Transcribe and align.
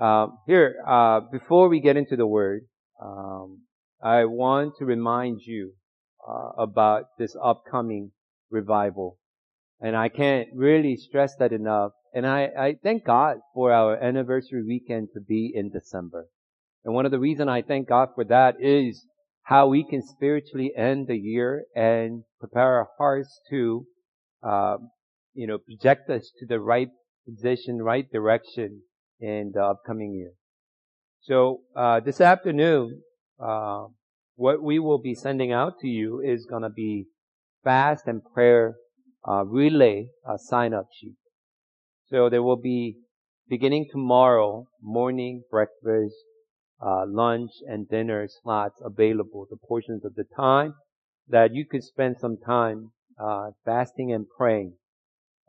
Um, 0.00 0.38
here, 0.46 0.76
uh, 0.88 1.20
before 1.30 1.68
we 1.68 1.80
get 1.80 1.98
into 1.98 2.16
the 2.16 2.26
word, 2.26 2.62
um, 3.02 3.64
I 4.02 4.24
want 4.24 4.76
to 4.78 4.86
remind 4.86 5.42
you 5.42 5.74
uh, 6.26 6.52
about 6.56 7.04
this 7.18 7.36
upcoming 7.42 8.12
revival, 8.50 9.18
and 9.78 9.94
I 9.94 10.08
can't 10.08 10.48
really 10.54 10.96
stress 10.96 11.36
that 11.36 11.52
enough. 11.52 11.92
And 12.14 12.26
I, 12.26 12.48
I 12.58 12.76
thank 12.82 13.04
God 13.04 13.40
for 13.52 13.72
our 13.72 14.02
anniversary 14.02 14.64
weekend 14.66 15.08
to 15.12 15.20
be 15.20 15.52
in 15.54 15.70
December. 15.70 16.28
And 16.82 16.94
one 16.94 17.04
of 17.04 17.12
the 17.12 17.18
reasons 17.18 17.50
I 17.50 17.60
thank 17.60 17.86
God 17.86 18.08
for 18.14 18.24
that 18.24 18.54
is 18.58 19.04
how 19.42 19.68
we 19.68 19.84
can 19.84 20.00
spiritually 20.02 20.72
end 20.74 21.08
the 21.08 21.18
year 21.18 21.66
and 21.76 22.24
prepare 22.38 22.78
our 22.78 22.88
hearts 22.96 23.38
to, 23.50 23.84
uh, 24.42 24.78
you 25.34 25.46
know, 25.46 25.58
project 25.58 26.08
us 26.08 26.32
to 26.38 26.46
the 26.46 26.58
right 26.58 26.88
position, 27.26 27.82
right 27.82 28.10
direction 28.10 28.80
in 29.20 29.52
the 29.54 29.62
upcoming 29.62 30.14
year. 30.14 30.32
So 31.20 31.60
uh, 31.76 32.00
this 32.00 32.20
afternoon, 32.20 33.02
uh, 33.38 33.86
what 34.36 34.62
we 34.62 34.78
will 34.78 34.98
be 34.98 35.14
sending 35.14 35.52
out 35.52 35.78
to 35.80 35.88
you 35.88 36.20
is 36.20 36.46
going 36.46 36.62
to 36.62 36.70
be 36.70 37.06
fast 37.62 38.06
and 38.06 38.22
prayer 38.34 38.76
uh, 39.28 39.44
relay 39.44 40.08
uh, 40.26 40.38
sign 40.38 40.72
up 40.72 40.86
sheet. 40.98 41.16
So 42.08 42.28
there 42.30 42.42
will 42.42 42.56
be 42.56 42.96
beginning 43.48 43.88
tomorrow 43.90 44.66
morning 44.82 45.42
breakfast, 45.50 46.14
uh, 46.84 47.04
lunch 47.06 47.50
and 47.68 47.88
dinner 47.88 48.26
slots 48.42 48.80
available, 48.82 49.46
the 49.50 49.56
portions 49.68 50.04
of 50.04 50.14
the 50.14 50.24
time 50.34 50.74
that 51.28 51.54
you 51.54 51.66
could 51.66 51.84
spend 51.84 52.16
some 52.18 52.38
time 52.44 52.92
uh, 53.22 53.50
fasting 53.64 54.12
and 54.12 54.26
praying 54.36 54.72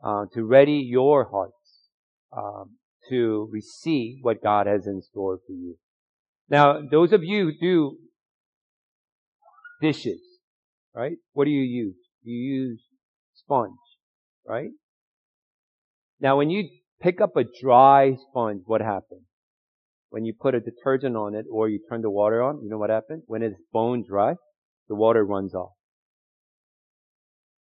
uh, 0.04 0.26
to 0.34 0.44
ready 0.44 0.86
your 0.86 1.28
hearts 1.30 1.88
um, 2.36 2.76
to 3.12 3.48
receive 3.52 4.18
what 4.22 4.42
God 4.42 4.66
has 4.66 4.86
in 4.86 5.02
store 5.02 5.38
for 5.46 5.52
you. 5.52 5.76
Now, 6.48 6.80
those 6.90 7.12
of 7.12 7.22
you 7.22 7.44
who 7.44 7.52
do 7.60 7.96
dishes, 9.80 10.20
right? 10.94 11.16
What 11.32 11.44
do 11.44 11.50
you 11.50 11.62
use? 11.62 11.96
You 12.22 12.36
use 12.36 12.82
sponge, 13.34 13.78
right? 14.46 14.70
Now, 16.20 16.36
when 16.36 16.50
you 16.50 16.68
pick 17.00 17.20
up 17.20 17.36
a 17.36 17.44
dry 17.60 18.16
sponge, 18.30 18.62
what 18.66 18.80
happens? 18.80 19.22
when 20.12 20.26
you 20.26 20.34
put 20.38 20.54
a 20.54 20.60
detergent 20.60 21.16
on 21.16 21.34
it 21.34 21.46
or 21.50 21.70
you 21.70 21.80
turn 21.88 22.02
the 22.02 22.10
water 22.10 22.42
on, 22.42 22.60
you 22.62 22.68
know 22.68 22.76
what 22.76 22.90
happens? 22.90 23.22
When 23.26 23.42
it's 23.42 23.56
bone 23.72 24.04
dry, 24.06 24.34
the 24.88 24.94
water 24.94 25.24
runs 25.24 25.54
off. 25.54 25.72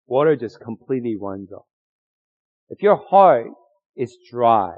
Water 0.06 0.38
just 0.38 0.62
completely 0.62 1.18
runs 1.20 1.52
off. 1.52 1.66
If 2.70 2.82
your 2.82 2.96
heart 2.96 3.48
is 3.98 4.18
dry, 4.32 4.76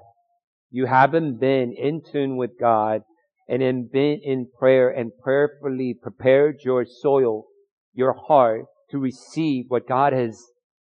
you 0.70 0.86
haven't 0.86 1.40
been 1.40 1.74
in 1.74 2.02
tune 2.12 2.38
with 2.38 2.52
God 2.60 3.02
and 3.48 3.92
been 3.92 4.22
in 4.24 4.48
prayer 4.58 4.90
and 4.90 5.12
prayerfully 5.24 5.96
prepared 6.00 6.58
your 6.64 6.86
soil, 6.86 7.46
your 7.94 8.14
heart 8.14 8.66
to 8.92 9.00
receive 9.00 9.66
what 9.68 9.88
God 9.88 10.14
has 10.14 10.42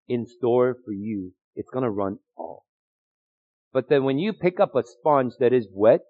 in 0.08 0.26
store 0.26 0.76
for 0.86 0.92
you, 0.92 1.34
it's 1.56 1.70
gonna 1.70 1.92
run 1.92 2.18
off. 2.38 2.64
But 3.74 3.90
then 3.90 4.04
when 4.04 4.20
you 4.20 4.34
pick 4.34 4.60
up 4.60 4.76
a 4.76 4.84
sponge 4.86 5.34
that 5.40 5.54
is 5.54 5.68
wet, 5.72 6.02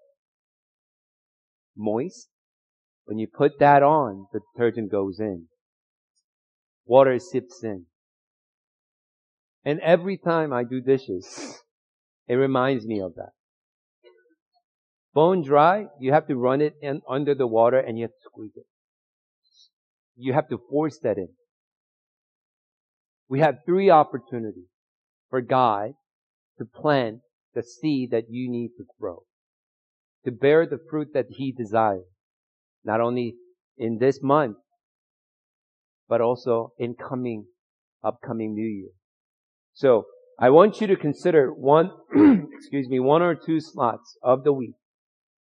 moist. 1.75 2.29
When 3.05 3.19
you 3.19 3.27
put 3.27 3.59
that 3.59 3.83
on, 3.83 4.27
the 4.33 4.39
detergent 4.53 4.91
goes 4.91 5.19
in. 5.19 5.47
Water 6.85 7.19
sips 7.19 7.63
in. 7.63 7.85
And 9.63 9.79
every 9.81 10.17
time 10.17 10.53
I 10.53 10.63
do 10.63 10.81
dishes, 10.81 11.59
it 12.27 12.35
reminds 12.35 12.85
me 12.85 13.01
of 13.01 13.15
that. 13.15 13.31
Bone 15.15 15.41
dry, 15.41 15.85
you 15.97 16.11
have 16.11 16.27
to 16.27 16.35
run 16.35 16.59
it 16.59 16.73
in 16.81 17.01
under 17.09 17.33
the 17.33 17.47
water 17.47 17.79
and 17.79 17.97
you 17.97 18.03
have 18.03 18.11
to 18.11 18.29
squeeze 18.29 18.51
it. 18.57 18.65
You 20.17 20.33
have 20.33 20.49
to 20.49 20.59
force 20.69 20.99
that 21.03 21.17
in. 21.17 21.29
We 23.29 23.39
have 23.39 23.59
three 23.65 23.89
opportunities 23.89 24.67
for 25.29 25.39
God 25.39 25.91
to 26.57 26.65
plant 26.65 27.19
the 27.53 27.63
seed 27.63 28.11
that 28.11 28.25
you 28.29 28.51
need 28.51 28.71
to 28.77 28.83
grow 28.99 29.23
to 30.25 30.31
bear 30.31 30.67
the 30.67 30.79
fruit 30.89 31.09
that 31.13 31.27
He 31.29 31.53
desires. 31.53 32.03
Not 32.83 32.99
only 32.99 33.35
in 33.77 33.99
this 33.99 34.21
month, 34.21 34.57
but 36.09 36.19
also 36.19 36.73
in 36.77 36.95
coming, 36.95 37.45
upcoming 38.03 38.53
New 38.53 38.67
Year. 38.67 38.91
So, 39.73 40.05
I 40.37 40.49
want 40.49 40.81
you 40.81 40.87
to 40.87 40.95
consider 40.97 41.53
one, 41.53 41.91
excuse 42.53 42.89
me, 42.89 42.99
one 42.99 43.21
or 43.21 43.35
two 43.35 43.61
slots 43.61 44.17
of 44.21 44.43
the 44.43 44.51
week 44.51 44.75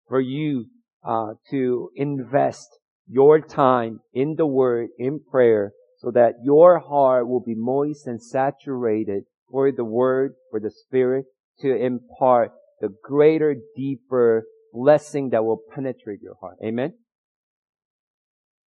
for 0.09 0.21
you 0.21 0.67
uh, 1.05 1.35
to 1.51 1.91
invest 1.97 2.69
your 3.07 3.41
time 3.41 4.01
in 4.13 4.35
the 4.37 4.47
Word, 4.47 4.89
in 4.99 5.21
prayer, 5.21 5.73
so 5.99 6.11
that 6.11 6.35
your 6.43 6.79
heart 6.79 7.29
will 7.29 7.41
be 7.41 7.55
moist 7.55 8.07
and 8.07 8.23
saturated 8.23 9.25
for 9.51 9.71
the 9.73 9.85
Word, 9.85 10.35
for 10.51 10.61
the 10.61 10.71
Spirit, 10.71 11.27
to 11.61 11.75
impart 11.75 12.53
the 12.81 12.89
greater, 13.03 13.55
deeper 13.77 14.45
blessing 14.73 15.31
that 15.31 15.45
will 15.45 15.61
penetrate 15.75 16.21
your 16.21 16.35
heart. 16.41 16.57
Amen? 16.65 16.95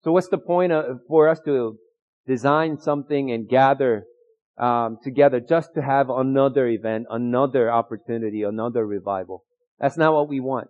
So 0.04 0.12
what's 0.12 0.28
the 0.28 0.38
point 0.38 0.72
of, 0.72 1.00
for 1.08 1.28
us 1.28 1.40
to 1.44 1.76
design 2.26 2.78
something 2.78 3.30
and 3.32 3.48
gather 3.48 4.04
um, 4.58 4.98
together 5.02 5.40
just 5.40 5.74
to 5.74 5.82
have 5.82 6.08
another 6.08 6.68
event, 6.68 7.06
another 7.10 7.70
opportunity, 7.70 8.42
another 8.42 8.86
revival? 8.86 9.44
That's 9.80 9.96
not 9.96 10.14
what 10.14 10.28
we 10.28 10.40
want. 10.40 10.68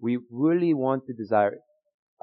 We 0.00 0.18
really 0.30 0.74
want 0.74 1.06
to 1.06 1.12
desire 1.12 1.58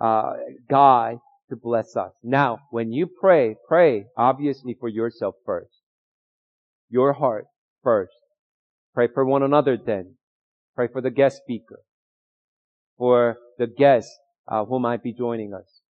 uh, 0.02 0.34
God 0.70 1.18
to 1.50 1.56
bless 1.56 1.96
us. 1.96 2.12
Now, 2.24 2.60
when 2.72 2.92
you 2.92 3.08
pray, 3.08 3.56
pray 3.68 4.06
obviously 4.18 4.76
for 4.80 4.90
yourself 4.90 5.36
first. 5.46 5.82
Your 6.90 7.14
heart 7.14 7.46
first. 7.84 8.14
Pray 8.94 9.08
for 9.14 9.26
one 9.26 9.44
another 9.44 9.78
then. 9.78 10.16
Pray 10.76 10.88
for 10.88 11.02
the 11.02 11.12
guest 11.12 11.38
speaker, 11.38 11.80
for 12.98 13.38
the 13.58 13.68
guests 13.68 14.16
uh, 14.48 14.66
who 14.66 14.80
might 14.80 15.04
be 15.04 15.14
joining 15.14 15.54
us, 15.54 15.82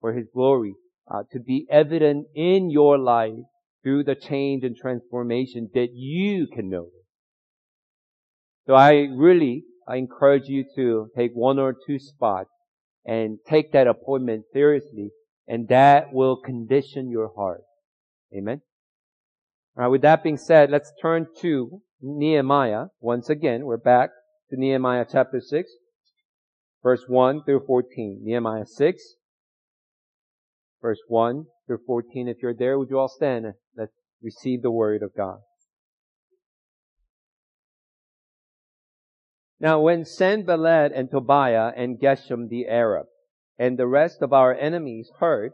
for 0.00 0.12
His 0.12 0.26
glory 0.32 0.74
uh, 1.10 1.22
to 1.32 1.40
be 1.40 1.66
evident 1.70 2.26
in 2.34 2.70
your 2.70 2.98
life 2.98 3.44
through 3.82 4.04
the 4.04 4.14
change 4.14 4.64
and 4.64 4.76
transformation 4.76 5.68
that 5.74 5.88
you 5.92 6.46
can 6.46 6.70
notice. 6.70 6.92
So 8.66 8.74
I 8.74 9.08
really 9.14 9.64
I 9.88 9.96
encourage 9.96 10.48
you 10.48 10.64
to 10.76 11.08
take 11.16 11.32
one 11.32 11.58
or 11.58 11.74
two 11.74 11.98
spots 11.98 12.50
and 13.04 13.38
take 13.48 13.72
that 13.72 13.86
appointment 13.86 14.44
seriously, 14.52 15.10
and 15.48 15.68
that 15.68 16.12
will 16.12 16.36
condition 16.36 17.10
your 17.10 17.32
heart. 17.34 17.62
Amen. 18.36 18.62
All 19.76 19.84
right, 19.84 19.88
with 19.88 20.02
that 20.02 20.22
being 20.22 20.36
said, 20.36 20.70
let's 20.70 20.92
turn 21.00 21.26
to 21.40 21.80
Nehemiah 22.00 22.86
once 23.00 23.28
again. 23.28 23.64
We're 23.64 23.76
back 23.76 24.10
to 24.50 24.56
Nehemiah 24.56 25.06
chapter 25.10 25.40
6, 25.40 25.70
verse 26.82 27.04
1 27.08 27.44
through 27.44 27.64
14. 27.66 28.20
Nehemiah 28.22 28.66
6, 28.66 29.02
verse 30.80 31.00
1 31.08 31.46
through 31.66 31.80
14. 31.86 32.28
If 32.28 32.38
you're 32.42 32.54
there, 32.54 32.78
would 32.78 32.90
you 32.90 32.98
all 32.98 33.08
stand? 33.08 33.46
Let's 33.76 33.92
receive 34.22 34.62
the 34.62 34.70
word 34.70 35.02
of 35.02 35.14
God. 35.16 35.38
Now 39.62 39.80
when 39.80 40.04
Sanballat 40.04 40.90
and 40.92 41.08
Tobiah 41.08 41.72
and 41.76 42.00
Geshem 42.00 42.48
the 42.48 42.66
Arab 42.66 43.06
and 43.56 43.78
the 43.78 43.86
rest 43.86 44.20
of 44.20 44.32
our 44.32 44.52
enemies 44.52 45.08
heard 45.20 45.52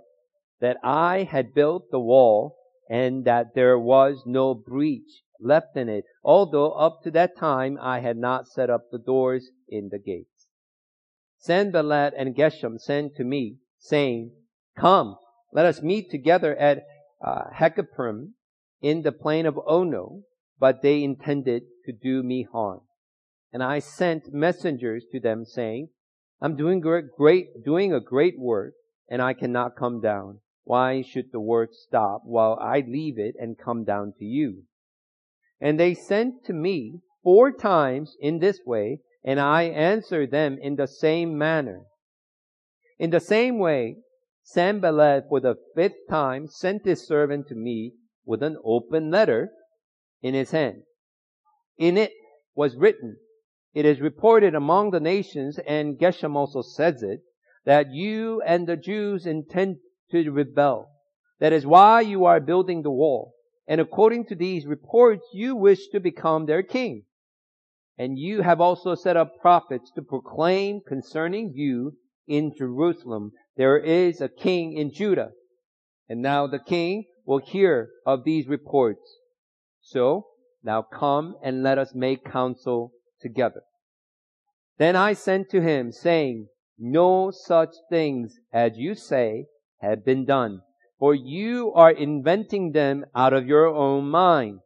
that 0.60 0.78
I 0.82 1.24
had 1.24 1.52
built 1.52 1.91
the 1.91 2.00
wall 2.00 2.56
and 2.88 3.26
that 3.26 3.54
there 3.54 3.78
was 3.78 4.22
no 4.24 4.54
breach 4.54 5.22
left 5.38 5.76
in 5.76 5.91
it, 5.91 6.06
although 6.24 6.72
up 6.72 7.02
to 7.02 7.10
that 7.10 7.36
time 7.36 7.76
I 7.82 8.00
had 8.00 8.16
not 8.16 8.48
set 8.48 8.70
up 8.70 8.91
the 8.91 8.98
doors 8.98 9.50
in 9.69 9.91
the 9.91 9.98
gates. 9.98 10.48
Sanballat 11.37 12.14
and 12.16 12.34
Geshem 12.34 12.78
sent 12.81 13.14
to 13.16 13.25
me, 13.25 13.58
saying, 13.78 14.32
Come, 14.75 15.19
let 15.52 15.66
us 15.66 15.82
meet 15.82 16.10
together 16.10 16.56
at 16.56 16.82
uh, 17.22 17.44
in 18.81 19.02
the 19.02 19.12
plain 19.12 19.44
of 19.44 19.60
Ono, 19.66 20.22
but 20.58 20.81
they 20.81 21.05
intended 21.05 21.64
to 21.84 21.93
do 21.93 22.22
me 22.22 22.49
harm. 22.50 22.81
And 23.52 23.62
I 23.62 23.78
sent 23.78 24.32
messengers 24.32 25.04
to 25.12 25.20
them 25.20 25.44
saying, 25.44 25.88
I'm 26.40 26.56
doing 26.56 26.80
great, 26.80 27.64
doing 27.64 27.92
a 27.92 28.00
great 28.00 28.38
work, 28.38 28.74
and 29.08 29.22
I 29.22 29.32
cannot 29.32 29.76
come 29.76 30.00
down. 30.00 30.40
Why 30.64 31.02
should 31.02 31.32
the 31.32 31.40
work 31.40 31.70
stop 31.72 32.22
while 32.24 32.58
I 32.60 32.84
leave 32.86 33.18
it 33.18 33.34
and 33.38 33.56
come 33.58 33.84
down 33.84 34.12
to 34.18 34.24
you? 34.24 34.64
And 35.60 35.80
they 35.80 35.94
sent 35.94 36.44
to 36.44 36.52
me 36.52 37.00
four 37.22 37.50
times 37.50 38.16
in 38.20 38.38
this 38.38 38.60
way, 38.66 39.00
and 39.24 39.40
I 39.40 39.62
answered 39.62 40.30
them 40.30 40.58
in 40.60 40.76
the 40.76 40.86
same 40.86 41.36
manner. 41.36 41.82
In 42.98 43.10
the 43.10 43.20
same 43.20 43.58
way, 43.58 43.96
Sanballat 44.42 45.24
for 45.28 45.40
the 45.40 45.56
fifth 45.74 46.06
time 46.08 46.48
sent 46.48 46.84
his 46.84 47.06
servant 47.06 47.48
to 47.48 47.54
me 47.54 47.94
with 48.24 48.42
an 48.42 48.58
open 48.64 49.10
letter 49.10 49.50
in 50.22 50.34
his 50.34 50.50
hand. 50.50 50.82
In 51.78 51.96
it 51.96 52.12
was 52.54 52.76
written, 52.76 53.16
it 53.75 53.85
is 53.85 54.00
reported 54.00 54.55
among 54.55 54.91
the 54.91 55.00
nations, 55.00 55.59
and 55.67 55.99
Geshem 55.99 56.35
also 56.35 56.62
says 56.62 57.03
it, 57.03 57.20
that 57.65 57.93
you 57.93 58.41
and 58.47 58.67
the 58.67 58.76
Jews 58.76 59.26
intend 59.26 59.76
to 60.11 60.31
rebel. 60.31 60.91
That 61.41 61.53
is 61.53 61.67
why 61.67 62.00
you 62.00 62.25
are 62.25 62.41
building 62.41 62.82
the 62.82 62.91
wall. 62.91 63.35
And 63.67 63.81
according 63.81 64.26
to 64.26 64.35
these 64.35 64.67
reports, 64.67 65.26
you 65.32 65.55
wish 65.55 65.88
to 65.88 66.00
become 66.00 66.47
their 66.47 66.62
king. 66.62 67.05
And 67.99 68.19
you 68.19 68.43
have 68.43 68.61
also 68.61 68.94
set 68.94 69.17
up 69.17 69.41
prophets 69.41 69.91
to 69.94 70.03
proclaim 70.03 70.81
concerning 70.87 71.53
you 71.55 71.97
in 72.26 72.53
Jerusalem, 72.56 73.32
there 73.56 73.79
is 73.79 74.20
a 74.20 74.29
king 74.29 74.75
in 74.75 74.93
Judah. 74.93 75.31
And 76.09 76.23
now 76.23 76.47
the 76.47 76.59
king 76.59 77.05
will 77.25 77.38
hear 77.38 77.91
of 78.06 78.25
these 78.25 78.47
reports. 78.47 79.19
So 79.81 80.26
now 80.62 80.82
come 80.82 81.37
and 81.43 81.62
let 81.62 81.79
us 81.79 81.94
make 81.94 82.25
counsel 82.25 82.93
together. 83.20 83.62
Then 84.79 84.97
I 84.97 85.12
sent 85.12 85.50
to 85.50 85.61
him 85.61 85.93
saying, 85.93 86.49
no 86.79 87.32
such 87.32 87.75
things 87.91 88.38
as 88.53 88.73
you 88.76 88.94
say 88.94 89.47
have 89.81 90.05
been 90.05 90.25
done, 90.25 90.61
for 90.99 91.15
you 91.15 91.73
are 91.75 91.91
inventing 91.91 92.73
them 92.73 93.05
out 93.15 93.32
of 93.32 93.47
your 93.47 93.67
own 93.67 94.09
mind. 94.09 94.61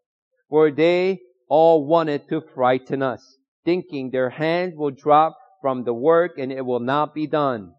For 0.51 0.71
they 0.71 1.21
all 1.49 1.87
wanted 1.87 2.29
to 2.29 2.43
frighten 2.55 3.03
us, 3.03 3.39
thinking 3.65 4.11
their 4.11 4.31
hands 4.31 4.75
will 4.77 4.91
drop 4.91 5.37
from 5.63 5.85
the 5.85 5.95
work 5.95 6.33
and 6.37 6.53
it 6.53 6.67
will 6.67 6.81
not 6.81 7.15
be 7.15 7.27
done. 7.27 7.73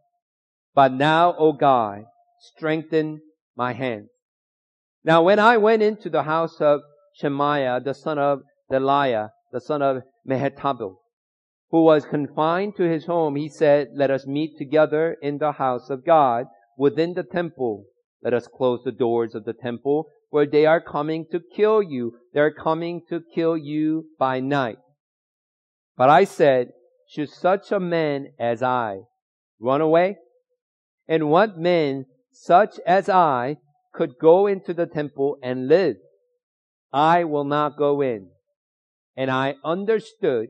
But 0.74 0.94
now, 0.94 1.36
O 1.38 1.54
God, 1.54 2.06
strengthen 2.40 3.22
my 3.56 3.74
hands. 3.74 4.10
Now 5.04 5.22
when 5.22 5.38
I 5.38 5.58
went 5.58 5.84
into 5.84 6.10
the 6.10 6.24
house 6.24 6.60
of 6.60 6.82
Shemaiah, 7.16 7.82
the 7.84 7.94
son 7.94 8.18
of 8.18 8.42
Delaiah, 8.72 9.30
the 9.52 9.62
son 9.62 9.82
of 9.82 10.02
Mehetabel, 10.28 10.96
who 11.70 11.84
was 11.84 12.06
confined 12.06 12.76
to 12.78 12.84
his 12.84 13.06
home, 13.06 13.36
he 13.36 13.50
said, 13.50 13.90
let 13.96 14.12
us 14.12 14.26
meet 14.26 14.58
together 14.58 15.18
in 15.22 15.38
the 15.38 15.54
house 15.54 15.90
of 15.90 16.06
God 16.06 16.46
within 16.78 17.14
the 17.14 17.24
temple. 17.24 17.86
Let 18.24 18.34
us 18.34 18.48
close 18.48 18.82
the 18.84 18.92
doors 18.92 19.36
of 19.36 19.44
the 19.44 19.54
temple 19.54 20.08
where 20.30 20.46
they 20.46 20.66
are 20.66 20.82
coming 20.82 21.26
to 21.32 21.42
kill 21.56 21.84
you. 21.84 22.14
They 22.34 22.40
are 22.40 22.54
coming 22.54 23.02
to 23.10 23.22
kill 23.36 23.58
you 23.58 24.06
by 24.18 24.40
night. 24.40 24.78
But 25.98 26.10
I 26.10 26.24
said, 26.24 26.70
should 27.08 27.30
such 27.30 27.72
a 27.72 27.80
man 27.80 28.30
as 28.40 28.64
I 28.64 29.02
run 29.60 29.82
away? 29.82 30.18
And 31.08 31.30
what 31.30 31.58
men 31.58 32.06
such 32.32 32.80
as 32.88 33.10
I 33.10 33.58
could 33.94 34.14
go 34.20 34.48
into 34.48 34.74
the 34.74 34.88
temple 34.88 35.38
and 35.44 35.68
live? 35.68 35.98
I 36.92 37.26
will 37.26 37.44
not 37.44 37.78
go 37.78 38.02
in. 38.02 38.30
And 39.16 39.30
I 39.30 39.56
understood 39.64 40.50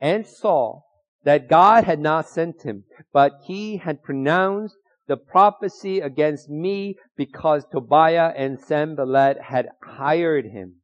and 0.00 0.26
saw 0.26 0.80
that 1.24 1.48
God 1.48 1.84
had 1.84 2.00
not 2.00 2.28
sent 2.28 2.62
him, 2.62 2.84
but 3.12 3.32
he 3.44 3.78
had 3.78 4.02
pronounced 4.02 4.76
the 5.06 5.16
prophecy 5.16 6.00
against 6.00 6.48
me 6.48 6.96
because 7.16 7.64
Tobiah 7.70 8.32
and 8.36 8.58
Sanballat 8.58 9.40
had 9.40 9.68
hired 9.82 10.46
him. 10.46 10.76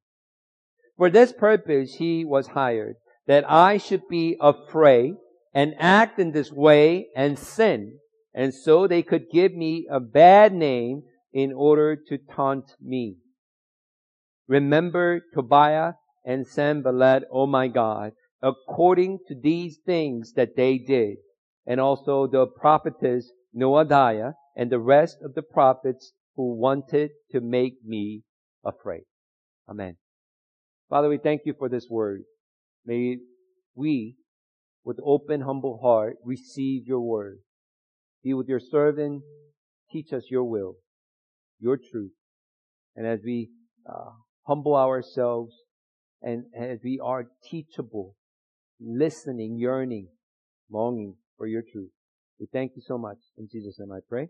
For 0.96 1.10
this 1.10 1.32
purpose 1.32 1.94
he 1.94 2.24
was 2.24 2.48
hired, 2.48 2.96
that 3.26 3.48
I 3.48 3.78
should 3.78 4.08
be 4.08 4.36
afraid 4.40 5.14
and 5.54 5.74
act 5.78 6.18
in 6.18 6.32
this 6.32 6.50
way 6.52 7.08
and 7.14 7.38
sin, 7.38 7.98
and 8.34 8.54
so 8.54 8.86
they 8.86 9.02
could 9.02 9.30
give 9.32 9.54
me 9.54 9.86
a 9.90 10.00
bad 10.00 10.52
name 10.52 11.02
in 11.32 11.52
order 11.52 11.96
to 11.96 12.18
taunt 12.18 12.72
me. 12.80 13.16
Remember 14.46 15.20
Tobiah 15.34 15.92
and 16.28 16.46
Sanballat, 16.46 17.22
oh 17.32 17.46
my 17.46 17.68
God, 17.68 18.12
according 18.42 19.20
to 19.28 19.34
these 19.34 19.78
things 19.86 20.34
that 20.34 20.56
they 20.56 20.76
did, 20.76 21.16
and 21.66 21.80
also 21.80 22.26
the 22.26 22.46
prophetess 22.46 23.32
Noadiah 23.56 24.34
and 24.54 24.70
the 24.70 24.78
rest 24.78 25.16
of 25.22 25.32
the 25.32 25.42
prophets 25.42 26.12
who 26.36 26.54
wanted 26.54 27.12
to 27.32 27.40
make 27.40 27.76
me 27.82 28.24
afraid. 28.62 29.04
Amen. 29.70 29.96
Father, 30.90 31.08
we 31.08 31.16
thank 31.16 31.42
you 31.46 31.54
for 31.58 31.70
this 31.70 31.86
word. 31.88 32.20
May 32.84 33.16
we, 33.74 34.16
with 34.84 34.98
open, 35.02 35.40
humble 35.40 35.78
heart, 35.82 36.16
receive 36.22 36.86
your 36.86 37.00
word. 37.00 37.38
Be 38.22 38.34
with 38.34 38.48
your 38.48 38.60
servant. 38.60 39.22
Teach 39.90 40.12
us 40.12 40.24
your 40.30 40.44
will, 40.44 40.74
your 41.58 41.78
truth. 41.78 42.12
And 42.94 43.06
as 43.06 43.20
we 43.24 43.48
uh, 43.88 44.10
humble 44.46 44.76
ourselves 44.76 45.54
and 46.22 46.44
as 46.58 46.78
we 46.82 47.00
are 47.02 47.26
teachable, 47.48 48.16
listening, 48.80 49.58
yearning, 49.58 50.08
longing 50.70 51.14
for 51.36 51.46
your 51.46 51.62
truth. 51.62 51.90
We 52.40 52.46
thank 52.52 52.72
you 52.76 52.82
so 52.86 52.98
much. 52.98 53.18
In 53.36 53.48
Jesus' 53.50 53.78
name 53.78 53.92
I 53.92 54.00
pray. 54.08 54.28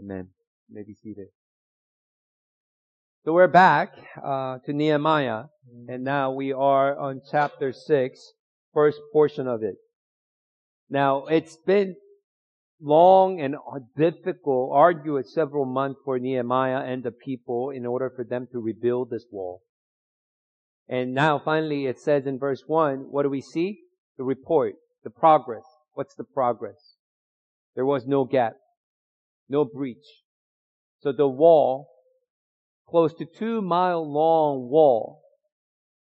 Amen. 0.00 0.28
You 0.68 0.76
may 0.76 0.82
be 0.82 0.94
seated. 0.94 1.28
So 3.24 3.32
we're 3.32 3.48
back 3.48 3.94
uh, 4.22 4.58
to 4.66 4.72
Nehemiah, 4.72 5.44
and 5.88 6.04
now 6.04 6.32
we 6.32 6.52
are 6.52 6.98
on 6.98 7.22
chapter 7.30 7.72
6, 7.72 8.32
first 8.74 9.00
portion 9.12 9.48
of 9.48 9.62
it. 9.62 9.76
Now, 10.90 11.24
it's 11.26 11.56
been 11.56 11.96
long 12.82 13.40
and 13.40 13.56
difficult, 13.96 14.72
arduous 14.74 15.32
several 15.32 15.64
months 15.64 16.00
for 16.04 16.18
Nehemiah 16.18 16.80
and 16.84 17.02
the 17.02 17.12
people 17.12 17.70
in 17.70 17.86
order 17.86 18.12
for 18.14 18.24
them 18.24 18.46
to 18.52 18.60
rebuild 18.60 19.08
this 19.08 19.24
wall. 19.30 19.62
And 20.88 21.14
now 21.14 21.38
finally 21.38 21.86
it 21.86 21.98
says 21.98 22.26
in 22.26 22.38
verse 22.38 22.64
1, 22.66 23.06
what 23.10 23.22
do 23.22 23.30
we 23.30 23.40
see? 23.40 23.80
The 24.18 24.24
report, 24.24 24.74
the 25.02 25.10
progress. 25.10 25.64
What's 25.94 26.14
the 26.14 26.24
progress? 26.24 26.96
There 27.74 27.86
was 27.86 28.06
no 28.06 28.24
gap, 28.24 28.54
no 29.48 29.64
breach. 29.64 30.04
So 31.00 31.12
the 31.12 31.28
wall, 31.28 31.88
close 32.88 33.14
to 33.14 33.24
two 33.24 33.62
mile 33.62 34.10
long 34.10 34.68
wall, 34.68 35.22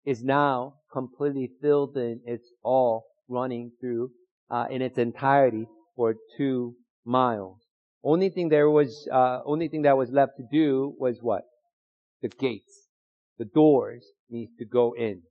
is 0.05 0.23
now 0.23 0.75
completely 0.93 1.51
filled 1.61 1.97
in. 1.97 2.21
It's 2.25 2.49
all 2.63 3.07
running 3.29 3.73
through 3.81 4.11
uh, 4.51 4.67
in 4.71 4.81
its 4.81 4.97
entirety 4.97 5.67
for 5.97 6.15
two 6.37 6.75
miles. 7.05 7.59
Only 8.05 8.31
thing 8.31 8.49
there 8.49 8.71
was, 8.71 9.09
uh, 9.13 9.41
only 9.45 9.69
thing 9.69 9.83
that 9.83 9.97
was 9.97 10.11
left 10.11 10.33
to 10.39 10.45
do 10.51 10.95
was 10.99 11.19
what? 11.21 11.43
The 12.23 12.29
gates 12.29 12.88
the 13.39 13.45
doors 13.45 14.05
needs 14.31 14.53
to 14.59 14.65
go 14.65 14.95
in. 14.95 15.23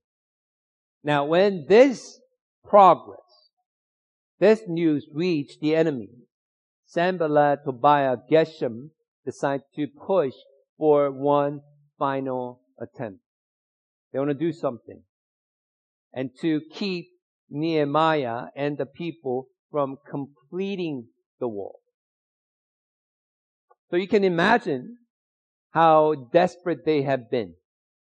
Now 1.03 1.25
when 1.25 1.65
this 1.67 2.19
progress, 2.65 3.19
this 4.39 4.61
news 4.67 5.07
reached 5.13 5.61
the 5.61 5.75
enemy, 5.75 6.09
Sanballat, 6.85 7.65
Tobiah, 7.65 8.17
Geshem 8.31 8.89
decide 9.25 9.61
to 9.75 9.87
push 9.87 10.33
for 10.77 11.11
one 11.11 11.61
final 11.99 12.61
attempt. 12.79 13.19
They 14.11 14.19
want 14.19 14.29
to 14.29 14.35
do 14.35 14.53
something. 14.53 15.01
And 16.13 16.29
to 16.41 16.61
keep 16.71 17.07
Nehemiah 17.49 18.45
and 18.55 18.77
the 18.77 18.85
people 18.85 19.47
from 19.69 19.97
completing 20.09 21.07
the 21.39 21.47
wall. 21.47 21.79
So 23.89 23.97
you 23.97 24.07
can 24.07 24.23
imagine 24.23 24.97
how 25.71 26.29
desperate 26.31 26.85
they 26.85 27.03
have 27.03 27.29
been 27.29 27.53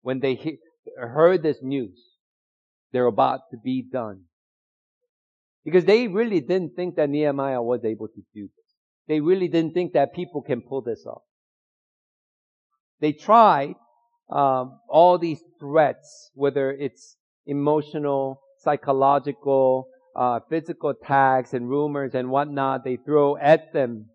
when 0.06 0.20
they 0.20 0.36
he- 0.36 0.60
heard 1.00 1.42
this 1.42 1.58
news, 1.64 2.00
they're 2.92 3.08
about 3.08 3.40
to 3.50 3.58
be 3.58 3.82
done. 3.82 4.26
Because 5.64 5.86
they 5.86 6.08
really 6.08 6.42
didn't 6.42 6.76
think 6.76 6.96
that 6.98 7.10
Nehemiah 7.10 7.64
was 7.64 7.84
able 7.84 8.08
to 8.10 8.22
do 8.32 8.44
this. 8.44 8.76
They 9.08 9.20
really 9.20 9.48
didn't 9.48 9.74
think 9.74 9.94
that 9.94 10.14
people 10.14 10.44
can 10.44 10.62
pull 10.62 10.84
this 10.84 11.04
off. 11.08 11.24
They 13.00 13.14
tried 13.14 13.74
um, 14.30 14.80
all 14.88 15.18
these 15.18 15.42
threats, 15.60 16.30
whether 16.36 16.72
it's 16.72 17.18
emotional, 17.48 18.42
psychological, 18.60 19.88
uh, 20.16 20.40
physical 20.52 20.92
attacks 20.92 21.56
and 21.56 21.68
rumors 21.68 22.14
and 22.14 22.30
whatnot, 22.30 22.84
they 22.84 22.98
throw 22.98 23.38
at 23.38 23.74
them. 23.74 24.06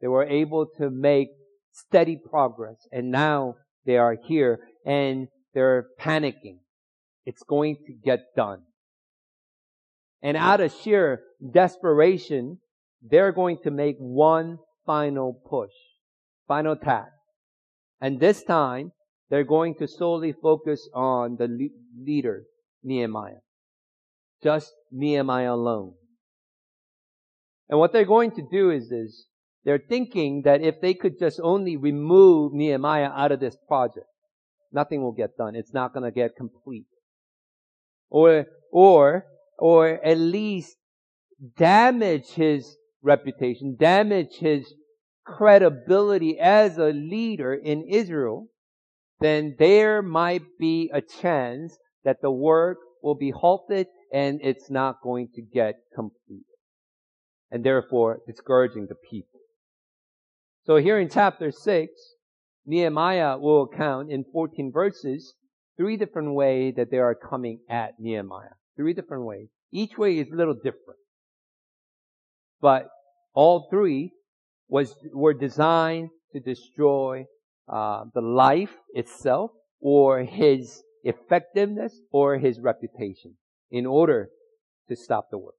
They 0.00 0.08
were 0.08 0.24
able 0.24 0.66
to 0.78 0.90
make 0.90 1.28
steady 1.70 2.18
progress, 2.28 2.88
and 2.90 3.12
now 3.12 3.54
they 3.86 3.98
are 3.98 4.16
here 4.26 4.58
and 4.88 5.28
they're 5.52 5.88
panicking. 6.00 6.60
It's 7.26 7.42
going 7.42 7.76
to 7.86 7.92
get 7.92 8.20
done. 8.34 8.62
And 10.22 10.34
out 10.36 10.62
of 10.62 10.72
sheer 10.72 11.20
desperation, 11.52 12.58
they're 13.02 13.32
going 13.32 13.58
to 13.64 13.70
make 13.70 13.96
one 13.98 14.58
final 14.86 15.34
push, 15.48 15.70
final 16.48 16.72
attack. 16.72 17.10
And 18.00 18.18
this 18.18 18.42
time, 18.42 18.92
they're 19.28 19.44
going 19.44 19.74
to 19.74 19.86
solely 19.86 20.32
focus 20.32 20.88
on 20.94 21.36
the 21.38 21.48
leader, 22.02 22.44
Nehemiah. 22.82 23.42
Just 24.42 24.72
Nehemiah 24.90 25.52
alone. 25.52 25.92
And 27.68 27.78
what 27.78 27.92
they're 27.92 28.06
going 28.06 28.30
to 28.30 28.42
do 28.50 28.70
is 28.70 28.88
this. 28.88 29.26
They're 29.64 29.82
thinking 29.86 30.42
that 30.46 30.62
if 30.62 30.80
they 30.80 30.94
could 30.94 31.18
just 31.18 31.38
only 31.42 31.76
remove 31.76 32.54
Nehemiah 32.54 33.10
out 33.14 33.32
of 33.32 33.40
this 33.40 33.56
project, 33.68 34.06
nothing 34.72 35.02
will 35.02 35.12
get 35.12 35.36
done. 35.36 35.54
It's 35.54 35.74
not 35.74 35.92
going 35.92 36.04
to 36.04 36.10
get 36.10 36.36
complete. 36.36 36.86
Or, 38.10 38.46
or, 38.70 39.26
or 39.58 39.88
at 40.04 40.18
least 40.18 40.76
damage 41.56 42.28
his 42.30 42.76
reputation, 43.02 43.76
damage 43.78 44.36
his 44.38 44.74
credibility 45.24 46.38
as 46.38 46.78
a 46.78 46.86
leader 46.86 47.54
in 47.54 47.84
Israel, 47.88 48.48
then 49.20 49.56
there 49.58 50.00
might 50.02 50.42
be 50.58 50.90
a 50.92 51.00
chance 51.00 51.76
that 52.04 52.22
the 52.22 52.30
work 52.30 52.78
will 53.02 53.14
be 53.14 53.30
halted 53.30 53.86
and 54.12 54.40
it's 54.42 54.70
not 54.70 55.02
going 55.02 55.28
to 55.34 55.42
get 55.42 55.74
completed. 55.94 56.44
And 57.50 57.64
therefore 57.64 58.20
discouraging 58.26 58.86
the 58.88 58.94
people. 58.94 59.40
So 60.64 60.76
here 60.76 60.98
in 60.98 61.08
chapter 61.08 61.50
6, 61.50 61.92
Nehemiah 62.68 63.38
will 63.38 63.62
account 63.62 64.12
in 64.12 64.24
14 64.30 64.70
verses 64.70 65.32
three 65.78 65.96
different 65.96 66.34
ways 66.34 66.74
that 66.76 66.90
they 66.90 66.98
are 66.98 67.14
coming 67.14 67.60
at 67.70 67.98
Nehemiah. 67.98 68.56
Three 68.76 68.92
different 68.92 69.24
ways. 69.24 69.48
Each 69.72 69.96
way 69.96 70.18
is 70.18 70.30
a 70.30 70.36
little 70.36 70.54
different. 70.54 71.00
But 72.60 72.88
all 73.32 73.68
three 73.70 74.12
was, 74.68 74.94
were 75.14 75.32
designed 75.32 76.10
to 76.34 76.40
destroy 76.40 77.24
uh, 77.72 78.04
the 78.14 78.20
life 78.20 78.74
itself 78.92 79.50
or 79.80 80.24
his 80.24 80.82
effectiveness 81.04 81.98
or 82.12 82.36
his 82.36 82.60
reputation 82.60 83.36
in 83.70 83.86
order 83.86 84.28
to 84.90 84.96
stop 84.96 85.28
the 85.30 85.38
work. 85.38 85.54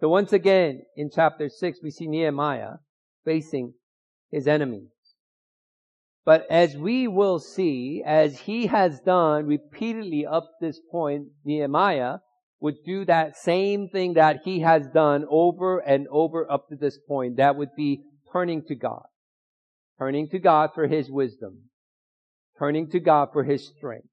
So 0.00 0.08
once 0.08 0.32
again, 0.32 0.82
in 0.96 1.08
chapter 1.14 1.48
6, 1.48 1.78
we 1.84 1.92
see 1.92 2.08
Nehemiah 2.08 2.78
facing 3.24 3.74
his 4.32 4.48
enemies. 4.48 4.93
But 6.24 6.46
as 6.50 6.76
we 6.76 7.06
will 7.06 7.38
see, 7.38 8.02
as 8.04 8.38
he 8.40 8.66
has 8.68 9.00
done 9.00 9.46
repeatedly 9.46 10.24
up 10.26 10.48
this 10.60 10.80
point, 10.90 11.28
Nehemiah 11.44 12.18
would 12.60 12.76
do 12.86 13.04
that 13.04 13.36
same 13.36 13.88
thing 13.88 14.14
that 14.14 14.40
he 14.44 14.60
has 14.60 14.88
done 14.88 15.26
over 15.28 15.80
and 15.80 16.06
over 16.10 16.50
up 16.50 16.68
to 16.70 16.76
this 16.76 16.98
point. 17.06 17.36
That 17.36 17.56
would 17.56 17.74
be 17.76 18.04
turning 18.32 18.64
to 18.68 18.74
God. 18.74 19.04
Turning 19.98 20.28
to 20.30 20.38
God 20.38 20.70
for 20.74 20.86
his 20.86 21.10
wisdom. 21.10 21.64
Turning 22.58 22.90
to 22.90 23.00
God 23.00 23.28
for 23.32 23.44
his 23.44 23.68
strength. 23.76 24.08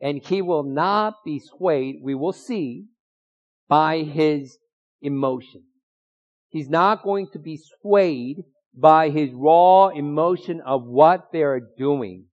And 0.00 0.20
he 0.24 0.42
will 0.42 0.64
not 0.64 1.14
be 1.24 1.38
swayed, 1.38 2.00
we 2.02 2.14
will 2.14 2.32
see, 2.32 2.86
by 3.68 3.98
his 3.98 4.58
emotion. 5.00 5.62
He's 6.48 6.68
not 6.68 7.04
going 7.04 7.28
to 7.34 7.38
be 7.38 7.56
swayed 7.80 8.38
by 8.74 9.10
his 9.10 9.30
raw 9.32 9.88
emotion 9.88 10.60
of 10.64 10.84
what 10.84 11.28
they're 11.32 11.60
doing. 11.78 12.26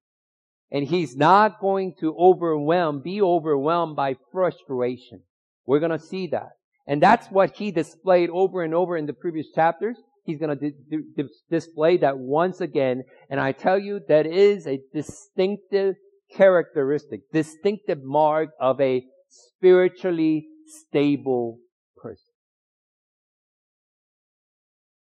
And 0.71 0.85
he's 0.85 1.15
not 1.15 1.59
going 1.59 1.95
to 1.99 2.15
overwhelm, 2.17 3.01
be 3.01 3.21
overwhelmed 3.21 3.95
by 3.95 4.15
frustration. 4.31 5.21
We're 5.65 5.79
going 5.79 5.97
to 5.97 5.99
see 5.99 6.27
that. 6.27 6.51
And 6.85 7.01
that's 7.01 7.27
what 7.27 7.55
he 7.55 7.71
displayed 7.71 8.29
over 8.29 8.63
and 8.63 8.73
over 8.73 8.97
in 8.97 9.05
the 9.05 9.13
previous 9.13 9.47
chapters. 9.53 9.97
He's 10.23 10.39
going 10.39 10.57
to 10.57 10.71
di- 10.71 11.03
di- 11.15 11.29
display 11.49 11.97
that 11.97 12.17
once 12.17 12.59
again. 12.61 13.03
And 13.29 13.39
I 13.39 13.53
tell 13.53 13.79
you, 13.79 14.01
that 14.07 14.25
is 14.25 14.67
a 14.67 14.79
distinctive 14.93 15.95
characteristic, 16.33 17.21
distinctive 17.31 18.03
mark 18.03 18.49
of 18.59 18.79
a 18.81 19.03
spiritually 19.29 20.47
stable 20.65 21.59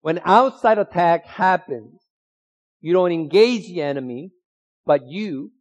When 0.03 0.19
outside 0.25 0.79
attack 0.79 1.25
happens, 1.25 2.01
you 2.81 2.91
don't 2.91 3.13
engage 3.13 3.67
the 3.67 3.81
enemy, 3.81 4.31
but 4.85 5.07
you 5.07 5.51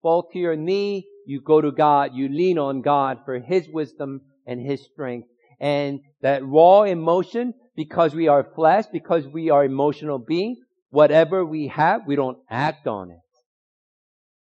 fall 0.00 0.22
to 0.32 0.38
your 0.38 0.56
knee, 0.56 1.06
you 1.26 1.42
go 1.42 1.60
to 1.60 1.70
God, 1.70 2.14
you 2.14 2.30
lean 2.30 2.58
on 2.58 2.80
God 2.80 3.18
for 3.26 3.38
His 3.38 3.68
wisdom 3.68 4.22
and 4.46 4.58
His 4.58 4.82
strength. 4.86 5.28
And 5.60 6.00
that 6.22 6.46
raw 6.46 6.84
emotion, 6.84 7.52
because 7.76 8.14
we 8.14 8.26
are 8.26 8.42
flesh, 8.54 8.86
because 8.90 9.26
we 9.26 9.50
are 9.50 9.66
emotional 9.66 10.18
beings, 10.18 10.56
whatever 10.88 11.44
we 11.44 11.66
have, 11.66 12.06
we 12.06 12.16
don't 12.16 12.38
act 12.48 12.86
on 12.86 13.10
it. 13.10 13.18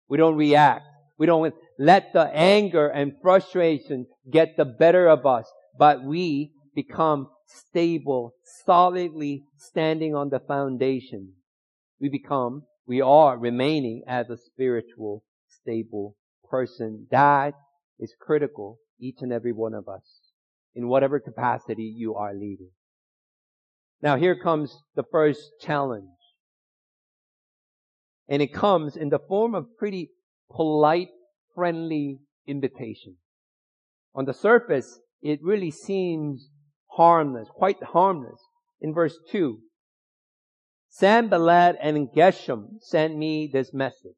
We 0.07 0.17
don't 0.17 0.37
react. 0.37 0.85
We 1.17 1.25
don't 1.25 1.53
let 1.77 2.13
the 2.13 2.33
anger 2.33 2.87
and 2.87 3.11
frustration 3.21 4.07
get 4.31 4.55
the 4.55 4.63
better 4.63 5.09
of 5.09 5.25
us, 5.25 5.51
but 5.77 6.01
we 6.01 6.53
become 6.73 7.27
stable, 7.47 8.33
solidly 8.65 9.43
standing 9.57 10.13
on 10.15 10.29
the 10.29 10.39
foundation. 10.39 11.33
We 11.99 12.09
become, 12.09 12.63
we 12.85 13.01
are 13.01 13.37
remaining 13.37 14.03
as 14.07 14.29
a 14.29 14.37
spiritual, 14.37 15.23
stable 15.47 16.15
person. 16.49 17.07
That 17.09 17.53
is 17.99 18.13
critical, 18.19 18.79
each 18.99 19.17
and 19.21 19.31
every 19.31 19.53
one 19.53 19.73
of 19.73 19.87
us, 19.87 20.03
in 20.75 20.87
whatever 20.87 21.19
capacity 21.19 21.83
you 21.83 22.15
are 22.15 22.33
leading. 22.33 22.71
Now 24.01 24.17
here 24.17 24.35
comes 24.35 24.83
the 24.95 25.03
first 25.11 25.39
challenge. 25.59 26.09
And 28.29 28.41
it 28.41 28.53
comes 28.53 28.97
in 28.97 29.09
the 29.09 29.19
form 29.19 29.55
of 29.55 29.77
pretty 29.77 30.11
polite, 30.51 31.09
friendly 31.55 32.19
invitation. 32.45 33.15
On 34.13 34.25
the 34.25 34.33
surface, 34.33 34.99
it 35.21 35.39
really 35.41 35.71
seems 35.71 36.49
harmless, 36.97 37.47
quite 37.53 37.81
harmless. 37.81 38.41
In 38.81 38.93
verse 38.93 39.17
2, 39.31 39.59
Sanballat 40.89 41.77
and 41.81 42.09
Geshem 42.09 42.79
sent 42.81 43.15
me 43.15 43.49
this 43.51 43.73
message. 43.73 44.13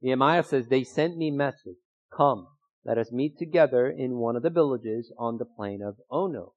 Nehemiah 0.00 0.42
says, 0.42 0.68
they 0.68 0.84
sent 0.84 1.16
me 1.16 1.30
message. 1.30 1.76
Come, 2.16 2.46
let 2.84 2.98
us 2.98 3.12
meet 3.12 3.38
together 3.38 3.88
in 3.88 4.16
one 4.16 4.36
of 4.36 4.42
the 4.42 4.50
villages 4.50 5.12
on 5.18 5.38
the 5.38 5.44
plain 5.44 5.80
of 5.86 5.96
Ono. 6.10 6.54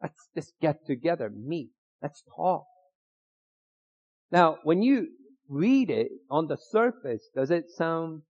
Let's 0.00 0.28
just 0.34 0.52
get 0.62 0.86
together, 0.86 1.30
meet. 1.30 1.70
Let's 2.00 2.22
talk. 2.36 2.64
Now, 4.30 4.58
when 4.62 4.82
you 4.82 5.08
read 5.48 5.90
it 5.90 6.08
on 6.30 6.46
the 6.46 6.56
surface, 6.56 7.28
does 7.34 7.50
it 7.50 7.64
sound 7.68 8.22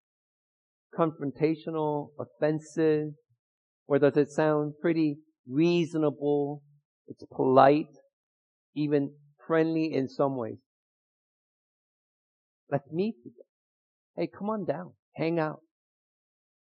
confrontational, 0.98 2.08
offensive, 2.18 3.12
or 3.86 3.98
does 3.98 4.16
it 4.16 4.30
sound 4.30 4.74
pretty 4.80 5.18
reasonable, 5.50 6.62
it's 7.08 7.24
polite, 7.32 7.96
even 8.74 9.12
friendly 9.46 9.92
in 9.92 10.08
some 10.08 10.36
ways. 10.36 10.58
Let's 12.70 12.90
meet 12.92 13.16
together. 13.22 13.42
Hey, 14.16 14.28
come 14.28 14.50
on 14.50 14.64
down. 14.64 14.92
Hang 15.14 15.38
out. 15.38 15.60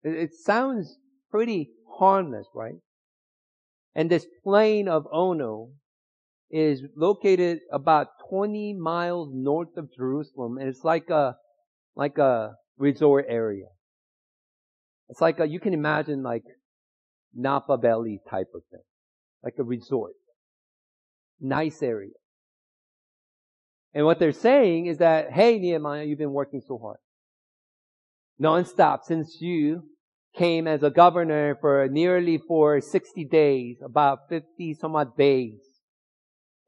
It, 0.04 0.14
it 0.14 0.30
sounds 0.34 0.96
pretty 1.30 1.70
harmless, 1.98 2.46
right? 2.54 2.76
And 3.94 4.08
this 4.08 4.26
plain 4.44 4.88
of 4.88 5.06
Ono 5.12 5.70
is 6.50 6.82
located 6.96 7.60
about 7.72 8.08
20 8.28 8.74
miles 8.74 9.30
north 9.32 9.76
of 9.76 9.92
Jerusalem, 9.96 10.58
and 10.58 10.68
it's 10.68 10.84
like 10.84 11.10
a, 11.10 11.36
like 11.96 12.18
a 12.18 12.54
resort 12.78 13.26
area. 13.28 13.66
It's 15.08 15.20
like 15.20 15.40
a, 15.40 15.46
you 15.46 15.58
can 15.58 15.74
imagine 15.74 16.22
like 16.22 16.44
Napa 17.34 17.76
Valley 17.76 18.20
type 18.28 18.49
of 18.54 18.62
thing. 18.70 18.80
Like 19.42 19.54
a 19.58 19.64
resort. 19.64 20.12
Nice 21.40 21.82
area. 21.82 22.12
And 23.94 24.06
what 24.06 24.18
they're 24.18 24.32
saying 24.32 24.87
is 24.87 24.99
that, 24.99 25.32
hey 25.32 25.58
Nehemiah, 25.58 26.04
you've 26.04 26.18
been 26.18 26.32
working 26.32 26.62
so 26.66 26.78
hard. 26.78 26.99
Non-stop 28.38 29.04
since 29.04 29.38
you 29.40 29.82
came 30.37 30.68
as 30.68 30.82
a 30.82 30.90
governor 30.90 31.56
for 31.60 31.88
nearly 31.90 32.38
for 32.38 32.80
60 32.80 33.25
days, 33.25 33.78
about 33.84 34.28
50 34.28 34.75
some 34.75 34.94
odd 34.94 35.16
days. 35.16 35.60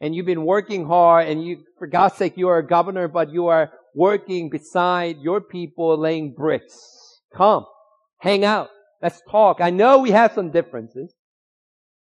And 0.01 0.15
you've 0.15 0.27
been 0.27 0.45
working 0.45 0.87
hard 0.87 1.29
and 1.29 1.45
you, 1.45 1.63
for 1.79 1.87
God's 1.87 2.17
sake, 2.17 2.37
you 2.37 2.49
are 2.49 2.59
a 2.59 2.67
governor, 2.67 3.07
but 3.07 3.33
you 3.33 3.47
are 3.47 3.71
working 3.95 4.51
beside 4.51 5.19
your 5.21 5.41
people 5.41 5.97
laying 5.97 6.35
bricks. 6.35 7.21
Come, 7.35 7.67
hang 8.19 8.45
out. 8.45 8.69
Let's 9.03 9.21
talk. 9.29 9.61
I 9.61 9.71
know 9.71 9.99
we 9.99 10.13
have 10.13 10.33
some 10.33 10.53
differences. 10.53 11.13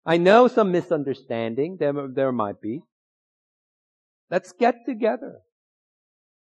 I 0.05 0.19
know 0.19 0.49
some 0.49 0.71
misunderstanding. 0.71 1.79
There, 1.81 1.95
there 2.15 2.31
might 2.31 2.61
be. 2.61 2.83
Let's 4.31 4.53
get 4.53 4.85
together 4.87 5.39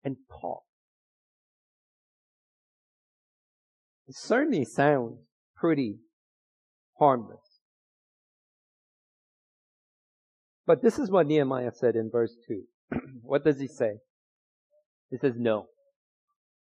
and 0.03 0.17
talk. 0.41 0.63
It 4.07 4.15
certainly 4.15 4.65
sounds 4.65 5.19
pretty 5.55 5.99
harmless. 6.97 7.37
But 10.65 10.81
this 10.81 10.97
is 10.97 11.11
what 11.11 11.27
Nehemiah 11.27 11.71
said 11.73 11.95
in 11.95 12.09
verse 12.11 12.35
2. 12.47 12.63
what 13.21 13.45
does 13.45 13.59
he 13.59 13.67
say? 13.67 13.97
He 15.11 15.17
says 15.17 15.33
no. 15.37 15.67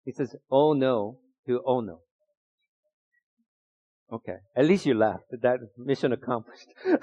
He 0.03 0.11
says, 0.11 0.35
oh 0.51 0.73
no 0.73 1.19
to 1.45 1.61
oh 1.65 1.79
no. 1.79 2.01
Okay. 4.11 4.37
At 4.55 4.65
least 4.65 4.85
you 4.85 4.93
laughed. 4.93 5.23
That 5.41 5.59
mission 5.77 6.13
accomplished. 6.13 6.67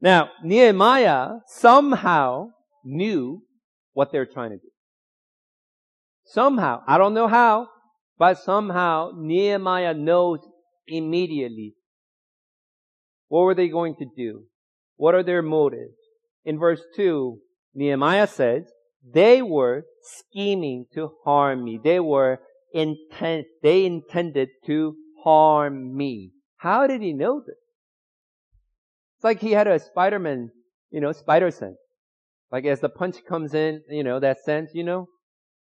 now, 0.00 0.30
Nehemiah 0.44 1.40
somehow 1.46 2.50
knew 2.84 3.42
what 3.92 4.12
they're 4.12 4.26
trying 4.26 4.50
to 4.50 4.56
do. 4.56 4.70
Somehow, 6.24 6.82
I 6.86 6.98
don't 6.98 7.14
know 7.14 7.26
how, 7.26 7.68
but 8.18 8.38
somehow 8.38 9.12
Nehemiah 9.16 9.94
knows 9.94 10.40
immediately. 10.86 11.74
What 13.28 13.42
were 13.42 13.54
they 13.54 13.68
going 13.68 13.96
to 13.96 14.06
do? 14.16 14.44
What 14.96 15.14
are 15.14 15.22
their 15.22 15.42
motives? 15.42 15.94
In 16.44 16.58
verse 16.58 16.80
2, 16.96 17.38
Nehemiah 17.74 18.26
says, 18.26 18.64
they 19.12 19.42
were 19.42 19.84
scheming 20.02 20.86
to 20.94 21.12
harm 21.24 21.64
me. 21.64 21.78
They 21.82 22.00
were 22.00 22.40
intent, 22.72 23.46
they 23.62 23.86
intended 23.86 24.48
to 24.66 24.94
harm 25.22 25.96
me. 25.96 26.32
How 26.56 26.86
did 26.86 27.02
he 27.02 27.12
know 27.12 27.40
this? 27.40 27.56
It's 29.16 29.24
like 29.24 29.40
he 29.40 29.52
had 29.52 29.66
a 29.66 29.78
Spider-Man, 29.78 30.50
you 30.90 31.00
know, 31.00 31.12
spider 31.12 31.50
sense. 31.50 31.78
Like 32.50 32.64
as 32.64 32.80
the 32.80 32.88
punch 32.88 33.16
comes 33.28 33.54
in, 33.54 33.82
you 33.90 34.02
know, 34.02 34.20
that 34.20 34.38
sense, 34.44 34.70
you 34.74 34.84
know? 34.84 35.08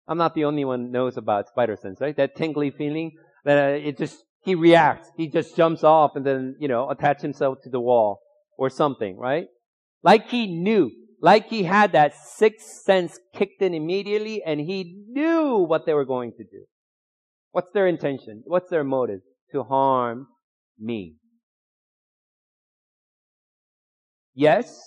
I'm 0.07 0.17
not 0.17 0.33
the 0.33 0.45
only 0.45 0.65
one 0.65 0.91
knows 0.91 1.17
about 1.17 1.47
spider 1.47 1.75
sense, 1.75 2.01
right? 2.01 2.15
That 2.17 2.35
tingly 2.35 2.71
feeling 2.71 3.11
that 3.45 3.57
uh, 3.57 3.77
it 3.77 3.97
just, 3.97 4.23
he 4.41 4.55
reacts. 4.55 5.09
He 5.17 5.27
just 5.27 5.55
jumps 5.55 5.83
off 5.83 6.15
and 6.15 6.25
then, 6.25 6.55
you 6.59 6.67
know, 6.67 6.89
attach 6.89 7.21
himself 7.21 7.59
to 7.63 7.69
the 7.69 7.79
wall 7.79 8.21
or 8.57 8.69
something, 8.69 9.17
right? 9.17 9.47
Like 10.01 10.29
he 10.29 10.47
knew, 10.47 10.91
like 11.21 11.49
he 11.49 11.63
had 11.63 11.91
that 11.91 12.15
sixth 12.15 12.83
sense 12.83 13.19
kicked 13.35 13.61
in 13.61 13.73
immediately 13.73 14.41
and 14.43 14.59
he 14.59 15.03
knew 15.09 15.57
what 15.57 15.85
they 15.85 15.93
were 15.93 16.05
going 16.05 16.31
to 16.37 16.43
do. 16.43 16.65
What's 17.51 17.71
their 17.71 17.87
intention? 17.87 18.43
What's 18.45 18.69
their 18.69 18.83
motive? 18.83 19.19
To 19.51 19.63
harm 19.63 20.27
me. 20.77 21.15
Yes, 24.35 24.79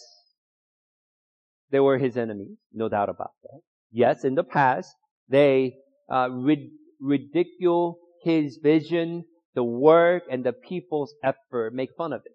they 1.71 1.81
were 1.81 1.99
his 1.99 2.17
enemies, 2.17 2.57
no 2.73 2.89
doubt 2.89 3.09
about 3.09 3.33
that. 3.43 3.61
Yes, 3.91 4.25
in 4.25 4.35
the 4.35 4.45
past, 4.45 4.95
they 5.29 5.75
uh, 6.11 6.29
rid- 6.31 6.71
ridicule 7.01 7.99
his 8.23 8.59
vision, 8.63 9.25
the 9.55 9.65
work, 9.65 10.23
and 10.31 10.45
the 10.45 10.53
people's 10.53 11.15
effort, 11.25 11.75
make 11.75 11.91
fun 11.97 12.13
of 12.13 12.23
it. 12.25 12.33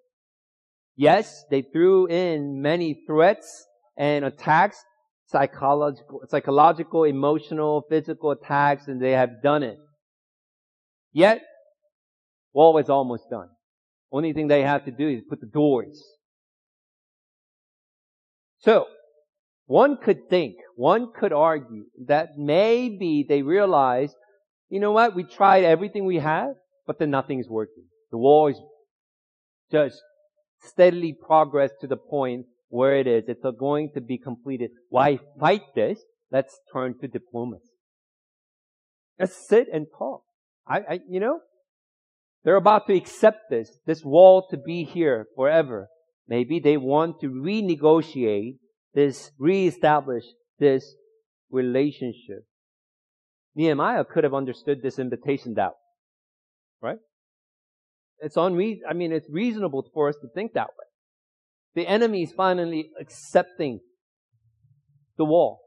Yes, 0.96 1.46
they 1.50 1.62
threw 1.62 2.08
in 2.08 2.62
many 2.62 3.04
threats 3.08 3.66
and 3.96 4.26
attacks, 4.26 4.84
psychological, 5.28 6.22
psychological, 6.28 7.04
emotional, 7.04 7.84
physical 7.90 8.32
attacks, 8.32 8.88
and 8.88 9.02
they 9.02 9.12
have 9.12 9.42
done 9.44 9.64
it. 9.64 9.78
Yet, 11.14 11.42
wall 12.58 12.80
is 12.80 12.90
almost 12.90 13.30
done. 13.30 13.50
Only 14.12 14.34
thing 14.34 14.48
they 14.48 14.64
have 14.64 14.84
to 14.86 14.92
do 14.92 15.08
is 15.08 15.22
put 15.30 15.40
the 15.42 15.46
doors. 15.62 16.04
So, 18.58 18.88
one 19.68 19.98
could 19.98 20.28
think, 20.28 20.56
one 20.76 21.12
could 21.18 21.32
argue 21.32 21.86
that 22.08 22.30
maybe 22.36 23.24
they 23.30 23.44
realized, 23.44 24.16
you 24.70 24.80
know 24.80 24.92
what, 24.92 25.16
we 25.16 25.24
tried 25.24 25.66
everything 25.66 26.06
we 26.06 26.18
had, 26.18 26.54
but 26.88 26.98
then 26.98 27.12
nothing's 27.12 27.48
working. 27.48 27.86
The 28.10 28.18
wall 28.18 28.48
is 28.48 28.60
just 29.72 30.02
steadily 30.64 31.14
progress 31.14 31.70
to 31.82 31.88
the 31.88 31.98
point 31.98 32.48
where 32.70 32.96
it 32.98 33.06
is. 33.06 33.26
It's 33.28 33.46
going 33.60 33.92
to 33.94 34.02
be 34.02 34.18
completed. 34.18 34.72
Why 34.90 35.20
fight 35.40 35.76
this? 35.76 36.00
Let's 36.32 36.58
turn 36.74 36.96
to 37.02 37.08
diplomacy. 37.08 37.76
Let's 39.20 39.48
sit 39.48 39.68
and 39.72 39.86
talk. 39.96 40.24
I, 40.68 40.78
I, 40.94 41.00
you 41.08 41.20
know, 41.20 41.40
they're 42.48 42.56
about 42.56 42.88
to 42.88 42.96
accept 42.96 43.50
this, 43.50 43.78
this 43.86 44.06
wall 44.06 44.48
to 44.52 44.56
be 44.56 44.86
here 44.86 45.28
forever. 45.36 45.90
Maybe 46.30 46.62
they 46.62 46.78
want 46.78 47.20
to 47.20 47.28
renegotiate 47.28 48.60
this, 48.94 49.32
reestablish 49.38 50.24
this 50.58 50.96
relationship. 51.52 52.46
Nehemiah 53.54 54.06
could 54.06 54.24
have 54.24 54.34
understood 54.34 54.82
this 54.82 54.98
invitation 54.98 55.56
that 55.56 55.72
way. 55.72 56.90
Right? 56.90 56.98
It's 58.20 58.38
unreason, 58.38 58.84
I 58.90 58.94
mean, 58.94 59.12
it's 59.12 59.30
reasonable 59.30 59.86
for 59.94 60.08
us 60.08 60.16
to 60.22 60.30
think 60.34 60.54
that 60.54 60.68
way. 60.68 60.86
The 61.76 61.86
enemy 61.86 62.24
is 62.24 62.32
finally 62.32 62.92
accepting 62.98 63.82
the 65.18 65.26
wall. 65.26 65.60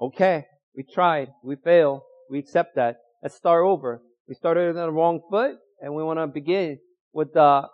Okay, 0.00 0.44
we 0.76 0.84
tried, 0.84 1.30
we 1.42 1.56
failed, 1.56 2.02
we 2.30 2.38
accept 2.38 2.76
that. 2.76 2.98
Let's 3.24 3.34
start 3.34 3.64
over. 3.64 4.02
We 4.32 4.36
started 4.36 4.70
on 4.70 4.76
the 4.76 4.90
wrong 4.90 5.20
foot, 5.28 5.56
and 5.82 5.94
we 5.94 6.02
want 6.02 6.18
to 6.18 6.26
begin 6.26 6.78
with, 7.12 7.36
uh, 7.36 7.66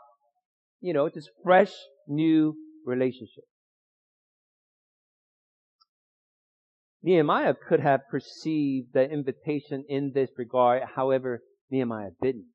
you 0.81 0.93
know, 0.93 1.09
this 1.09 1.29
fresh, 1.45 1.71
new 2.09 2.57
relationship. 2.85 3.45
Nehemiah 7.01 7.55
could 7.55 7.79
have 7.79 8.01
perceived 8.11 8.89
the 8.93 9.09
invitation 9.09 9.85
in 9.89 10.11
this 10.13 10.31
regard. 10.37 10.83
However, 10.97 11.43
Nehemiah 11.71 12.11
didn't. 12.21 12.49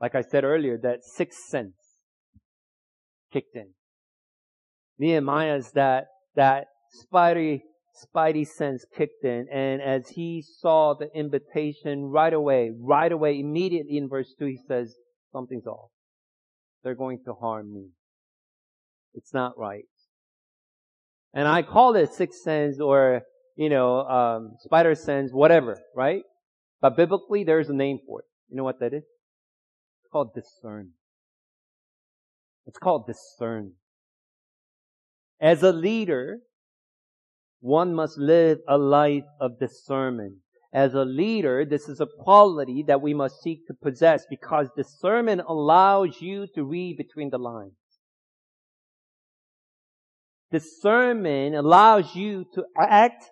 Like 0.00 0.14
I 0.14 0.22
said 0.22 0.44
earlier, 0.44 0.78
that 0.78 1.04
sixth 1.04 1.40
sense 1.50 1.76
kicked 3.30 3.54
in. 3.54 3.74
Nehemiah's 4.98 5.72
that, 5.72 6.06
that 6.36 6.68
spidey, 7.04 7.64
spidey 7.94 8.46
sense 8.46 8.84
kicked 8.96 9.24
in. 9.24 9.46
And 9.52 9.80
as 9.80 10.08
he 10.10 10.42
saw 10.42 10.94
the 10.94 11.08
invitation 11.14 12.04
right 12.04 12.32
away, 12.32 12.70
right 12.78 13.10
away, 13.10 13.38
immediately 13.38 13.96
in 13.96 14.08
verse 14.08 14.34
2, 14.38 14.46
he 14.46 14.58
says, 14.68 14.94
something's 15.32 15.66
off. 15.66 15.90
They're 16.82 16.94
going 16.94 17.20
to 17.26 17.34
harm 17.34 17.72
me. 17.72 17.88
It's 19.14 19.32
not 19.32 19.56
right. 19.56 19.84
And 21.32 21.48
I 21.48 21.62
call 21.62 21.94
it 21.96 22.12
sixth 22.12 22.40
sense 22.42 22.80
or 22.80 23.22
you 23.56 23.68
know, 23.68 24.00
um, 24.00 24.56
spider 24.60 24.94
sense, 24.94 25.30
whatever, 25.32 25.80
right? 25.94 26.22
But 26.80 26.96
biblically, 26.96 27.44
there's 27.44 27.68
a 27.68 27.74
name 27.74 27.98
for 28.06 28.20
it. 28.20 28.26
You 28.48 28.56
know 28.56 28.64
what 28.64 28.80
that 28.80 28.92
is? 28.92 29.02
It's 29.02 30.10
called 30.12 30.34
discern. 30.34 30.90
It's 32.66 32.78
called 32.78 33.06
discern. 33.06 33.72
As 35.40 35.62
a 35.62 35.72
leader, 35.72 36.40
one 37.64 37.94
must 37.94 38.18
live 38.18 38.58
a 38.68 38.76
life 38.76 39.24
of 39.40 39.58
discernment. 39.58 40.34
As 40.70 40.92
a 40.92 41.06
leader, 41.06 41.64
this 41.64 41.88
is 41.88 41.98
a 41.98 42.06
quality 42.18 42.84
that 42.86 43.00
we 43.00 43.14
must 43.14 43.40
seek 43.40 43.66
to 43.68 43.72
possess 43.72 44.26
because 44.28 44.68
discernment 44.76 45.40
allows 45.48 46.20
you 46.20 46.46
to 46.54 46.62
read 46.62 46.98
between 46.98 47.30
the 47.30 47.38
lines. 47.38 47.72
Discernment 50.52 51.54
allows 51.54 52.14
you 52.14 52.44
to 52.52 52.64
act 52.78 53.24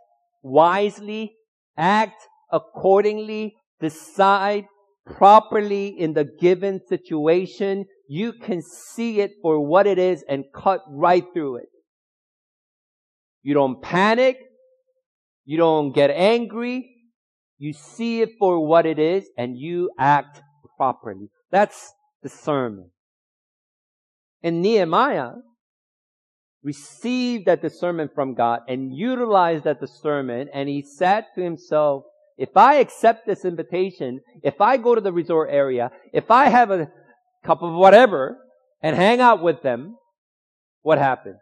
wisely, 0.42 1.34
act 1.76 2.26
accordingly, 2.50 3.56
decide 3.80 4.64
properly 5.04 5.88
in 5.88 6.14
the 6.14 6.24
given 6.40 6.80
situation, 6.88 7.84
you 8.08 8.32
can 8.32 8.62
see 8.62 9.20
it 9.20 9.32
for 9.42 9.60
what 9.60 9.86
it 9.86 9.98
is 9.98 10.24
and 10.26 10.44
cut 10.54 10.80
right 10.88 11.24
through 11.34 11.56
it. 11.56 11.71
You 13.42 13.54
don't 13.54 13.82
panic. 13.82 14.38
You 15.44 15.56
don't 15.56 15.92
get 15.92 16.10
angry. 16.10 16.88
You 17.58 17.72
see 17.72 18.22
it 18.22 18.30
for 18.38 18.66
what 18.66 18.86
it 18.86 18.98
is 18.98 19.28
and 19.36 19.56
you 19.56 19.90
act 19.98 20.40
properly. 20.76 21.28
That's 21.50 21.92
discernment. 22.22 22.88
And 24.42 24.62
Nehemiah, 24.62 25.32
received 26.62 27.46
that 27.46 27.62
discernment 27.62 28.12
from 28.14 28.34
God 28.34 28.60
and 28.68 28.96
utilized 28.96 29.64
that 29.64 29.80
discernment 29.80 30.50
and 30.54 30.68
he 30.68 30.82
said 30.82 31.26
to 31.34 31.42
himself, 31.42 32.04
if 32.38 32.56
I 32.56 32.76
accept 32.76 33.26
this 33.26 33.44
invitation, 33.44 34.20
if 34.42 34.60
I 34.60 34.76
go 34.76 34.94
to 34.94 35.00
the 35.00 35.12
resort 35.12 35.50
area, 35.50 35.90
if 36.12 36.30
I 36.30 36.48
have 36.48 36.70
a 36.70 36.90
cup 37.44 37.62
of 37.62 37.74
whatever 37.74 38.38
and 38.80 38.96
hang 38.96 39.20
out 39.20 39.42
with 39.42 39.62
them, 39.62 39.96
what 40.82 40.98
happens? 40.98 41.38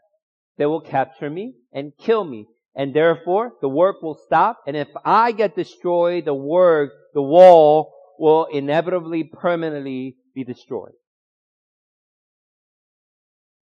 They 0.61 0.66
will 0.66 0.83
capture 0.83 1.31
me 1.31 1.55
and 1.73 1.96
kill 1.99 2.23
me. 2.23 2.46
And 2.75 2.92
therefore, 2.92 3.53
the 3.62 3.68
work 3.68 4.03
will 4.03 4.20
stop. 4.27 4.59
And 4.66 4.77
if 4.77 4.88
I 5.07 5.33
get 5.33 5.57
destroyed, 5.57 6.27
the 6.27 6.35
work, 6.35 6.90
the 7.14 7.23
wall 7.23 7.94
will 8.18 8.44
inevitably, 8.44 9.25
permanently 9.25 10.16
be 10.35 10.44
destroyed. 10.44 10.92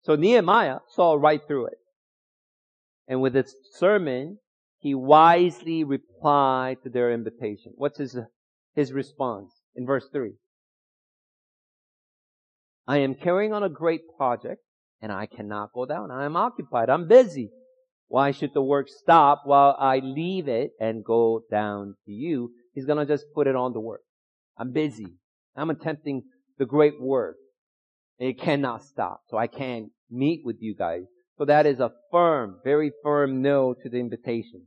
So 0.06 0.16
Nehemiah 0.16 0.80
saw 0.90 1.14
right 1.14 1.40
through 1.46 1.68
it. 1.68 1.78
And 3.08 3.22
with 3.22 3.36
his 3.36 3.54
sermon, 3.74 4.40
he 4.80 4.96
wisely 4.96 5.84
replied 5.84 6.78
to 6.82 6.90
their 6.90 7.14
invitation. 7.14 7.74
What's 7.76 8.00
his, 8.00 8.18
his 8.74 8.92
response? 8.92 9.54
In 9.76 9.86
verse 9.86 10.10
3. 10.12 10.32
I 12.88 12.98
am 12.98 13.14
carrying 13.14 13.54
on 13.54 13.62
a 13.62 13.70
great 13.70 14.02
project 14.18 14.64
and 15.02 15.12
I 15.12 15.26
cannot 15.26 15.74
go 15.74 15.86
down. 15.86 16.12
I 16.12 16.26
am 16.26 16.36
occupied. 16.36 16.90
I'm 16.90 17.08
busy. 17.08 17.52
Why 18.08 18.32
should 18.32 18.54
the 18.54 18.62
work 18.62 18.88
stop 18.90 19.42
while 19.46 19.76
I 19.80 20.00
leave 20.00 20.48
it 20.48 20.72
and 20.80 21.04
go 21.04 21.42
down 21.52 21.96
to 22.06 22.12
you? 22.12 22.52
He's 22.74 22.86
gonna 22.86 23.06
just 23.06 23.26
put 23.34 23.48
it 23.48 23.56
on 23.56 23.74
the 23.74 23.80
work. 23.80 24.02
I'm 24.58 24.72
busy. 24.72 25.18
I'm 25.56 25.70
attempting 25.70 26.24
the 26.58 26.66
great 26.66 27.02
work. 27.02 27.36
It 28.18 28.40
cannot 28.40 28.84
stop. 28.84 29.22
So 29.30 29.38
I 29.38 29.48
can't 29.48 29.92
meet 30.10 30.42
with 30.44 30.58
you 30.60 30.76
guys. 30.76 31.04
So 31.38 31.46
that 31.46 31.66
is 31.66 31.80
a 31.80 31.92
firm, 32.12 32.60
very 32.64 32.92
firm 33.04 33.42
no 33.42 33.76
to 33.84 33.90
the 33.90 33.98
invitation. 33.98 34.66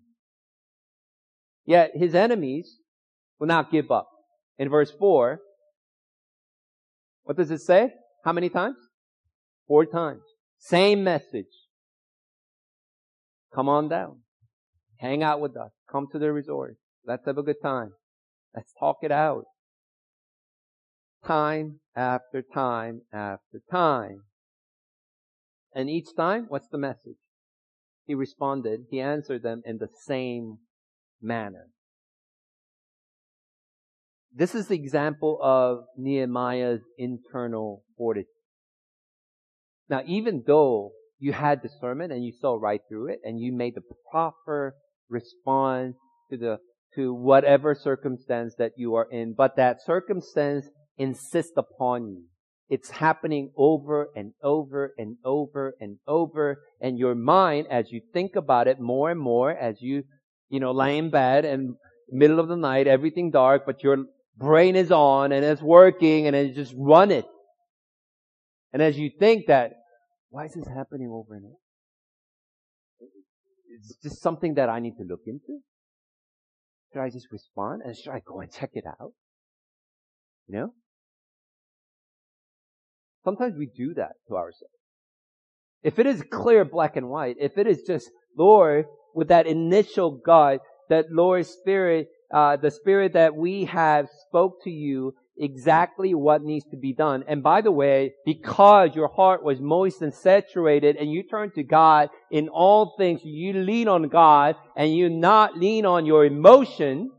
Yet 1.64 1.92
his 1.94 2.14
enemies 2.14 2.78
will 3.38 3.48
not 3.48 3.72
give 3.72 3.90
up. 3.90 4.08
In 4.58 4.68
verse 4.68 4.92
4, 4.98 5.40
What 7.24 7.36
does 7.36 7.50
it 7.50 7.60
say? 7.60 7.92
How 8.24 8.32
many 8.32 8.48
times? 8.48 8.76
Four 9.70 9.86
times. 9.86 10.22
Same 10.58 11.04
message. 11.04 11.68
Come 13.54 13.68
on 13.68 13.88
down. 13.88 14.22
Hang 14.96 15.22
out 15.22 15.40
with 15.40 15.56
us. 15.56 15.70
Come 15.88 16.08
to 16.10 16.18
the 16.18 16.32
resort. 16.32 16.74
Let's 17.06 17.24
have 17.26 17.38
a 17.38 17.44
good 17.44 17.62
time. 17.62 17.92
Let's 18.52 18.72
talk 18.80 18.96
it 19.02 19.12
out. 19.12 19.44
Time 21.24 21.78
after 21.94 22.42
time 22.42 23.02
after 23.12 23.62
time. 23.70 24.24
And 25.72 25.88
each 25.88 26.16
time, 26.16 26.46
what's 26.48 26.66
the 26.66 26.76
message? 26.76 27.20
He 28.08 28.16
responded, 28.16 28.86
he 28.90 28.98
answered 28.98 29.44
them 29.44 29.62
in 29.64 29.78
the 29.78 29.88
same 30.04 30.58
manner. 31.22 31.68
This 34.34 34.56
is 34.56 34.66
the 34.66 34.74
example 34.74 35.38
of 35.40 35.84
Nehemiah's 35.96 36.80
internal 36.98 37.84
fortitude. 37.96 38.39
Now, 39.90 40.02
even 40.06 40.44
though 40.46 40.92
you 41.18 41.32
had 41.32 41.60
discernment 41.60 42.12
and 42.12 42.24
you 42.24 42.32
saw 42.40 42.54
right 42.54 42.80
through 42.88 43.08
it 43.08 43.18
and 43.24 43.40
you 43.40 43.52
made 43.52 43.74
the 43.74 43.82
proper 44.10 44.76
response 45.08 45.96
to 46.30 46.38
the, 46.38 46.58
to 46.94 47.12
whatever 47.12 47.74
circumstance 47.74 48.54
that 48.58 48.72
you 48.76 48.94
are 48.94 49.08
in, 49.10 49.34
but 49.36 49.56
that 49.56 49.82
circumstance 49.84 50.66
insists 50.96 51.56
upon 51.56 52.06
you. 52.06 52.22
It's 52.68 52.88
happening 52.88 53.50
over 53.56 54.10
and 54.14 54.32
over 54.44 54.94
and 54.96 55.16
over 55.24 55.74
and 55.80 55.98
over. 56.06 56.62
And 56.80 56.96
your 56.96 57.16
mind, 57.16 57.66
as 57.68 57.90
you 57.90 58.00
think 58.12 58.36
about 58.36 58.68
it 58.68 58.78
more 58.78 59.10
and 59.10 59.20
more, 59.20 59.50
as 59.50 59.82
you, 59.82 60.04
you 60.48 60.60
know, 60.60 60.70
lie 60.70 60.90
in 60.90 61.10
bed 61.10 61.44
and 61.44 61.74
middle 62.08 62.38
of 62.38 62.46
the 62.46 62.56
night, 62.56 62.86
everything 62.86 63.32
dark, 63.32 63.62
but 63.66 63.82
your 63.82 64.04
brain 64.36 64.76
is 64.76 64.92
on 64.92 65.32
and 65.32 65.44
it's 65.44 65.60
working 65.60 66.28
and 66.28 66.36
it's 66.36 66.54
just 66.54 66.74
run 66.78 67.10
it. 67.10 67.24
And 68.72 68.80
as 68.80 68.96
you 68.96 69.10
think 69.18 69.48
that, 69.48 69.72
why 70.30 70.46
is 70.46 70.54
this 70.54 70.68
happening 70.68 71.10
over 71.12 71.34
and 71.34 71.44
over? 71.44 71.56
Is 73.78 73.96
this 74.02 74.20
something 74.20 74.54
that 74.54 74.68
I 74.68 74.80
need 74.80 74.96
to 74.98 75.04
look 75.04 75.22
into? 75.26 75.60
Should 76.92 77.02
I 77.02 77.10
just 77.10 77.28
respond 77.30 77.82
and 77.84 77.96
should 77.96 78.12
I 78.12 78.20
go 78.24 78.40
and 78.40 78.50
check 78.50 78.70
it 78.74 78.84
out? 78.86 79.12
You 80.48 80.54
know? 80.54 80.74
Sometimes 83.24 83.54
we 83.56 83.66
do 83.66 83.94
that 83.94 84.12
to 84.28 84.36
ourselves. 84.36 84.74
If 85.82 85.98
it 85.98 86.06
is 86.06 86.22
clear 86.30 86.64
black 86.64 86.96
and 86.96 87.08
white, 87.08 87.36
if 87.38 87.56
it 87.58 87.66
is 87.66 87.82
just, 87.86 88.10
Lord, 88.36 88.86
with 89.14 89.28
that 89.28 89.46
initial 89.46 90.20
God, 90.24 90.58
that 90.88 91.06
Lord 91.10 91.46
Spirit, 91.46 92.08
uh, 92.32 92.56
the 92.56 92.70
Spirit 92.70 93.14
that 93.14 93.34
we 93.34 93.64
have 93.66 94.08
spoke 94.28 94.62
to 94.64 94.70
you 94.70 95.14
exactly 95.40 96.14
what 96.14 96.42
needs 96.42 96.66
to 96.66 96.76
be 96.76 96.92
done. 96.92 97.24
And 97.26 97.42
by 97.42 97.62
the 97.62 97.72
way, 97.72 98.12
because 98.24 98.94
your 98.94 99.08
heart 99.08 99.42
was 99.42 99.60
moist 99.60 100.02
and 100.02 100.12
saturated 100.14 100.96
and 100.96 101.10
you 101.10 101.22
turn 101.22 101.50
to 101.52 101.62
God 101.62 102.10
in 102.30 102.48
all 102.48 102.94
things, 102.96 103.20
you 103.24 103.54
lean 103.54 103.88
on 103.88 104.08
God 104.08 104.56
and 104.76 104.94
you 104.94 105.08
not 105.08 105.56
lean 105.56 105.86
on 105.86 106.06
your 106.06 106.24
emotion, 106.24 107.10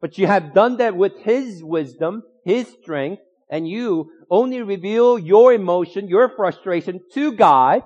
but 0.00 0.18
you 0.18 0.26
have 0.26 0.52
done 0.52 0.78
that 0.78 0.96
with 0.96 1.16
His 1.20 1.62
wisdom, 1.62 2.22
His 2.44 2.68
strength, 2.82 3.22
and 3.50 3.68
you 3.68 4.10
only 4.30 4.60
reveal 4.62 5.18
your 5.18 5.52
emotion, 5.52 6.08
your 6.08 6.28
frustration 6.28 7.00
to 7.14 7.32
God, 7.32 7.82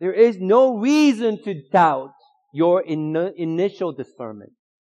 there 0.00 0.12
is 0.12 0.38
no 0.38 0.78
reason 0.78 1.42
to 1.44 1.62
doubt 1.70 2.14
your 2.52 2.82
in- 2.82 3.32
initial 3.36 3.92
discernment. 3.92 4.52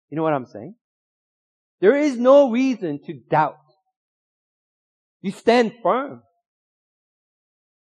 You 0.10 0.18
know 0.18 0.24
what 0.24 0.34
I'm 0.34 0.46
saying? 0.46 0.76
There 1.82 1.98
is 1.98 2.18
no 2.18 2.52
reason 2.52 3.00
to 3.06 3.14
doubt. 3.30 3.58
You 5.22 5.32
stand 5.32 5.74
firm. 5.84 6.22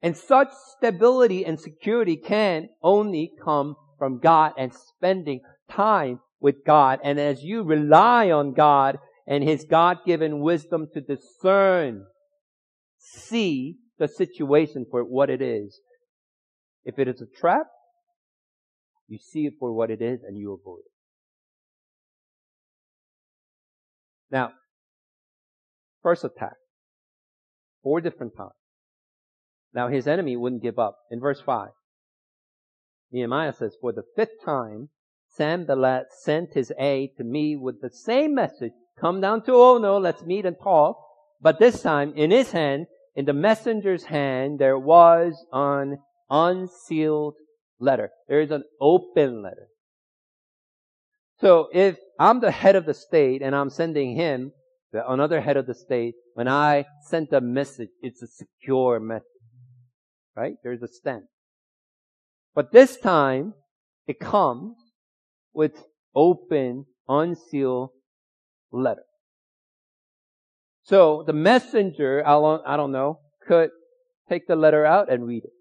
And 0.02 0.18
such 0.18 0.50
stability 0.78 1.46
and 1.46 1.60
security 1.60 2.18
can 2.18 2.70
only 2.82 3.32
come 3.44 3.76
from 3.98 4.20
God 4.20 4.54
and 4.58 4.74
spending 4.74 5.42
time 5.70 6.20
with 6.42 6.66
God. 6.66 7.00
And 7.04 7.20
as 7.20 7.44
you 7.44 7.64
rely 7.64 8.32
on 8.32 8.54
God 8.54 8.98
and 9.28 9.44
his 9.44 9.66
God-given 9.70 10.42
wisdom 10.42 10.88
to 10.94 11.02
discern, 11.02 12.06
see 12.98 13.78
the 13.98 14.08
situation 14.08 14.86
for 14.90 15.04
what 15.04 15.30
it 15.30 15.42
is. 15.42 15.80
If 16.84 17.00
it 17.00 17.08
is 17.08 17.22
a 17.22 17.40
trap, 17.40 17.68
you 19.08 19.18
see 19.18 19.46
it 19.46 19.54
for 19.60 19.72
what 19.72 19.90
it 19.90 20.02
is 20.02 20.22
and 20.28 20.38
you 20.38 20.52
avoid 20.54 20.80
it. 20.80 20.93
Now, 24.34 24.52
first 26.02 26.24
attack. 26.26 26.56
Four 27.84 28.02
different 28.02 28.36
times. 28.36 28.52
Now 29.74 29.90
his 29.90 30.08
enemy 30.08 30.36
wouldn't 30.36 30.64
give 30.64 30.80
up. 30.80 30.98
In 31.12 31.20
verse 31.20 31.40
5, 31.40 31.70
Nehemiah 33.12 33.54
says, 33.54 33.76
For 33.80 33.94
the 33.94 34.04
fifth 34.16 34.44
time, 34.44 34.90
Sanballat 35.30 36.08
sent 36.24 36.54
his 36.54 36.72
aide 36.80 37.12
to 37.18 37.24
me 37.24 37.56
with 37.56 37.82
the 37.82 37.92
same 37.92 38.34
message 38.34 38.74
come 39.00 39.22
down 39.22 39.44
to 39.46 39.54
Ono, 39.54 40.00
let's 40.00 40.24
meet 40.24 40.46
and 40.46 40.56
talk. 40.62 40.98
But 41.42 41.60
this 41.60 41.82
time, 41.82 42.14
in 42.16 42.32
his 42.32 42.52
hand, 42.52 42.88
in 43.16 43.26
the 43.26 43.34
messenger's 43.34 44.06
hand, 44.06 44.60
there 44.60 44.80
was 44.80 45.34
an 45.52 45.98
unsealed 46.30 47.36
letter. 47.80 48.12
There 48.28 48.42
is 48.42 48.52
an 48.52 48.64
open 48.80 49.44
letter. 49.44 49.68
So 51.40 51.68
if 51.74 51.98
I'm 52.24 52.40
the 52.40 52.52
head 52.52 52.78
of 52.78 52.86
the 52.86 52.94
state 52.94 53.42
and 53.42 53.54
I'm 53.54 53.70
sending 53.70 54.16
him, 54.16 54.54
the, 54.94 55.12
another 55.12 55.42
head 55.42 55.58
of 55.58 55.68
the 55.68 55.74
state, 55.74 56.14
when 56.36 56.48
I 56.48 56.86
sent 57.02 57.34
a 57.34 57.42
message, 57.42 57.90
it's 58.02 58.22
a 58.22 58.28
secure 58.28 59.02
message. 59.02 59.28
Right? 60.34 60.54
There's 60.64 60.82
a 60.82 60.88
stamp. 60.88 61.26
But 62.56 62.72
this 62.72 62.96
time, 62.96 63.56
it 64.08 64.22
comes 64.22 64.78
with 65.54 65.74
open, 66.16 66.86
unsealed 67.10 67.90
letter. 68.72 69.04
So 70.84 71.24
the 71.28 71.34
messenger, 71.34 72.26
I 72.26 72.78
don't 72.78 72.94
know, 72.94 73.20
could 73.46 73.70
take 74.30 74.48
the 74.48 74.56
letter 74.56 74.86
out 74.86 75.12
and 75.12 75.28
read 75.28 75.44
it. 75.44 75.52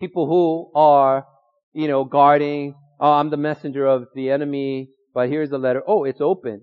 People 0.00 0.26
who 0.26 0.72
are, 0.74 1.24
you 1.72 1.86
know, 1.86 2.02
guarding, 2.02 2.74
oh, 2.98 3.12
I'm 3.12 3.30
the 3.30 3.36
messenger 3.36 3.86
of 3.86 4.06
the 4.16 4.30
enemy, 4.30 4.88
but 5.14 5.28
here's 5.28 5.50
the 5.50 5.58
letter. 5.58 5.82
Oh, 5.86 6.04
it's 6.04 6.20
open. 6.20 6.62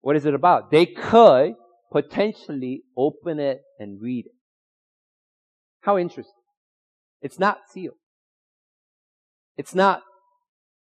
What 0.00 0.16
is 0.16 0.24
it 0.24 0.34
about? 0.34 0.70
They 0.70 0.86
could 0.86 1.54
potentially 1.90 2.82
open 2.96 3.38
it 3.40 3.62
and 3.78 4.00
read 4.00 4.26
it. 4.26 4.32
How 5.80 5.98
interesting. 5.98 6.32
It's 7.20 7.38
not 7.38 7.58
sealed. 7.72 7.96
It's 9.56 9.74
not 9.74 10.02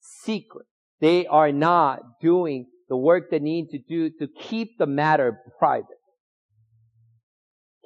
secret. 0.00 0.66
They 1.00 1.26
are 1.26 1.52
not 1.52 2.00
doing 2.20 2.66
the 2.88 2.96
work 2.96 3.30
they 3.30 3.38
need 3.38 3.68
to 3.70 3.78
do 3.78 4.10
to 4.18 4.26
keep 4.26 4.78
the 4.78 4.86
matter 4.86 5.38
private. 5.58 5.86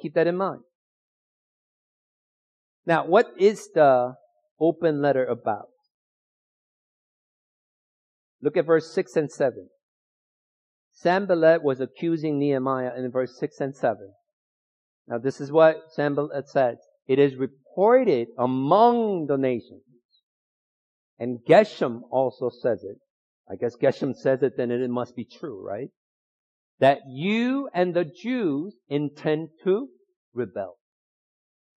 Keep 0.01 0.15
that 0.15 0.27
in 0.27 0.37
mind. 0.37 0.61
Now, 2.87 3.07
what 3.07 3.27
is 3.39 3.69
the 3.75 4.15
open 4.61 5.03
letter 5.03 5.25
about? 5.25 5.69
Look 8.43 8.57
at 8.57 8.67
verse 8.67 8.93
6 8.93 9.17
and 9.17 9.31
7. 9.31 9.69
Sanballat 10.93 11.63
was 11.63 11.81
accusing 11.81 12.39
Nehemiah 12.39 12.93
in 12.97 13.11
verse 13.11 13.37
6 13.39 13.61
and 13.61 13.75
7. 13.75 14.13
Now, 15.07 15.19
this 15.19 15.41
is 15.41 15.51
what 15.51 15.77
Sanballat 15.91 16.49
says. 16.49 16.79
It 17.07 17.19
is 17.19 17.37
reported 17.37 18.29
among 18.39 19.27
the 19.27 19.37
nations. 19.37 19.83
And 21.19 21.41
Geshem 21.49 22.03
also 22.11 22.51
says 22.51 22.85
it 22.85 22.99
I 23.51 23.57
guess 23.57 23.77
Geshem 23.77 24.15
says 24.15 24.43
it, 24.43 24.57
then 24.57 24.71
it 24.71 24.91
must 24.91 25.17
be 25.17 25.25
true, 25.25 25.65
right? 25.67 25.89
That 26.81 26.99
you 27.09 27.69
and 27.73 27.95
the 27.95 28.05
Jews 28.05 28.77
intend 28.89 29.49
to 29.65 29.89
rebel. 30.35 30.77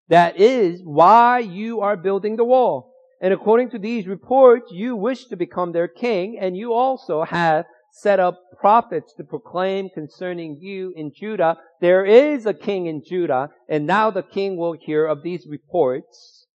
That 0.09 0.37
is 0.37 0.81
why 0.83 1.39
you 1.39 1.81
are 1.81 1.95
building 1.95 2.35
the 2.35 2.43
wall. 2.43 2.90
And 3.21 3.33
according 3.33 3.69
to 3.69 3.79
these 3.79 4.07
reports, 4.07 4.71
you 4.71 4.95
wish 4.95 5.25
to 5.25 5.35
become 5.35 5.71
their 5.71 5.87
king, 5.87 6.39
and 6.41 6.57
you 6.57 6.73
also 6.73 7.23
have 7.23 7.65
set 7.91 8.19
up 8.19 8.39
prophets 8.59 9.13
to 9.17 9.23
proclaim 9.23 9.89
concerning 9.89 10.57
you 10.59 10.91
in 10.95 11.11
Judah. 11.13 11.57
There 11.81 12.03
is 12.03 12.47
a 12.47 12.53
king 12.53 12.87
in 12.87 13.03
Judah, 13.07 13.49
and 13.69 13.85
now 13.85 14.09
the 14.09 14.23
king 14.23 14.57
will 14.57 14.73
hear 14.73 15.05
of 15.05 15.21
these 15.21 15.45
reports. 15.47 16.47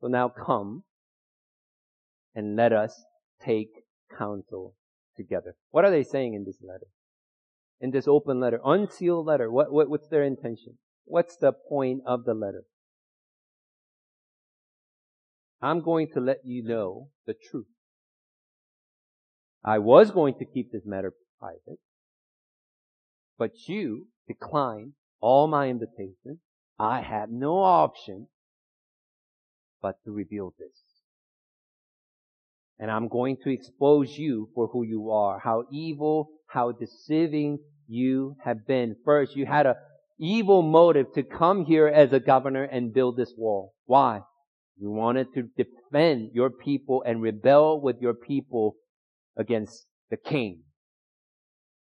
So 0.00 0.08
now 0.08 0.28
come 0.28 0.82
and 2.34 2.56
let 2.56 2.72
us 2.72 3.04
take 3.40 3.70
counsel 4.16 4.74
together. 5.16 5.54
What 5.70 5.84
are 5.84 5.90
they 5.90 6.04
saying 6.04 6.34
in 6.34 6.44
this 6.44 6.58
letter? 6.62 6.86
In 7.80 7.92
this 7.92 8.08
open 8.08 8.40
letter, 8.40 8.60
unsealed 8.64 9.26
letter, 9.26 9.50
what, 9.52 9.70
what, 9.70 9.88
what's 9.88 10.08
their 10.08 10.24
intention? 10.24 10.78
What's 11.04 11.36
the 11.36 11.52
point 11.52 12.00
of 12.06 12.24
the 12.24 12.34
letter? 12.34 12.64
I'm 15.60 15.80
going 15.80 16.08
to 16.14 16.20
let 16.20 16.38
you 16.44 16.62
know 16.62 17.08
the 17.26 17.34
truth. 17.50 17.66
I 19.64 19.78
was 19.78 20.10
going 20.10 20.34
to 20.38 20.44
keep 20.44 20.70
this 20.70 20.86
matter 20.86 21.12
private, 21.38 21.78
But 23.38 23.52
you 23.66 24.06
declined 24.26 24.92
all 25.20 25.46
my 25.46 25.68
invitations. 25.68 26.38
I 26.78 27.00
had 27.00 27.30
no 27.30 27.58
option 27.58 28.28
but 29.82 29.96
to 30.04 30.12
reveal 30.12 30.54
this. 30.58 30.76
And 32.78 32.90
I'm 32.90 33.08
going 33.08 33.36
to 33.42 33.50
expose 33.50 34.16
you 34.16 34.48
for 34.54 34.68
who 34.68 34.84
you 34.84 35.10
are, 35.10 35.40
how 35.40 35.64
evil, 35.72 36.30
how 36.46 36.72
deceiving 36.72 37.58
you 37.88 38.36
have 38.44 38.66
been. 38.66 38.96
First, 39.04 39.34
you 39.34 39.46
had 39.46 39.66
a 39.66 39.76
evil 40.18 40.62
motive 40.62 41.12
to 41.14 41.22
come 41.22 41.64
here 41.64 41.88
as 41.88 42.12
a 42.12 42.20
governor 42.20 42.64
and 42.64 42.94
build 42.94 43.16
this 43.16 43.32
wall. 43.36 43.74
Why? 43.86 44.20
You 44.80 44.90
wanted 44.90 45.28
to 45.34 45.42
defend 45.56 46.30
your 46.34 46.50
people 46.50 47.02
and 47.04 47.20
rebel 47.20 47.80
with 47.80 47.96
your 48.00 48.14
people 48.14 48.76
against 49.36 49.86
the 50.10 50.16
king. 50.16 50.62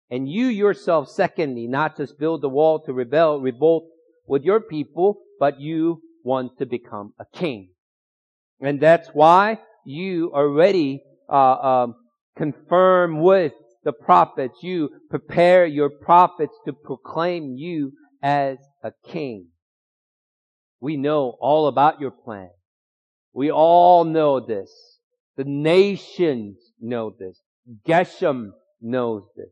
And 0.10 0.30
you 0.30 0.48
yourself, 0.48 1.10
secondly, 1.10 1.68
not 1.68 1.98
just 1.98 2.20
build 2.20 2.42
the 2.42 2.50
wall 2.50 2.80
to 2.86 2.94
rebel, 2.94 3.42
revolt 3.42 3.86
with 4.28 4.44
your 4.44 4.62
people, 4.62 5.20
but 5.40 5.60
you 5.60 6.02
want 6.24 6.58
to 6.60 6.66
become 6.66 7.14
a 7.20 7.26
king. 7.38 7.70
And 8.62 8.80
that's 8.80 9.10
why 9.10 9.60
you 9.86 10.32
already 10.34 11.04
uh, 11.30 11.36
um, 11.36 11.96
confirm 12.38 13.20
with 13.22 13.54
the 13.84 13.94
prophets. 13.94 14.60
You 14.62 14.90
prepare 15.10 15.66
your 15.66 15.90
prophets 15.90 16.56
to 16.66 16.74
proclaim 16.74 17.56
you 17.58 17.92
as 18.22 18.58
a 18.84 18.92
king. 19.08 19.48
We 20.80 20.98
know 20.98 21.36
all 21.40 21.68
about 21.68 22.00
your 22.00 22.12
plan. 22.12 22.50
We 23.36 23.52
all 23.52 24.06
know 24.06 24.40
this. 24.40 24.72
The 25.36 25.44
nations 25.44 26.58
know 26.80 27.14
this. 27.20 27.38
Geshem 27.86 28.52
knows 28.82 29.24
this. 29.36 29.50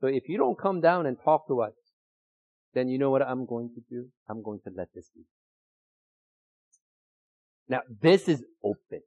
So 0.00 0.06
if 0.06 0.28
you 0.28 0.38
don't 0.38 0.56
come 0.56 0.80
down 0.80 1.04
and 1.04 1.16
talk 1.22 1.48
to 1.48 1.62
us, 1.62 1.72
then 2.74 2.88
you 2.88 2.96
know 2.96 3.10
what 3.10 3.22
I'm 3.22 3.44
going 3.44 3.70
to 3.74 3.82
do? 3.90 4.06
I'm 4.30 4.44
going 4.44 4.60
to 4.64 4.70
let 4.74 4.88
this 4.94 5.10
be. 5.14 5.22
Now, 7.68 7.80
this 8.00 8.28
is 8.28 8.44
open. 8.62 9.02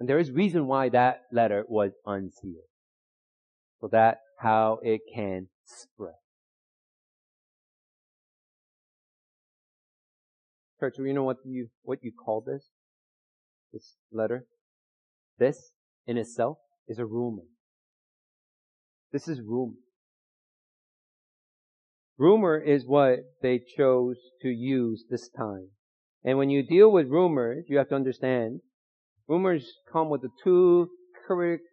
And 0.00 0.08
there 0.08 0.18
is 0.18 0.32
reason 0.32 0.66
why 0.66 0.88
that 0.88 1.22
letter 1.30 1.64
was 1.68 1.92
unsealed. 2.06 2.64
So 3.80 3.88
that 3.92 4.18
how 4.36 4.80
it 4.82 5.02
can 5.14 5.46
spread. 5.64 6.14
Church, 10.80 10.94
you 10.98 11.12
know 11.12 11.24
what 11.24 11.38
you, 11.44 11.68
what 11.82 11.98
you 12.02 12.12
call 12.12 12.40
this? 12.40 12.68
This 13.72 13.96
letter? 14.12 14.44
This, 15.38 15.72
in 16.06 16.16
itself, 16.16 16.58
is 16.86 16.98
a 16.98 17.06
rumor. 17.06 17.42
This 19.12 19.28
is 19.28 19.40
rumor. 19.40 19.76
Rumor 22.16 22.58
is 22.58 22.84
what 22.86 23.20
they 23.42 23.60
chose 23.76 24.16
to 24.42 24.48
use 24.48 25.04
this 25.08 25.28
time. 25.28 25.68
And 26.24 26.36
when 26.38 26.50
you 26.50 26.62
deal 26.66 26.90
with 26.90 27.08
rumors, 27.08 27.64
you 27.68 27.78
have 27.78 27.88
to 27.90 27.94
understand, 27.94 28.60
rumors 29.28 29.72
come 29.92 30.10
with 30.10 30.22
the 30.22 30.30
two 30.42 30.88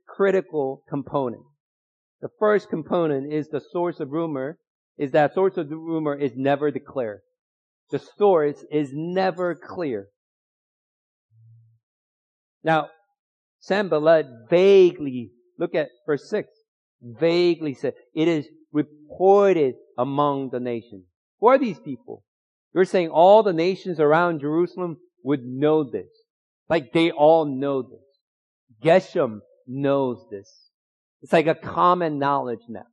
critical 0.08 0.84
components. 0.88 1.50
The 2.22 2.30
first 2.40 2.70
component 2.70 3.34
is 3.34 3.48
the 3.48 3.62
source 3.72 4.00
of 4.00 4.12
rumor, 4.12 4.58
is 4.98 5.12
that 5.12 5.34
source 5.34 5.58
of 5.58 5.70
rumor 5.70 6.16
is 6.16 6.32
never 6.36 6.72
declared. 6.72 7.22
The 7.92 8.00
source 8.18 8.64
is 8.72 8.90
never 8.94 9.56
clear. 9.56 10.08
Now, 12.64 12.90
Sanballat 13.60 14.26
vaguely, 14.50 15.32
look 15.60 15.76
at 15.76 15.90
verse 16.06 16.30
6, 16.30 16.50
vaguely 17.02 17.74
said, 17.74 17.94
it 18.14 18.28
is 18.28 18.48
reported 18.72 19.76
among 19.98 20.50
the 20.52 20.60
nations. 20.60 21.06
Who 21.40 21.48
are 21.48 21.58
these 21.58 21.80
people? 21.80 22.24
You're 22.74 22.86
saying 22.86 23.10
all 23.10 23.44
the 23.44 23.54
nations 23.54 24.00
around 24.00 24.42
Jerusalem 24.42 24.98
would 25.24 25.44
know 25.44 25.84
this. 25.90 26.10
Like 26.70 26.92
they 26.92 27.12
all 27.12 27.46
know 27.46 27.82
this. 27.82 28.02
Geshem 28.84 29.40
knows 29.68 30.26
this. 30.30 30.70
It's 31.22 31.34
like 31.34 31.48
a 31.48 31.56
common 31.56 32.20
knowledge 32.20 32.66
now. 32.68 32.88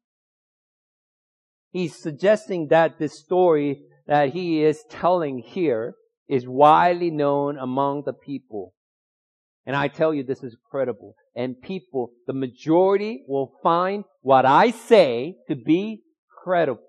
He's 1.70 2.00
suggesting 2.00 2.68
that 2.68 2.98
this 2.98 3.18
story 3.18 3.82
that 4.12 4.28
he 4.28 4.62
is 4.62 4.84
telling 4.90 5.38
here 5.38 5.94
is 6.28 6.46
widely 6.46 7.10
known 7.10 7.56
among 7.56 8.02
the 8.04 8.12
people. 8.12 8.74
And 9.64 9.74
I 9.74 9.88
tell 9.88 10.12
you, 10.12 10.22
this 10.22 10.42
is 10.42 10.54
credible. 10.70 11.14
And 11.34 11.58
people, 11.58 12.10
the 12.26 12.34
majority 12.34 13.24
will 13.26 13.54
find 13.62 14.04
what 14.20 14.44
I 14.44 14.70
say 14.70 15.36
to 15.48 15.56
be 15.56 16.02
credible. 16.44 16.82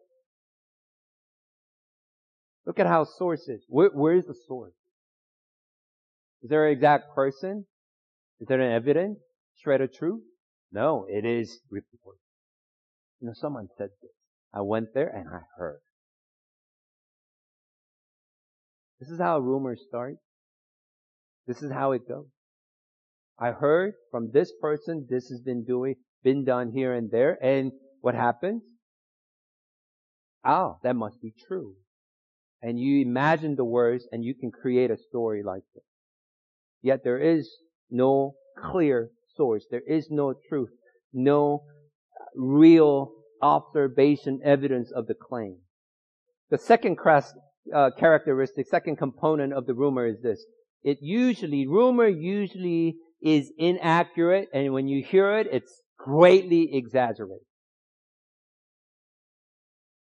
Look 2.66 2.78
at 2.78 2.88
how 2.88 3.06
source 3.06 3.48
is. 3.48 3.64
Where, 3.70 3.92
where 3.94 4.16
is 4.16 4.26
the 4.26 4.36
source? 4.46 4.74
Is 6.42 6.50
there 6.50 6.68
an 6.68 6.74
exact 6.74 7.16
person? 7.16 7.66
Is 8.42 8.50
there 8.50 8.60
an 8.60 8.74
evidence? 8.74 9.20
Shred 9.64 9.80
of 9.80 9.94
truth? 9.94 10.24
No, 10.74 11.06
it 11.10 11.24
is 11.24 11.62
report. 11.70 12.18
You 13.22 13.28
know, 13.28 13.34
someone 13.34 13.70
said 13.78 13.92
this. 14.02 14.12
I 14.54 14.60
went 14.60 14.94
there 14.94 15.08
and 15.08 15.30
I 15.30 15.40
heard. 15.58 15.80
This 19.04 19.12
is 19.12 19.20
how 19.20 19.38
rumors 19.40 19.82
start. 19.86 20.16
This 21.46 21.62
is 21.62 21.70
how 21.70 21.92
it 21.92 22.08
goes. 22.08 22.28
I 23.38 23.52
heard 23.52 23.96
from 24.10 24.32
this 24.32 24.54
person, 24.62 25.08
this 25.10 25.28
has 25.28 25.42
been 25.42 25.66
doing, 25.66 25.96
been 26.24 26.46
done 26.46 26.72
here 26.72 26.94
and 26.94 27.12
there, 27.12 27.38
and 27.44 27.74
what 28.00 28.16
happens? 28.16 28.64
Oh, 30.46 30.78
that 30.84 30.96
must 30.96 31.22
be 31.22 31.34
true. 31.48 31.74
And 32.62 32.80
you 32.80 33.02
imagine 33.02 33.58
the 33.58 33.66
words 33.66 34.08
and 34.10 34.24
you 34.24 34.36
can 34.36 34.52
create 34.52 34.90
a 34.90 34.96
story 34.96 35.44
like 35.44 35.64
this. 35.76 35.84
Yet 36.82 37.04
there 37.04 37.20
is 37.20 37.54
no 37.92 38.36
clear 38.58 39.10
source. 39.36 39.66
There 39.70 39.84
is 39.86 40.08
no 40.12 40.34
truth. 40.48 40.70
No 41.12 41.66
real 42.38 43.12
observation 43.42 44.40
evidence 44.46 44.94
of 44.96 45.08
the 45.08 45.14
claim. 45.14 45.58
The 46.52 46.58
second 46.58 46.98
class, 46.98 47.34
uh, 47.74 47.92
characteristic, 47.98 48.68
second 48.68 48.98
component 48.98 49.54
of 49.54 49.66
the 49.66 49.74
rumor 49.74 50.08
is 50.08 50.22
this. 50.22 50.44
It 50.84 50.98
usually, 51.02 51.68
rumor 51.68 52.08
usually 52.08 52.96
is 53.22 53.52
inaccurate 53.58 54.50
and 54.54 54.74
when 54.74 54.88
you 54.88 55.04
hear 55.04 55.38
it, 55.38 55.48
it's 55.52 55.82
greatly 55.98 56.76
exaggerated. 56.76 57.46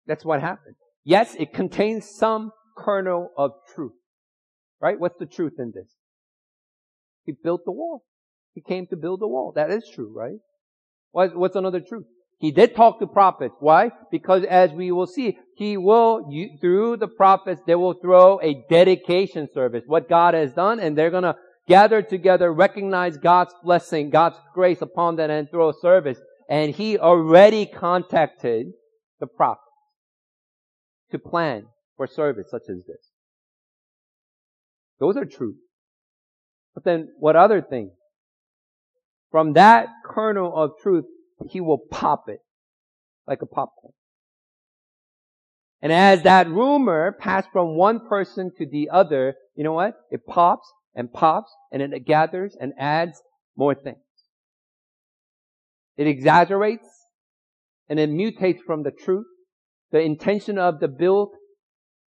That's 0.08 0.26
what 0.26 0.42
happened. 0.42 0.76
Yes, 1.04 1.36
it 1.40 1.54
contains 1.54 2.10
some 2.10 2.52
kernel 2.78 3.30
of 3.38 3.52
truth. 3.74 3.94
Right? 4.82 5.00
What's 5.00 5.18
the 5.18 5.26
truth 5.26 5.54
in 5.58 5.72
this? 5.74 5.96
He 7.26 7.32
built 7.32 7.62
the 7.66 7.72
wall. 7.72 8.04
He 8.54 8.62
came 8.62 8.88
to 8.88 8.96
build 8.96 9.22
the 9.22 9.28
wall. 9.28 9.54
That 9.56 9.72
is 9.72 9.90
true, 9.94 10.14
right? 10.16 10.40
What's 11.12 11.56
another 11.56 11.80
truth? 11.80 12.06
He 12.38 12.52
did 12.52 12.76
talk 12.76 13.00
to 13.00 13.08
prophets. 13.08 13.56
Why? 13.60 13.92
Because 14.12 14.44
as 14.44 14.72
we 14.72 14.92
will 14.92 15.08
see, 15.08 15.38
he 15.56 15.78
will, 15.78 16.30
through 16.60 16.98
the 16.98 17.08
prophets, 17.08 17.62
they 17.66 17.76
will 17.76 17.94
throw 17.94 18.40
a 18.42 18.66
dedication 18.70 19.48
service, 19.54 19.84
what 19.88 20.10
God 20.10 20.34
has 20.34 20.54
done, 20.54 20.80
and 20.80 20.98
they're 20.98 21.12
gonna 21.12 21.38
gather 21.68 22.02
together, 22.02 22.52
recognize 22.52 23.18
God's 23.18 23.54
blessing, 23.64 24.10
God's 24.10 24.38
grace 24.54 24.82
upon 24.82 25.16
them, 25.16 25.32
and 25.32 25.50
throw 25.50 25.70
a 25.70 25.74
service. 25.74 26.20
And 26.50 26.76
he 26.76 27.00
already 27.00 27.66
contacted 27.66 28.68
the 29.20 29.28
prophets 29.28 29.62
to 31.12 31.20
plan 31.20 31.68
for 31.96 32.06
service 32.06 32.48
such 32.52 32.64
as 32.70 32.84
this. 32.86 33.12
Those 35.00 35.18
are 35.18 35.26
true. 35.26 35.56
But 36.74 36.84
then 36.84 37.10
what 37.20 37.36
other 37.36 37.62
things? 37.62 37.92
From 39.32 39.54
that 39.54 39.88
kernel 40.06 40.56
of 40.56 40.72
truth, 40.82 41.06
he 41.50 41.62
will 41.62 41.78
pop 41.78 42.26
it 42.28 42.40
like 43.28 43.42
a 43.42 43.46
popcorn. 43.46 43.94
And 45.82 45.92
as 45.92 46.24
that 46.24 46.50
rumor 46.50 47.12
passed 47.12 47.50
from 47.52 47.76
one 47.76 48.08
person 48.08 48.52
to 48.58 48.66
the 48.66 48.90
other, 48.92 49.36
you 49.56 49.64
know 49.64 49.74
what? 49.74 49.96
It 50.10 50.26
pops 50.26 50.72
and 50.96 51.12
pops 51.12 51.54
and 51.72 51.82
it 51.82 52.06
gathers 52.06 52.56
and 52.60 52.74
adds 52.80 53.22
more 53.56 53.76
things. 53.76 53.98
It 55.98 56.08
exaggerates 56.08 56.88
and 57.88 58.00
it 58.00 58.10
mutates 58.10 58.62
from 58.66 58.84
the 58.84 58.92
truth, 58.92 59.28
the 59.92 60.02
intention 60.02 60.58
of 60.58 60.80
the 60.80 60.88
build, 60.88 61.36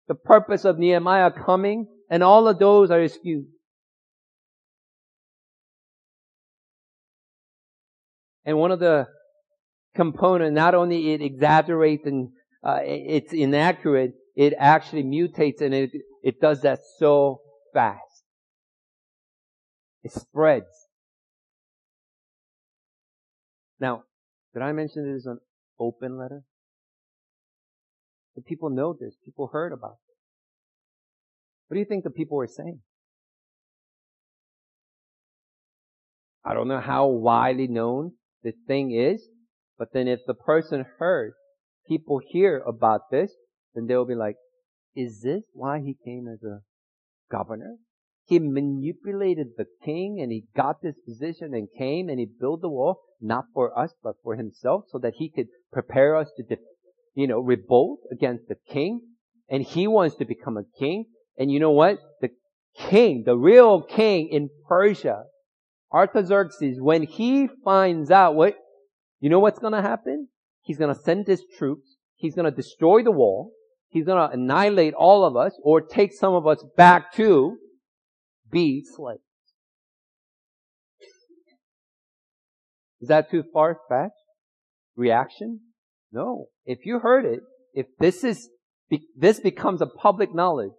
the 0.07 0.15
purpose 0.15 0.65
of 0.65 0.77
Nehemiah 0.77 1.31
coming, 1.31 1.87
and 2.09 2.21
all 2.21 2.47
of 2.47 2.59
those 2.59 2.91
are 2.91 3.07
skewed. 3.07 3.47
And 8.45 8.57
one 8.57 8.71
of 8.71 8.79
the 8.79 9.07
component, 9.95 10.53
not 10.53 10.75
only 10.75 11.13
it 11.13 11.21
exaggerates 11.21 12.05
and 12.05 12.29
uh, 12.63 12.79
it's 12.81 13.33
inaccurate, 13.33 14.13
it 14.35 14.53
actually 14.57 15.03
mutates 15.03 15.61
and 15.61 15.73
it, 15.73 15.91
it 16.23 16.41
does 16.41 16.61
that 16.61 16.79
so 16.97 17.41
fast. 17.73 18.23
It 20.03 20.11
spreads. 20.11 20.65
Now, 23.79 24.03
Did 24.53 24.61
I 24.61 24.71
mention 24.71 25.09
it 25.09 25.15
is 25.15 25.25
an 25.25 25.39
open 25.79 26.17
letter? 26.17 26.43
The 28.35 28.41
people 28.41 28.69
know 28.69 28.95
this. 28.99 29.15
People 29.23 29.49
heard 29.51 29.71
about 29.71 29.93
it. 29.93 30.15
What 31.67 31.75
do 31.75 31.79
you 31.79 31.85
think 31.85 32.03
the 32.03 32.09
people 32.09 32.37
were 32.37 32.47
saying? 32.47 32.79
I 36.45 36.53
don't 36.53 36.67
know 36.67 36.79
how 36.79 37.07
widely 37.07 37.67
known 37.67 38.13
this 38.43 38.55
thing 38.67 38.91
is, 38.91 39.27
but 39.77 39.89
then 39.93 40.07
if 40.07 40.19
the 40.27 40.33
person 40.33 40.85
heard 40.99 41.33
people 41.87 42.19
hear 42.25 42.59
about 42.59 43.09
this, 43.11 43.31
then 43.73 43.87
they'll 43.87 44.05
be 44.05 44.15
like, 44.15 44.35
is 44.95 45.21
this 45.21 45.43
why 45.53 45.79
he 45.79 45.97
came 46.05 46.27
as 46.27 46.43
a 46.43 46.59
governor? 47.31 47.77
He 48.25 48.39
manipulated 48.39 49.47
the 49.57 49.65
king 49.83 50.19
and 50.21 50.31
he 50.31 50.45
got 50.55 50.81
this 50.81 50.95
position 51.05 51.53
and 51.53 51.67
came 51.77 52.09
and 52.09 52.19
he 52.19 52.27
built 52.39 52.61
the 52.61 52.69
wall, 52.69 53.01
not 53.19 53.45
for 53.53 53.77
us, 53.77 53.93
but 54.03 54.15
for 54.23 54.35
himself, 54.35 54.85
so 54.91 54.99
that 54.99 55.15
he 55.17 55.29
could 55.29 55.47
prepare 55.71 56.15
us 56.15 56.29
to, 56.37 56.57
you 57.15 57.27
know, 57.27 57.39
revolt 57.39 57.99
against 58.11 58.47
the 58.47 58.55
king. 58.69 59.01
And 59.49 59.63
he 59.63 59.87
wants 59.87 60.15
to 60.17 60.25
become 60.25 60.57
a 60.57 60.79
king. 60.79 61.05
And 61.37 61.51
you 61.51 61.59
know 61.59 61.71
what? 61.71 61.97
The 62.21 62.29
king, 62.77 63.23
the 63.25 63.37
real 63.37 63.81
king 63.81 64.29
in 64.29 64.49
Persia, 64.67 65.23
Artaxerxes, 65.93 66.81
when 66.81 67.03
he 67.03 67.47
finds 67.63 68.09
out 68.09 68.35
what, 68.35 68.55
you 69.19 69.29
know 69.29 69.39
what's 69.39 69.59
gonna 69.59 69.81
happen? 69.81 70.29
He's 70.61 70.77
gonna 70.77 70.95
send 70.95 71.27
his 71.27 71.43
troops. 71.57 71.97
He's 72.15 72.35
gonna 72.35 72.51
destroy 72.51 73.03
the 73.03 73.11
wall. 73.11 73.51
He's 73.89 74.05
gonna 74.05 74.29
annihilate 74.33 74.95
all 74.95 75.23
of 75.23 75.35
us 75.35 75.57
or 75.61 75.81
take 75.81 76.13
some 76.13 76.33
of 76.33 76.47
us 76.47 76.65
back 76.75 77.13
to 77.13 77.57
be 78.49 78.83
slaves. 78.83 79.21
Is 83.01 83.09
that 83.09 83.29
too 83.29 83.43
far-fetched? 83.53 84.13
Reaction? 84.95 85.59
No. 86.11 86.47
If 86.65 86.85
you 86.85 86.99
heard 86.99 87.25
it, 87.25 87.41
if 87.73 87.87
this 87.99 88.23
is, 88.23 88.49
this 89.15 89.39
becomes 89.39 89.81
a 89.81 89.87
public 89.87 90.33
knowledge, 90.33 90.71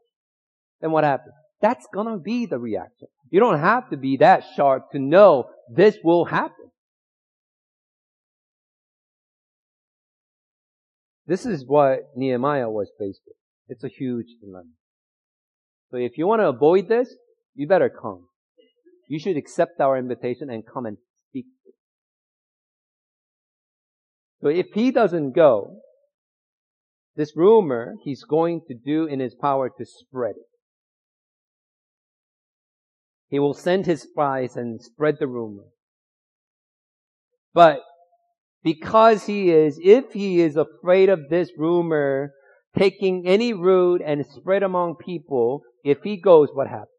then 0.81 0.91
what 0.91 1.05
happens? 1.05 1.35
That's 1.61 1.87
gonna 1.93 2.19
be 2.19 2.47
the 2.47 2.59
reaction. 2.59 3.09
You 3.31 3.41
don't 3.41 3.61
have 3.61 3.91
to 3.91 3.97
be 3.97 4.19
that 4.19 4.45
sharp 4.57 4.93
to 4.93 4.99
know 4.99 5.51
this 5.75 5.97
will 6.05 6.25
happen. 6.25 6.71
This 11.27 11.47
is 11.47 11.65
what 11.67 12.01
Nehemiah 12.17 12.71
was 12.71 12.91
faced 12.99 13.23
with. 13.27 13.37
It's 13.69 13.85
a 13.85 13.89
huge 13.89 14.27
dilemma. 14.43 14.71
So 15.91 15.97
if 15.97 16.19
you 16.19 16.27
want 16.27 16.41
to 16.41 16.49
avoid 16.49 16.89
this, 16.89 17.15
you 17.55 17.67
better 17.67 17.89
come. 17.89 18.29
You 19.09 19.19
should 19.19 19.37
accept 19.37 19.81
our 19.81 19.97
invitation 19.97 20.51
and 20.51 20.63
come 20.67 20.87
and 20.87 20.99
speak. 21.29 21.47
So 24.43 24.49
if 24.49 24.67
he 24.75 24.91
doesn't 24.91 25.33
go, 25.33 25.79
this 27.17 27.37
rumor 27.37 27.95
he's 28.03 28.25
going 28.25 28.63
to 28.69 28.75
do 28.75 29.07
in 29.07 29.21
his 29.21 29.35
power 29.35 29.71
to 29.71 29.85
spread 29.87 30.33
it. 30.37 30.54
He 33.35 33.41
will 33.41 33.53
send 33.53 33.85
his 33.85 34.03
spies 34.03 34.55
and 34.55 34.81
spread 34.81 35.17
the 35.19 35.27
rumor. 35.27 35.65
But 37.53 37.81
because 38.63 39.27
he 39.27 39.51
is, 39.51 39.77
if 39.83 40.13
he 40.13 40.41
is 40.41 40.57
afraid 40.57 41.09
of 41.09 41.29
this 41.29 41.51
rumor 41.59 42.33
taking 42.79 43.27
any 43.27 43.53
root 43.53 44.01
and 44.07 44.25
spread 44.25 44.63
among 44.63 44.99
people, 45.05 45.63
if 45.83 45.99
he 46.05 46.17
goes, 46.17 46.51
what 46.53 46.69
happens? 46.69 46.91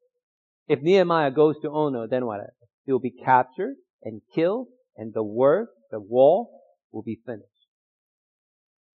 If 0.67 0.82
Nehemiah 0.82 1.32
goes 1.32 1.56
to 1.62 1.69
Ono, 1.69 2.06
then 2.06 2.26
what 2.26 2.41
happens? 2.41 2.69
He 2.86 2.91
will 2.91 3.00
be 3.00 3.15
captured 3.24 3.76
and 4.04 4.19
killed, 4.34 4.67
and 4.98 5.13
the 5.13 5.24
work, 5.24 5.69
the 5.89 6.02
wall, 6.02 6.50
will 6.91 7.04
be 7.04 7.17
finished. 7.26 7.48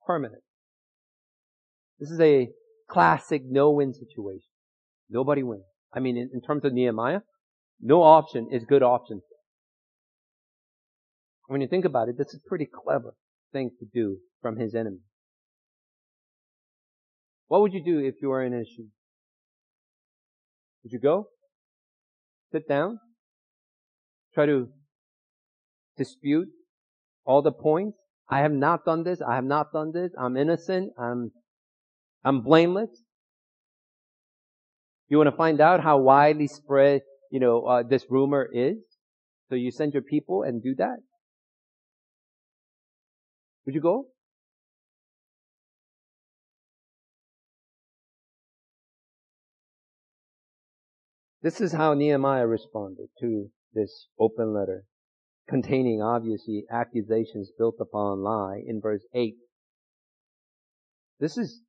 Permanent. 0.07 0.42
This 2.01 2.11
is 2.11 2.18
a 2.18 2.49
classic 2.88 3.42
no-win 3.44 3.92
situation. 3.92 4.49
Nobody 5.11 5.42
wins. 5.42 5.64
I 5.97 6.01
mean, 6.01 6.19
in, 6.19 6.29
in 6.35 6.43
terms 6.43 6.65
of 6.65 6.75
Nehemiah, 6.75 7.21
no 7.81 8.03
option 8.03 8.49
is 8.53 8.65
good 8.65 8.83
option. 8.83 9.23
When 11.49 11.63
you 11.63 11.69
think 11.69 11.87
about 11.87 12.09
it, 12.09 12.19
this 12.19 12.35
is 12.35 12.41
pretty 12.47 12.67
clever 12.67 13.15
thing 13.53 13.71
to 13.81 13.87
do 13.93 14.19
from 14.43 14.59
his 14.59 14.75
enemy. 14.75 14.99
What 17.49 17.63
would 17.63 17.73
you 17.73 17.83
do 17.83 17.99
if 17.99 18.17
you 18.21 18.29
were 18.29 18.45
in 18.45 18.53
his 18.53 18.69
shoes? 18.69 18.91
Would 20.83 20.93
you 20.93 21.01
go? 21.01 21.29
Sit 22.53 22.69
down? 22.69 22.99
Try 24.35 24.47
to 24.47 24.69
dispute 25.97 26.49
all 27.25 27.41
the 27.41 27.53
points? 27.53 27.97
I 28.29 28.41
have 28.41 28.53
not 28.53 28.85
done 28.85 29.05
this. 29.05 29.21
I 29.27 29.37
have 29.37 29.45
not 29.45 29.73
done 29.73 29.93
this. 29.93 30.11
I'm 30.19 30.37
innocent. 30.37 30.93
I'm, 30.99 31.31
I'm 32.25 32.43
blameless. 32.43 32.91
You 35.09 35.19
want 35.19 35.31
to 35.31 35.37
find 35.37 35.61
out 35.61 35.81
how 35.81 35.99
widely 35.99 36.49
spread, 36.49 37.03
you 37.31 37.38
know, 37.38 37.64
uh, 37.64 37.83
this 37.83 38.05
rumor 38.11 38.49
is? 38.53 38.77
So 39.49 39.55
you 39.55 39.71
send 39.71 39.92
your 39.92 40.03
people 40.03 40.42
and 40.42 40.62
do 40.62 40.75
that? 40.77 40.97
Would 43.64 43.75
you 43.75 43.81
go? 43.81 44.07
This 51.42 51.61
is 51.61 51.73
how 51.73 51.95
Nehemiah 51.95 52.47
responded 52.47 53.09
to 53.21 53.51
this 53.73 54.09
open 54.19 54.53
letter, 54.53 54.85
containing 55.49 56.03
obviously 56.03 56.64
accusations 56.69 57.53
built 57.57 57.77
upon 57.81 58.23
lie 58.23 58.61
in 58.66 58.81
verse 58.81 59.05
8. 59.14 59.37
This 61.21 61.38
is 61.38 61.61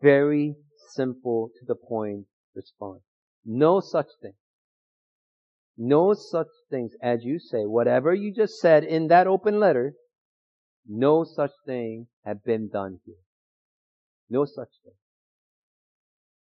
very 0.00 0.54
simple 0.94 1.50
to 1.58 1.64
the 1.66 1.74
point 1.74 2.26
response. 2.54 3.02
No 3.44 3.80
such 3.80 4.08
thing. 4.20 4.34
No 5.76 6.14
such 6.14 6.48
things 6.70 6.92
as 7.02 7.24
you 7.24 7.38
say. 7.38 7.64
Whatever 7.64 8.14
you 8.14 8.32
just 8.32 8.60
said 8.60 8.84
in 8.84 9.08
that 9.08 9.26
open 9.26 9.58
letter, 9.58 9.94
no 10.86 11.24
such 11.24 11.52
thing 11.66 12.06
had 12.24 12.42
been 12.44 12.68
done 12.68 12.98
here. 13.04 13.14
No 14.28 14.44
such 14.44 14.68
thing. 14.84 14.94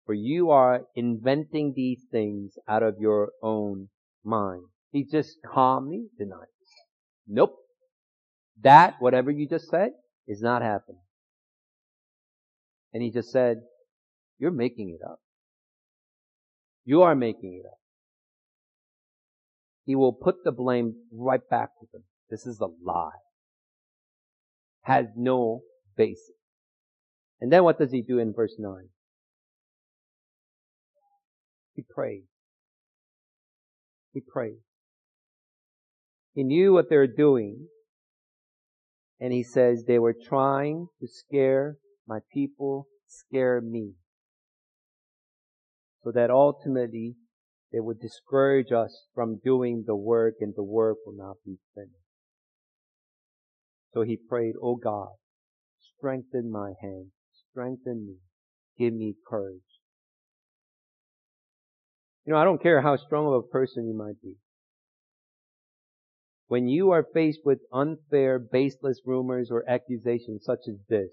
For 0.05 0.13
you 0.13 0.51
are 0.51 0.81
inventing 0.95 1.73
these 1.75 2.03
things 2.11 2.53
out 2.67 2.83
of 2.83 2.95
your 2.99 3.31
own 3.41 3.89
mind. 4.23 4.63
He 4.91 5.05
just 5.05 5.37
calmly 5.45 6.07
denies. 6.17 6.47
Nope. 7.27 7.55
That, 8.61 8.95
whatever 8.99 9.31
you 9.31 9.47
just 9.47 9.69
said, 9.69 9.91
is 10.27 10.41
not 10.41 10.61
happening. 10.61 11.01
And 12.93 13.01
he 13.01 13.09
just 13.09 13.31
said, 13.31 13.61
you're 14.37 14.51
making 14.51 14.89
it 14.89 15.03
up. 15.05 15.19
You 16.85 17.01
are 17.03 17.15
making 17.15 17.61
it 17.63 17.65
up. 17.65 17.77
He 19.85 19.95
will 19.95 20.13
put 20.13 20.43
the 20.43 20.51
blame 20.51 20.95
right 21.11 21.41
back 21.49 21.69
to 21.79 21.87
them. 21.91 22.03
This 22.29 22.45
is 22.45 22.59
a 22.59 22.67
lie. 22.83 23.11
Has 24.81 25.07
no 25.15 25.61
basis. 25.97 26.35
And 27.39 27.51
then 27.51 27.63
what 27.63 27.77
does 27.77 27.91
he 27.91 28.01
do 28.01 28.19
in 28.19 28.33
verse 28.33 28.55
9? 28.57 28.89
He 31.75 31.83
prayed. 31.89 32.23
He 34.13 34.21
prayed. 34.21 34.59
He 36.33 36.43
knew 36.43 36.73
what 36.73 36.89
they 36.89 36.97
were 36.97 37.07
doing. 37.07 37.67
And 39.19 39.33
he 39.33 39.43
says 39.43 39.83
they 39.83 39.99
were 39.99 40.15
trying 40.27 40.87
to 40.99 41.07
scare 41.07 41.77
my 42.07 42.19
people, 42.33 42.87
scare 43.07 43.61
me 43.61 43.93
so 46.03 46.11
that 46.11 46.29
ultimately 46.29 47.15
they 47.71 47.79
would 47.79 47.99
discourage 47.99 48.71
us 48.71 49.07
from 49.15 49.39
doing 49.43 49.83
the 49.87 49.95
work 49.95 50.35
and 50.41 50.53
the 50.55 50.63
work 50.63 50.97
will 51.05 51.15
not 51.15 51.37
be 51.45 51.57
finished. 51.73 51.93
So 53.93 54.01
he 54.01 54.17
prayed, 54.17 54.53
Oh 54.61 54.75
God, 54.75 55.13
strengthen 55.97 56.51
my 56.51 56.73
hands, 56.81 57.11
strengthen 57.51 58.05
me, 58.05 58.15
give 58.77 58.93
me 58.93 59.15
courage. 59.27 59.61
You 62.25 62.33
know, 62.33 62.39
I 62.39 62.43
don't 62.43 62.61
care 62.61 62.81
how 62.81 62.95
strong 62.95 63.27
of 63.27 63.33
a 63.33 63.47
person 63.47 63.87
you 63.87 63.95
might 63.95 64.21
be. 64.21 64.35
When 66.47 66.67
you 66.67 66.91
are 66.91 67.05
faced 67.13 67.39
with 67.43 67.59
unfair, 67.71 68.37
baseless 68.37 69.01
rumors 69.05 69.49
or 69.49 69.67
accusations 69.67 70.43
such 70.45 70.59
as 70.67 70.75
this, 70.87 71.11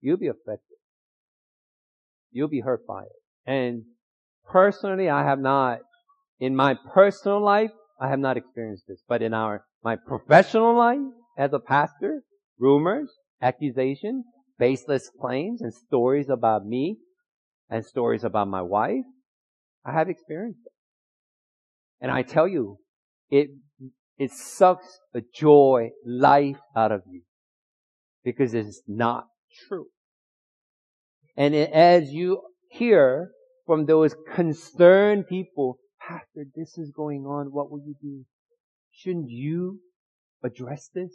you'll 0.00 0.18
be 0.18 0.28
affected. 0.28 0.76
You'll 2.30 2.48
be 2.48 2.60
hurt 2.60 2.86
by 2.86 3.02
it. 3.04 3.19
And 3.46 3.82
personally, 4.46 5.08
I 5.08 5.24
have 5.24 5.38
not, 5.38 5.80
in 6.38 6.54
my 6.54 6.76
personal 6.94 7.42
life, 7.42 7.70
I 8.00 8.08
have 8.08 8.18
not 8.18 8.36
experienced 8.36 8.84
this. 8.88 9.02
But 9.08 9.22
in 9.22 9.34
our, 9.34 9.64
my 9.82 9.96
professional 9.96 10.76
life 10.76 10.98
as 11.38 11.52
a 11.52 11.58
pastor, 11.58 12.22
rumors, 12.58 13.10
accusations, 13.42 14.24
baseless 14.58 15.10
claims, 15.20 15.62
and 15.62 15.72
stories 15.72 16.28
about 16.28 16.66
me, 16.66 16.98
and 17.70 17.84
stories 17.84 18.24
about 18.24 18.48
my 18.48 18.62
wife, 18.62 19.04
I 19.84 19.92
have 19.92 20.08
experienced 20.08 20.60
it. 20.66 20.72
And 22.00 22.10
I 22.10 22.22
tell 22.22 22.48
you, 22.48 22.78
it, 23.30 23.48
it 24.18 24.32
sucks 24.32 24.98
the 25.12 25.22
joy, 25.34 25.90
life 26.04 26.58
out 26.76 26.92
of 26.92 27.02
you 27.06 27.22
because 28.24 28.54
it's 28.54 28.82
not 28.86 29.24
true. 29.68 29.86
And 31.36 31.54
as 31.54 32.12
you 32.12 32.42
hear 32.70 33.32
from 33.66 33.86
those 33.86 34.14
concerned 34.34 35.26
people, 35.28 35.78
Pastor, 36.00 36.46
this 36.56 36.78
is 36.78 36.90
going 36.90 37.24
on. 37.26 37.52
What 37.52 37.70
will 37.70 37.80
you 37.84 37.94
do? 38.00 38.24
Shouldn't 38.92 39.28
you 39.28 39.80
address 40.42 40.88
this? 40.94 41.12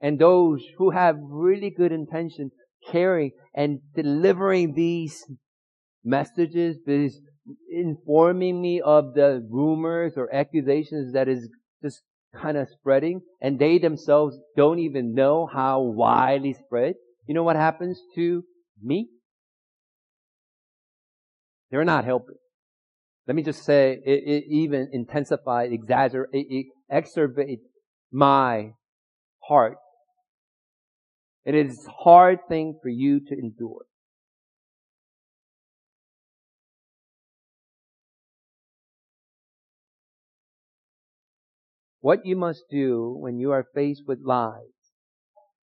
And 0.00 0.18
those 0.18 0.64
who 0.78 0.90
have 0.90 1.16
really 1.20 1.70
good 1.70 1.92
intention, 1.92 2.50
caring 2.90 3.32
and 3.54 3.80
delivering 3.94 4.74
these 4.74 5.24
messages, 6.04 6.78
these 6.86 7.20
informing 7.70 8.60
me 8.60 8.80
of 8.80 9.14
the 9.14 9.46
rumors 9.50 10.14
or 10.16 10.32
accusations 10.34 11.12
that 11.14 11.28
is 11.28 11.48
just 11.82 12.02
kind 12.34 12.56
of 12.56 12.68
spreading 12.68 13.20
and 13.40 13.58
they 13.58 13.78
themselves 13.78 14.38
don't 14.56 14.78
even 14.78 15.14
know 15.14 15.46
how 15.46 15.80
widely 15.80 16.54
spread. 16.54 16.94
You 17.26 17.34
know 17.34 17.42
what 17.42 17.56
happens 17.56 17.98
to 18.14 18.44
me? 18.82 19.08
They're 21.70 21.84
not 21.84 22.04
helping. 22.04 22.36
Let 23.26 23.34
me 23.34 23.42
just 23.42 23.62
say, 23.64 24.00
it, 24.04 24.22
it 24.26 24.44
even 24.48 24.88
intensified, 24.92 25.72
exaggerate, 25.72 26.70
my 28.10 28.72
heart. 29.40 29.76
It 31.44 31.54
is 31.54 31.86
a 31.86 31.90
hard 31.90 32.38
thing 32.48 32.78
for 32.82 32.88
you 32.88 33.20
to 33.20 33.34
endure. 33.34 33.82
What 42.00 42.24
you 42.24 42.36
must 42.36 42.64
do 42.70 43.14
when 43.18 43.38
you 43.38 43.50
are 43.50 43.66
faced 43.74 44.04
with 44.06 44.20
lies, 44.24 44.62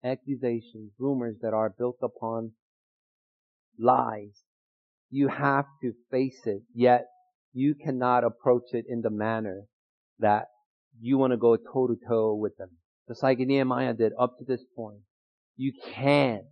accusations, 0.03 0.93
rumors 0.99 1.37
that 1.43 1.53
are 1.55 1.71
built 1.71 1.99
upon 2.03 2.53
lies, 3.79 4.43
you 5.13 5.29
have 5.29 5.67
to 5.83 5.93
face 6.11 6.41
it, 6.47 6.63
yet 6.75 7.05
you 7.53 7.75
cannot 7.75 8.25
approach 8.25 8.73
it 8.73 8.87
in 8.89 9.03
the 9.03 9.11
manner 9.11 9.65
that 10.19 10.47
you 10.99 11.19
want 11.19 11.33
to 11.33 11.37
go 11.37 11.57
toe 11.57 11.87
to 11.87 11.97
toe 12.09 12.35
with 12.35 12.57
them. 12.57 12.71
Just 13.09 13.23
like 13.23 13.39
Nehemiah 13.39 13.93
did 13.93 14.13
up 14.19 14.39
to 14.39 14.45
this 14.47 14.65
point. 14.75 15.01
You 15.57 15.73
can 15.93 16.45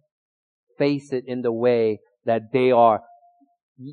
face 0.77 1.11
it 1.11 1.25
in 1.27 1.41
the 1.41 1.51
way 1.51 2.01
that 2.27 2.53
they 2.53 2.71
are. 2.71 3.01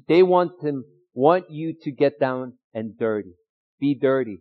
They 0.10 0.22
want 0.22 0.52
to, 0.64 0.84
want 1.14 1.46
you 1.50 1.74
to 1.84 1.92
get 1.92 2.20
down 2.20 2.54
and 2.74 2.98
dirty. 3.00 3.36
Be 3.80 3.96
dirty. 3.96 4.40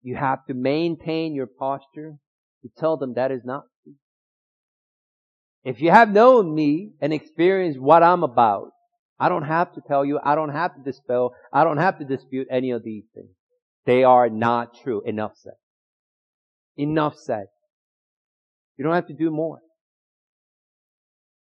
You 0.00 0.16
have 0.16 0.46
to 0.46 0.54
maintain 0.54 1.34
your 1.34 1.46
posture 1.46 2.14
to 2.62 2.68
tell 2.78 2.96
them 2.96 3.14
that 3.14 3.32
is 3.32 3.42
not. 3.44 3.64
If 5.62 5.82
you 5.82 5.90
have 5.90 6.08
known 6.08 6.54
me 6.54 6.92
and 7.02 7.12
experienced 7.12 7.78
what 7.78 8.02
I'm 8.02 8.22
about, 8.22 8.70
I 9.20 9.28
don't 9.28 9.42
have 9.42 9.74
to 9.74 9.80
tell 9.86 10.04
you, 10.04 10.20
I 10.22 10.34
don't 10.34 10.50
have 10.50 10.74
to 10.76 10.82
dispel, 10.82 11.34
I 11.52 11.64
don't 11.64 11.78
have 11.78 11.98
to 11.98 12.04
dispute 12.04 12.46
any 12.50 12.70
of 12.70 12.84
these 12.84 13.04
things. 13.14 13.30
They 13.84 14.04
are 14.04 14.28
not 14.28 14.76
true. 14.82 15.02
Enough 15.04 15.32
said. 15.36 15.54
Enough 16.76 17.16
said. 17.16 17.46
You 18.76 18.84
don't 18.84 18.94
have 18.94 19.08
to 19.08 19.14
do 19.14 19.30
more. 19.30 19.58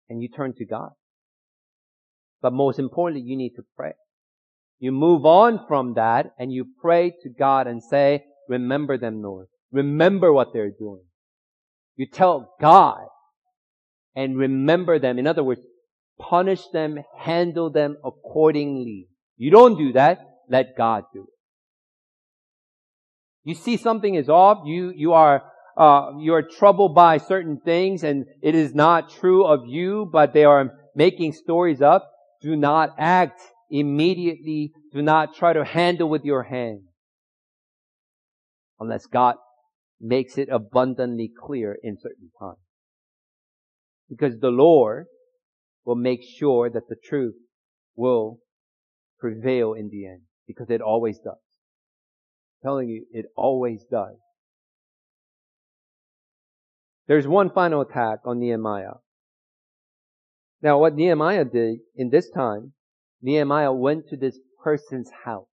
And 0.09 0.23
you 0.23 0.29
turn 0.29 0.55
to 0.59 0.65
God. 0.65 0.91
But 2.43 2.53
most 2.53 2.79
importantly, 2.79 3.27
you 3.27 3.37
need 3.37 3.55
to 3.57 3.65
pray. 3.77 3.95
You 4.79 4.93
move 4.93 5.25
on 5.25 5.67
from 5.67 5.95
that 5.95 6.27
and 6.39 6.53
you 6.53 6.67
pray 6.81 7.15
to 7.23 7.29
God 7.31 7.67
and 7.67 7.83
say, 7.83 8.25
remember 8.49 8.99
them, 8.99 9.23
Lord. 9.23 9.47
Remember 9.73 10.33
what 10.33 10.53
they're 10.53 10.71
doing. 10.71 11.03
You 11.97 12.07
tell 12.07 12.55
God 12.61 13.07
and 14.15 14.37
remember 14.37 14.99
them. 14.99 15.19
In 15.19 15.27
other 15.27 15.43
words, 15.43 15.63
punish 16.19 16.67
them, 16.73 16.99
handle 17.19 17.71
them 17.71 17.97
accordingly. 18.05 19.09
You 19.37 19.51
don't 19.51 19.77
do 19.77 19.93
that, 19.93 20.19
let 20.49 20.77
God 20.77 21.05
do 21.13 21.23
it. 21.23 21.35
You 23.45 23.55
see 23.55 23.77
something 23.77 24.15
is 24.15 24.29
off, 24.29 24.67
you, 24.67 24.93
you 24.95 25.13
are, 25.13 25.45
uh, 25.77 26.13
you 26.19 26.35
are 26.35 26.43
troubled 26.43 26.95
by 26.95 27.19
certain 27.19 27.61
things 27.65 28.03
and 28.03 28.27
it 28.43 28.55
is 28.55 28.75
not 28.75 29.11
true 29.11 29.47
of 29.47 29.67
you, 29.67 30.09
but 30.11 30.33
they 30.33 30.45
are 30.45 30.73
making 30.95 31.33
stories 31.33 31.81
up. 31.81 32.11
Do 32.41 32.57
not 32.57 32.91
act 32.99 33.41
immediately. 33.71 34.73
Do 34.93 35.03
not 35.03 35.35
try 35.37 35.53
to 35.53 35.65
handle 35.65 36.09
with 36.09 36.25
your 36.25 36.43
hand 36.43 36.81
unless 38.81 39.07
God 39.07 39.37
makes 40.01 40.39
it 40.39 40.49
abundantly 40.51 41.31
clear 41.41 41.77
in 41.83 41.97
certain 42.01 42.31
times. 42.39 42.59
Because 44.09 44.39
the 44.41 44.49
Lord 44.49 45.07
will 45.87 45.95
make 45.95 46.23
sure 46.23 46.69
that 46.69 46.89
the 46.89 46.97
truth 46.97 47.37
will 47.95 48.41
prevail 49.19 49.73
in 49.73 49.89
the 49.89 50.07
end. 50.07 50.21
Because 50.47 50.69
it 50.69 50.83
always 50.83 51.19
does. 51.19 51.39
I'm 52.63 52.69
telling 52.69 52.89
you, 52.89 53.07
it 53.13 53.27
always 53.35 53.85
does. 53.91 54.17
There's 57.09 57.27
one 57.27 57.51
final 57.51 57.81
attack 57.81 58.21
on 58.27 58.41
Nehemiah. 58.41 58.95
Now 60.61 60.79
what 60.79 60.95
Nehemiah 60.95 61.45
did 61.45 61.79
in 61.95 62.11
this 62.11 62.29
time, 62.31 62.73
Nehemiah 63.23 63.73
went 63.73 64.09
to 64.09 64.17
this 64.17 64.39
person's 64.63 65.11
house 65.25 65.47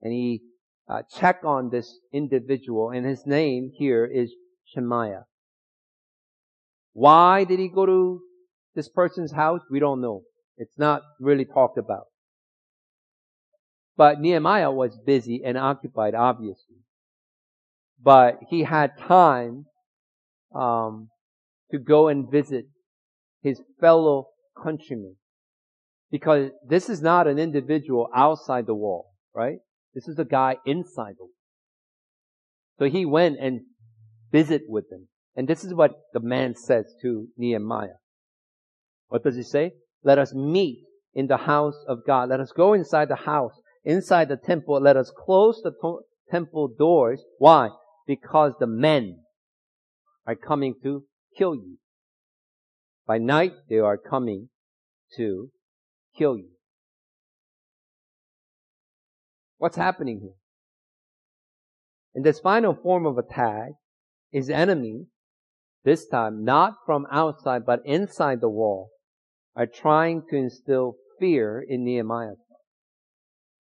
and 0.00 0.12
he 0.12 0.42
uh, 0.88 1.02
check 1.18 1.40
on 1.44 1.68
this 1.70 1.98
individual, 2.12 2.90
and 2.90 3.04
his 3.04 3.26
name 3.26 3.70
here 3.74 4.06
is 4.06 4.32
Shemaiah. 4.64 5.24
Why 6.94 7.44
did 7.44 7.58
he 7.58 7.68
go 7.68 7.84
to 7.84 8.20
this 8.78 8.88
person's 8.88 9.32
house? 9.32 9.60
We 9.68 9.80
don't 9.80 10.00
know. 10.00 10.22
It's 10.56 10.78
not 10.78 11.02
really 11.18 11.44
talked 11.44 11.78
about. 11.78 12.04
But 13.96 14.20
Nehemiah 14.20 14.70
was 14.70 14.96
busy 15.04 15.42
and 15.44 15.58
occupied, 15.58 16.14
obviously. 16.14 16.76
But 18.00 18.38
he 18.48 18.62
had 18.62 18.92
time 18.96 19.66
um, 20.54 21.08
to 21.72 21.78
go 21.78 22.06
and 22.06 22.30
visit 22.30 22.66
his 23.42 23.60
fellow 23.80 24.28
countrymen. 24.62 25.16
Because 26.12 26.52
this 26.66 26.88
is 26.88 27.02
not 27.02 27.26
an 27.26 27.40
individual 27.40 28.08
outside 28.14 28.66
the 28.66 28.74
wall, 28.74 29.10
right? 29.34 29.58
This 29.92 30.06
is 30.06 30.20
a 30.20 30.24
guy 30.24 30.56
inside 30.64 31.16
the 31.18 31.24
wall. 31.24 31.32
So 32.78 32.84
he 32.84 33.04
went 33.04 33.38
and 33.40 33.62
visited 34.30 34.68
with 34.68 34.88
them. 34.88 35.08
And 35.34 35.48
this 35.48 35.64
is 35.64 35.74
what 35.74 35.94
the 36.12 36.20
man 36.20 36.54
says 36.54 36.94
to 37.02 37.26
Nehemiah. 37.36 37.98
What 39.08 39.24
does 39.24 39.36
he 39.36 39.42
say? 39.42 39.72
Let 40.04 40.18
us 40.18 40.34
meet 40.34 40.84
in 41.14 41.26
the 41.26 41.36
house 41.36 41.76
of 41.86 42.06
God. 42.06 42.28
Let 42.28 42.40
us 42.40 42.52
go 42.52 42.74
inside 42.74 43.08
the 43.08 43.16
house, 43.16 43.52
inside 43.84 44.28
the 44.28 44.36
temple. 44.36 44.80
Let 44.80 44.96
us 44.96 45.10
close 45.10 45.60
the 45.62 45.72
to- 45.82 46.02
temple 46.30 46.68
doors. 46.78 47.22
Why? 47.38 47.70
Because 48.06 48.52
the 48.60 48.66
men 48.66 49.18
are 50.26 50.36
coming 50.36 50.74
to 50.82 51.04
kill 51.36 51.54
you. 51.54 51.78
By 53.06 53.18
night, 53.18 53.52
they 53.68 53.78
are 53.78 53.96
coming 53.96 54.50
to 55.16 55.50
kill 56.16 56.36
you. 56.36 56.50
What's 59.56 59.76
happening 59.76 60.20
here? 60.20 60.34
In 62.14 62.22
this 62.22 62.38
final 62.40 62.74
form 62.74 63.06
of 63.06 63.18
attack, 63.18 63.70
his 64.30 64.50
enemy, 64.50 65.06
this 65.84 66.06
time 66.06 66.44
not 66.44 66.74
from 66.84 67.06
outside 67.10 67.64
but 67.64 67.80
inside 67.84 68.40
the 68.40 68.48
wall, 68.48 68.90
are 69.58 69.66
trying 69.66 70.22
to 70.30 70.36
instill 70.36 70.94
fear 71.18 71.60
in 71.68 71.84
Nehemiah. 71.84 72.34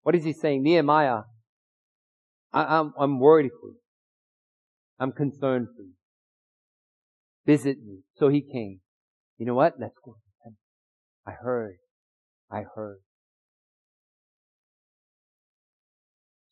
What 0.02 0.16
is 0.16 0.24
he 0.24 0.34
saying? 0.34 0.64
Nehemiah, 0.64 1.22
I, 2.52 2.64
am 2.64 2.68
I'm, 2.70 2.94
I'm 2.98 3.20
worried 3.20 3.52
for 3.62 3.68
you. 3.68 3.78
I'm 5.00 5.12
concerned 5.12 5.68
for 5.76 5.84
you. 5.84 5.94
Visit 7.46 7.78
me. 7.86 8.00
So 8.16 8.30
he 8.30 8.42
came. 8.42 8.80
You 9.38 9.46
know 9.46 9.54
what? 9.54 9.76
Let's 9.80 9.98
go. 10.04 10.16
I 11.28 11.32
heard. 11.32 11.76
I 12.52 12.64
heard. 12.76 12.98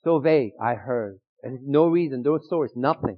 So 0.03 0.19
vague. 0.19 0.51
I 0.61 0.75
heard. 0.75 1.17
And 1.41 1.67
no 1.67 1.87
reason, 1.87 2.21
no 2.21 2.37
source, 2.47 2.73
nothing. 2.75 3.17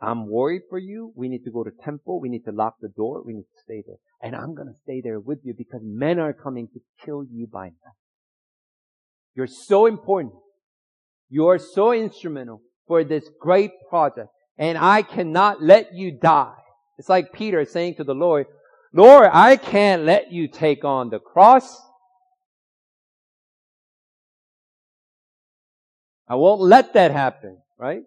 I'm 0.00 0.28
worried 0.28 0.62
for 0.70 0.78
you. 0.78 1.12
We 1.16 1.28
need 1.28 1.44
to 1.44 1.50
go 1.50 1.64
to 1.64 1.70
temple. 1.70 2.20
We 2.20 2.28
need 2.28 2.44
to 2.44 2.52
lock 2.52 2.76
the 2.80 2.88
door. 2.88 3.22
We 3.24 3.32
need 3.32 3.46
to 3.54 3.62
stay 3.62 3.82
there. 3.86 3.96
And 4.22 4.36
I'm 4.36 4.54
going 4.54 4.68
to 4.68 4.80
stay 4.82 5.00
there 5.00 5.18
with 5.18 5.40
you 5.42 5.54
because 5.56 5.80
men 5.82 6.20
are 6.20 6.32
coming 6.32 6.68
to 6.68 6.80
kill 7.04 7.24
you 7.24 7.46
by 7.46 7.64
night. 7.64 7.96
You're 9.34 9.48
so 9.48 9.86
important. 9.86 10.34
You 11.28 11.48
are 11.48 11.58
so 11.58 11.92
instrumental 11.92 12.62
for 12.86 13.04
this 13.04 13.28
great 13.40 13.72
project. 13.88 14.28
And 14.56 14.78
I 14.78 15.02
cannot 15.02 15.62
let 15.62 15.94
you 15.94 16.12
die. 16.12 16.54
It's 16.98 17.08
like 17.08 17.32
Peter 17.32 17.64
saying 17.64 17.96
to 17.96 18.04
the 18.04 18.14
Lord, 18.14 18.46
Lord, 18.92 19.28
I 19.32 19.56
can't 19.56 20.02
let 20.02 20.32
you 20.32 20.48
take 20.48 20.84
on 20.84 21.10
the 21.10 21.18
cross. 21.18 21.80
I 26.28 26.34
won't 26.34 26.60
let 26.60 26.94
that 26.94 27.10
happen, 27.10 27.58
right? 27.78 28.02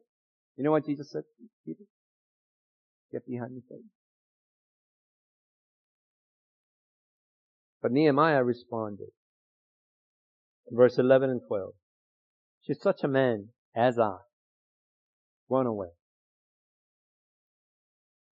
You 0.58 0.64
know 0.64 0.72
what 0.72 0.86
Jesus 0.86 1.12
said 1.12 1.24
to 1.24 1.46
Peter? 1.66 1.84
Get 3.12 3.26
behind 3.28 3.54
me, 3.54 3.62
Satan. 3.68 3.90
But 7.82 7.92
Nehemiah 7.92 8.44
responded. 8.44 9.10
Verse 10.70 10.98
11 10.98 11.30
and 11.30 11.42
12. 11.48 11.74
Should 12.66 12.80
such 12.80 13.04
a 13.04 13.08
man 13.08 13.50
as 13.76 13.98
I 13.98 14.18
run 15.50 15.66
away? 15.66 15.88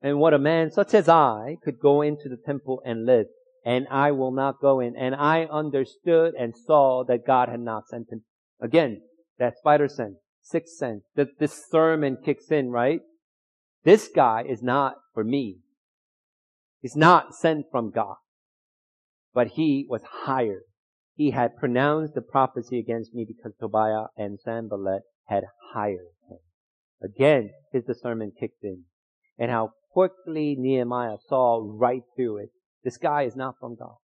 And 0.00 0.20
what 0.20 0.34
a 0.34 0.38
man 0.38 0.70
such 0.70 0.94
as 0.94 1.08
I 1.08 1.56
could 1.64 1.80
go 1.80 2.02
into 2.02 2.28
the 2.28 2.36
temple 2.36 2.80
and 2.84 3.04
live, 3.04 3.26
and 3.64 3.88
I 3.90 4.12
will 4.12 4.30
not 4.30 4.60
go 4.60 4.78
in. 4.80 4.94
And 4.96 5.14
I 5.14 5.44
understood 5.44 6.34
and 6.38 6.54
saw 6.56 7.04
that 7.08 7.26
God 7.26 7.48
had 7.48 7.60
not 7.60 7.88
sent 7.88 8.12
him. 8.12 8.22
Again, 8.60 9.00
that 9.38 9.58
spider 9.58 9.88
sense, 9.88 10.18
sixth 10.50 10.76
sense, 10.76 11.04
that 11.16 11.38
this 11.38 11.66
sermon 11.70 12.18
kicks 12.24 12.50
in, 12.50 12.70
right? 12.70 13.00
This 13.84 14.08
guy 14.14 14.44
is 14.48 14.62
not 14.62 14.94
for 15.14 15.24
me. 15.24 15.58
He's 16.80 16.96
not 16.96 17.34
sent 17.34 17.66
from 17.70 17.90
God. 17.90 18.16
But 19.34 19.48
he 19.48 19.86
was 19.88 20.02
hired. 20.24 20.62
He 21.14 21.32
had 21.32 21.56
pronounced 21.56 22.14
the 22.14 22.20
prophecy 22.20 22.78
against 22.78 23.14
me 23.14 23.24
because 23.26 23.52
Tobiah 23.58 24.06
and 24.16 24.38
Sanballat 24.40 25.02
had 25.26 25.44
hired 25.72 26.14
him. 26.28 26.38
Again, 27.02 27.50
his 27.72 27.84
discernment 27.84 28.34
kicked 28.38 28.62
in. 28.62 28.84
And 29.38 29.50
how 29.50 29.72
quickly 29.92 30.56
Nehemiah 30.58 31.16
saw 31.28 31.60
right 31.64 32.02
through 32.16 32.38
it. 32.38 32.50
This 32.84 32.96
guy 32.96 33.22
is 33.22 33.36
not 33.36 33.56
from 33.60 33.76
God. 33.76 33.96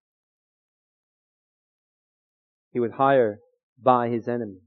He 2.73 2.81
was 2.81 2.93
hired 2.93 3.39
by 3.81 4.09
his 4.09 4.27
enemy. 4.27 4.64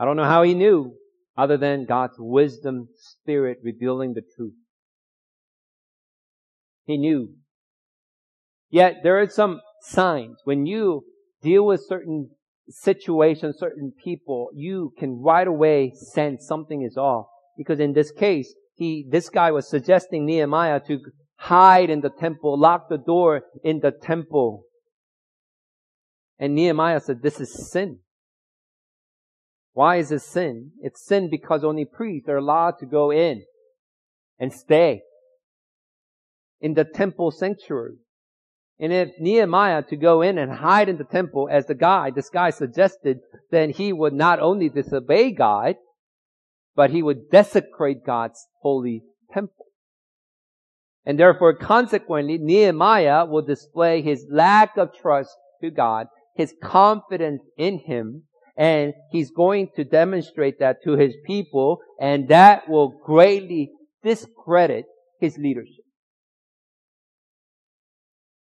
I 0.00 0.06
don't 0.06 0.16
know 0.16 0.24
how 0.24 0.42
he 0.42 0.54
knew 0.54 0.94
other 1.36 1.58
than 1.58 1.84
God's 1.84 2.16
wisdom 2.18 2.88
spirit 2.96 3.58
revealing 3.62 4.14
the 4.14 4.22
truth. 4.34 4.54
He 6.86 6.96
knew. 6.96 7.34
Yet 8.70 9.00
there 9.02 9.20
are 9.20 9.28
some 9.28 9.60
signs 9.82 10.38
when 10.44 10.64
you 10.64 11.04
deal 11.42 11.66
with 11.66 11.84
certain 11.86 12.30
situations, 12.70 13.56
certain 13.58 13.92
people, 14.02 14.48
you 14.54 14.92
can 14.98 15.20
right 15.20 15.46
away 15.46 15.92
sense 15.94 16.46
something 16.46 16.82
is 16.82 16.96
off. 16.96 17.26
Because 17.58 17.78
in 17.78 17.92
this 17.92 18.10
case, 18.10 18.54
he, 18.76 19.06
this 19.10 19.28
guy 19.28 19.50
was 19.50 19.68
suggesting 19.68 20.24
Nehemiah 20.24 20.80
to 20.86 21.00
hide 21.36 21.90
in 21.90 22.00
the 22.00 22.10
temple, 22.10 22.58
lock 22.58 22.88
the 22.88 22.96
door 22.96 23.42
in 23.62 23.80
the 23.80 23.90
temple. 23.90 24.62
And 26.38 26.54
Nehemiah 26.54 27.00
said, 27.00 27.20
this 27.22 27.38
is 27.38 27.70
sin. 27.70 27.98
Why 29.72 29.96
is 29.96 30.10
it 30.10 30.22
sin? 30.22 30.72
It's 30.80 31.04
sin 31.04 31.28
because 31.30 31.64
only 31.64 31.84
priests 31.84 32.28
are 32.28 32.36
allowed 32.36 32.78
to 32.80 32.86
go 32.86 33.10
in 33.10 33.44
and 34.38 34.52
stay 34.52 35.02
in 36.60 36.74
the 36.74 36.84
temple 36.84 37.30
sanctuary. 37.30 37.96
And 38.78 38.92
if 38.92 39.10
Nehemiah 39.18 39.82
to 39.90 39.96
go 39.96 40.22
in 40.22 40.38
and 40.38 40.50
hide 40.50 40.88
in 40.88 40.96
the 40.96 41.04
temple 41.04 41.48
as 41.50 41.66
the 41.66 41.74
guy, 41.74 42.10
this 42.10 42.30
guy 42.30 42.50
suggested, 42.50 43.18
then 43.50 43.70
he 43.70 43.92
would 43.92 44.14
not 44.14 44.40
only 44.40 44.70
disobey 44.70 45.32
God, 45.32 45.76
but 46.74 46.90
he 46.90 47.02
would 47.02 47.30
desecrate 47.30 48.04
God's 48.06 48.46
holy 48.62 49.02
temple. 49.32 49.66
And 51.04 51.18
therefore, 51.18 51.54
consequently, 51.54 52.38
Nehemiah 52.38 53.26
will 53.26 53.42
display 53.42 54.00
his 54.02 54.26
lack 54.30 54.76
of 54.76 54.94
trust 54.94 55.36
to 55.62 55.70
God, 55.70 56.06
his 56.34 56.54
confidence 56.62 57.42
in 57.58 57.80
him, 57.80 58.24
and 58.56 58.92
he's 59.10 59.30
going 59.30 59.68
to 59.76 59.84
demonstrate 59.84 60.58
that 60.58 60.82
to 60.84 60.96
his 60.96 61.14
people, 61.26 61.80
and 62.00 62.28
that 62.28 62.68
will 62.68 62.88
greatly 63.04 63.70
discredit 64.02 64.86
his 65.20 65.36
leadership. 65.38 65.84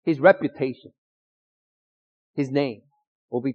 His 0.04 0.20
reputation, 0.20 0.92
his 2.34 2.50
name 2.50 2.82
will 3.30 3.42
be 3.42 3.54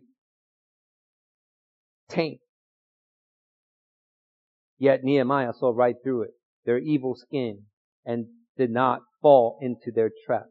tainted. 2.10 2.40
Yet 4.78 5.04
Nehemiah 5.04 5.54
saw 5.54 5.72
right 5.74 5.96
through 6.04 6.24
it, 6.24 6.32
their 6.66 6.78
evil 6.78 7.16
skin, 7.16 7.64
and 8.06 8.28
did 8.58 8.70
not 8.70 9.02
fall 9.22 9.58
into 9.62 9.92
their 9.94 10.12
trap. 10.26 10.46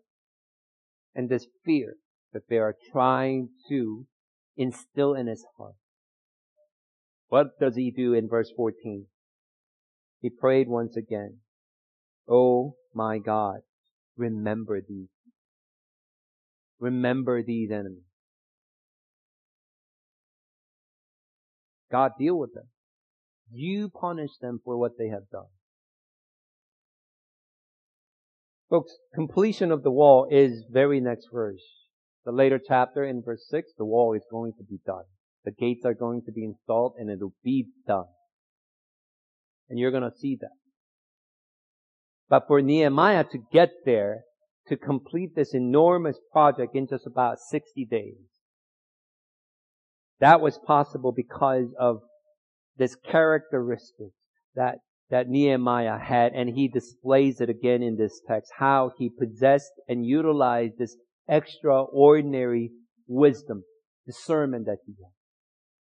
And 1.14 1.28
this 1.28 1.46
fear 1.64 1.94
that 2.32 2.48
they 2.48 2.58
are 2.58 2.74
trying 2.90 3.50
to 3.68 4.06
instill 4.56 5.14
in 5.14 5.26
his 5.26 5.44
heart. 5.56 5.74
What 7.34 7.58
does 7.58 7.74
he 7.74 7.90
do 7.90 8.14
in 8.14 8.28
verse 8.28 8.52
14? 8.56 9.06
He 10.20 10.30
prayed 10.30 10.68
once 10.68 10.96
again, 10.96 11.38
Oh 12.28 12.76
my 12.94 13.18
God, 13.18 13.62
remember 14.16 14.80
these. 14.80 15.08
Remember 16.78 17.42
these 17.42 17.72
enemies. 17.72 18.06
God 21.90 22.12
deal 22.20 22.38
with 22.38 22.54
them. 22.54 22.68
You 23.50 23.88
punish 23.88 24.36
them 24.40 24.60
for 24.64 24.78
what 24.78 24.92
they 24.96 25.08
have 25.08 25.28
done. 25.32 25.50
Folks, 28.70 28.92
completion 29.12 29.72
of 29.72 29.82
the 29.82 29.90
wall 29.90 30.28
is 30.30 30.66
very 30.70 31.00
next 31.00 31.30
verse. 31.32 31.64
The 32.24 32.30
later 32.30 32.60
chapter 32.64 33.02
in 33.02 33.22
verse 33.22 33.44
6, 33.50 33.72
the 33.76 33.84
wall 33.84 34.14
is 34.14 34.22
going 34.30 34.52
to 34.58 34.62
be 34.62 34.78
done. 34.86 35.06
The 35.44 35.52
gates 35.52 35.84
are 35.84 35.94
going 35.94 36.22
to 36.24 36.32
be 36.32 36.44
installed 36.44 36.94
and 36.98 37.10
it'll 37.10 37.34
be 37.42 37.66
done. 37.86 38.06
And 39.68 39.78
you're 39.78 39.90
going 39.90 40.10
to 40.10 40.16
see 40.16 40.36
that. 40.40 40.56
But 42.28 42.46
for 42.48 42.62
Nehemiah 42.62 43.24
to 43.32 43.38
get 43.52 43.70
there, 43.84 44.24
to 44.68 44.76
complete 44.76 45.34
this 45.36 45.52
enormous 45.52 46.18
project 46.32 46.74
in 46.74 46.86
just 46.88 47.06
about 47.06 47.38
60 47.38 47.84
days, 47.84 48.14
that 50.20 50.40
was 50.40 50.58
possible 50.58 51.12
because 51.12 51.68
of 51.78 51.98
this 52.78 52.96
characteristic 52.96 54.12
that, 54.54 54.76
that 55.10 55.28
Nehemiah 55.28 55.98
had, 55.98 56.32
and 56.32 56.48
he 56.48 56.66
displays 56.66 57.42
it 57.42 57.50
again 57.50 57.82
in 57.82 57.96
this 57.96 58.22
text, 58.26 58.52
how 58.58 58.92
he 58.96 59.10
possessed 59.10 59.72
and 59.86 60.06
utilized 60.06 60.78
this 60.78 60.96
extraordinary 61.28 62.70
wisdom, 63.06 63.64
discernment 64.06 64.64
that 64.64 64.78
he 64.86 64.92
had 64.92 65.10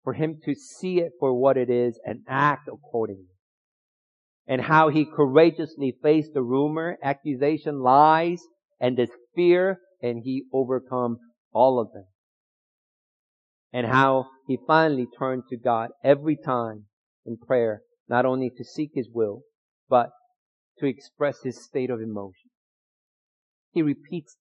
for 0.04 0.14
him 0.14 0.40
to 0.46 0.56
see 0.56 1.00
it 1.00 1.12
for 1.20 1.34
what 1.34 1.58
it 1.58 1.70
is 1.70 2.00
and 2.06 2.22
act 2.28 2.68
accordingly. 2.68 3.26
And 4.48 4.62
how 4.62 4.90
he 4.90 5.06
courageously 5.06 5.96
faced 6.02 6.34
the 6.34 6.42
rumor, 6.42 6.98
accusation, 7.04 7.80
lies, 7.80 8.42
and 8.80 8.98
this 8.98 9.12
fear, 9.36 9.80
and 10.02 10.22
he 10.24 10.46
overcome 10.52 11.18
all 11.54 11.80
of 11.80 11.94
them. 11.94 12.06
And 13.72 13.88
how 13.88 14.26
he 14.48 14.58
finally 14.68 15.08
turned 15.18 15.44
to 15.50 15.58
God 15.58 15.92
every 16.04 16.36
time 16.36 16.86
in 17.26 17.38
prayer, 17.38 17.82
not 18.10 18.26
only 18.26 18.50
to 18.58 18.64
seek 18.64 18.92
his 18.94 19.08
will, 19.14 19.44
but 19.88 20.10
to 20.80 20.88
express 20.88 21.42
his 21.44 21.64
state 21.64 21.90
of 21.90 22.02
emotion. 22.02 22.50
He 23.72 23.82
repeats 23.82 24.36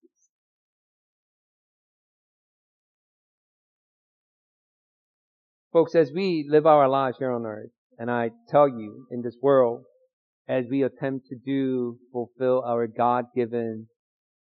Folks, 5.73 5.95
as 5.95 6.11
we 6.13 6.47
live 6.49 6.67
our 6.67 6.89
lives 6.89 7.19
here 7.19 7.31
on 7.31 7.47
earth, 7.47 7.71
and 7.97 8.11
I 8.11 8.31
tell 8.49 8.69
you, 8.69 9.07
in 9.11 9.23
this 9.23 9.37
world, 9.41 9.85
as 10.49 10.65
we 10.69 10.83
attempt 10.83 11.29
to 11.29 11.37
do, 11.37 11.97
fulfill 12.13 12.65
our 12.67 12.89
God-given 12.89 13.87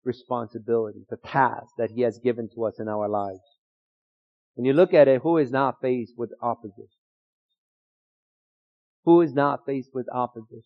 responsibility, 0.03 1.05
the 1.09 1.17
task 1.17 1.67
that 1.77 1.91
He 1.91 2.01
has 2.01 2.19
given 2.23 2.49
to 2.55 2.65
us 2.65 2.79
in 2.79 2.87
our 2.87 3.07
lives. 3.07 3.41
When 4.55 4.65
you 4.65 4.73
look 4.73 4.93
at 4.93 5.07
it, 5.07 5.21
who 5.21 5.37
is 5.37 5.51
not 5.51 5.75
faced 5.81 6.13
with 6.17 6.31
opposition? 6.41 6.87
Who 9.05 9.21
is 9.21 9.33
not 9.33 9.65
faced 9.67 9.91
with 9.93 10.07
opposition? 10.11 10.63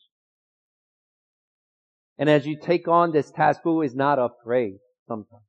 And 2.18 2.30
as 2.30 2.46
you 2.46 2.58
take 2.58 2.88
on 2.88 3.12
this 3.12 3.32
task, 3.32 3.62
who 3.64 3.82
is 3.82 3.96
not 3.96 4.18
afraid 4.18 4.76
sometimes? 5.08 5.44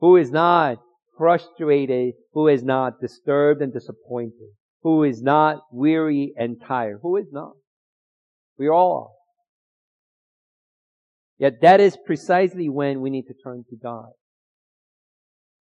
Who 0.00 0.16
is 0.16 0.30
not 0.30 0.78
frustrated, 1.16 2.14
who 2.32 2.48
is 2.48 2.62
not 2.62 3.00
disturbed 3.00 3.62
and 3.62 3.72
disappointed, 3.72 4.50
who 4.82 5.04
is 5.04 5.22
not 5.22 5.62
weary 5.72 6.32
and 6.36 6.60
tired, 6.60 7.00
who 7.02 7.16
is 7.16 7.26
not. 7.32 7.52
We 8.58 8.68
all 8.68 9.10
are. 9.10 9.16
Yet 11.38 11.60
that 11.62 11.80
is 11.80 11.98
precisely 12.06 12.68
when 12.68 13.00
we 13.00 13.10
need 13.10 13.26
to 13.26 13.34
turn 13.34 13.64
to 13.68 13.76
God. 13.76 14.10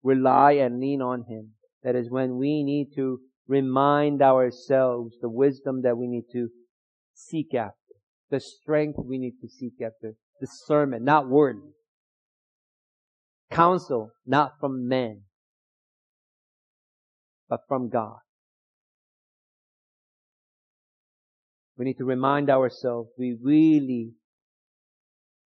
Rely 0.03 0.53
and 0.53 0.81
lean 0.81 1.03
on 1.03 1.25
Him. 1.29 1.53
That 1.83 1.97
is 1.97 2.11
when 2.11 2.37
we 2.37 2.63
need 2.63 2.91
to 2.97 3.21
remind 3.49 4.23
ourselves 4.23 5.17
the 5.21 5.29
wisdom 5.29 5.83
that 5.83 5.97
we 5.97 6.07
need 6.07 6.25
to 6.33 6.49
seek 7.15 7.55
after, 7.55 7.75
the 8.31 8.41
strength 8.41 8.99
we 9.05 9.19
need 9.19 9.35
to 9.41 9.49
seek 9.49 9.75
after, 9.83 10.15
discernment, 10.41 11.05
not 11.05 11.29
worldly, 11.29 11.73
counsel, 13.51 14.11
not 14.27 14.53
from 14.61 14.89
men, 14.89 15.23
but 17.49 17.61
from 17.69 17.89
God. 17.89 18.19
We 21.77 21.85
need 21.85 21.99
to 21.99 22.05
remind 22.05 22.51
ourselves 22.51 23.11
we 23.19 23.37
really 23.41 24.13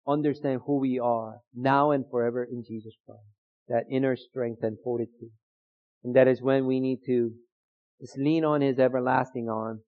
understand 0.06 0.60
who 0.66 0.80
we 0.80 0.98
are 0.98 1.38
now 1.54 1.90
and 1.92 2.04
forever 2.10 2.42
in 2.42 2.64
Jesus 2.66 2.94
Christ. 3.06 3.20
That 3.68 3.84
inner 3.90 4.16
strength 4.16 4.62
and 4.62 4.78
fortitude. 4.82 5.30
And 6.02 6.16
that 6.16 6.26
is 6.26 6.40
when 6.40 6.66
we 6.66 6.80
need 6.80 7.00
to 7.06 7.32
just 8.00 8.16
lean 8.16 8.44
on 8.44 8.62
His 8.62 8.78
everlasting 8.78 9.48
arm 9.48 9.82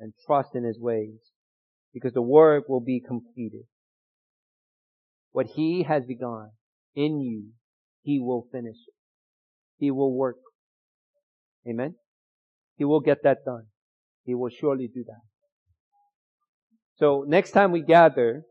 and 0.00 0.12
trust 0.26 0.50
in 0.54 0.64
His 0.64 0.78
ways. 0.80 1.20
Because 1.92 2.14
the 2.14 2.22
work 2.22 2.68
will 2.68 2.80
be 2.80 3.00
completed. 3.00 3.64
What 5.32 5.46
He 5.54 5.84
has 5.84 6.04
begun 6.04 6.50
in 6.94 7.20
you, 7.20 7.50
He 8.02 8.18
will 8.18 8.46
finish 8.50 8.76
it. 8.88 8.94
He 9.78 9.90
will 9.90 10.14
work. 10.14 10.36
Amen? 11.68 11.94
He 12.76 12.84
will 12.84 13.00
get 13.00 13.22
that 13.24 13.44
done. 13.44 13.64
He 14.24 14.34
will 14.34 14.50
surely 14.50 14.88
do 14.88 15.04
that. 15.04 15.22
So 16.96 17.24
next 17.26 17.52
time 17.52 17.72
we 17.72 17.82
gather, 17.82 18.44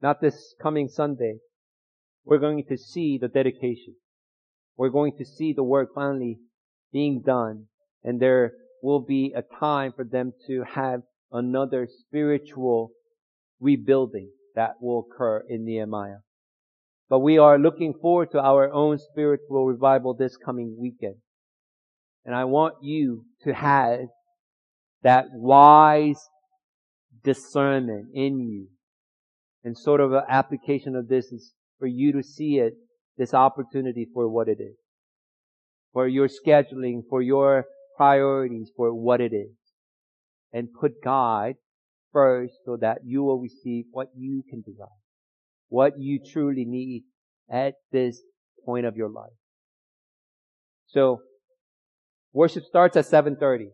not 0.00 0.20
this 0.20 0.54
coming 0.62 0.88
Sunday, 0.88 1.38
we're 2.24 2.38
going 2.38 2.64
to 2.68 2.76
see 2.76 3.18
the 3.18 3.28
dedication. 3.28 3.94
We're 4.76 4.90
going 4.90 5.16
to 5.18 5.24
see 5.24 5.52
the 5.52 5.62
work 5.62 5.90
finally 5.94 6.38
being 6.92 7.22
done 7.24 7.66
and 8.04 8.20
there 8.20 8.52
will 8.82 9.00
be 9.00 9.34
a 9.34 9.42
time 9.58 9.92
for 9.94 10.04
them 10.04 10.32
to 10.46 10.62
have 10.74 11.02
another 11.32 11.88
spiritual 11.90 12.90
rebuilding 13.60 14.30
that 14.54 14.74
will 14.80 15.06
occur 15.10 15.44
in 15.48 15.64
Nehemiah. 15.64 16.18
But 17.08 17.20
we 17.20 17.38
are 17.38 17.58
looking 17.58 17.94
forward 17.94 18.30
to 18.32 18.40
our 18.40 18.70
own 18.72 18.98
spiritual 18.98 19.66
revival 19.66 20.14
this 20.14 20.36
coming 20.36 20.76
weekend. 20.78 21.16
And 22.28 22.36
I 22.36 22.44
want 22.44 22.74
you 22.82 23.24
to 23.44 23.54
have 23.54 24.00
that 25.02 25.28
wise 25.32 26.20
discernment 27.24 28.08
in 28.12 28.38
you. 28.38 28.66
And 29.64 29.74
sort 29.74 30.02
of 30.02 30.12
an 30.12 30.24
application 30.28 30.94
of 30.94 31.08
this 31.08 31.32
is 31.32 31.54
for 31.78 31.86
you 31.86 32.12
to 32.12 32.22
see 32.22 32.58
it, 32.58 32.74
this 33.16 33.32
opportunity 33.32 34.06
for 34.12 34.28
what 34.28 34.46
it 34.46 34.58
is. 34.60 34.76
For 35.94 36.06
your 36.06 36.28
scheduling, 36.28 37.00
for 37.08 37.22
your 37.22 37.64
priorities, 37.96 38.70
for 38.76 38.92
what 38.92 39.22
it 39.22 39.32
is. 39.32 39.56
And 40.52 40.68
put 40.78 41.02
God 41.02 41.54
first 42.12 42.52
so 42.66 42.76
that 42.78 42.98
you 43.06 43.22
will 43.22 43.40
receive 43.40 43.86
what 43.90 44.08
you 44.14 44.44
can 44.50 44.60
desire. 44.60 44.88
What 45.70 45.94
you 45.98 46.20
truly 46.22 46.66
need 46.66 47.04
at 47.50 47.76
this 47.90 48.20
point 48.66 48.84
of 48.84 48.96
your 48.96 49.08
life. 49.08 49.32
So, 50.88 51.22
worship 52.32 52.64
starts 52.64 52.96
at 52.96 53.04
7.30. 53.04 53.66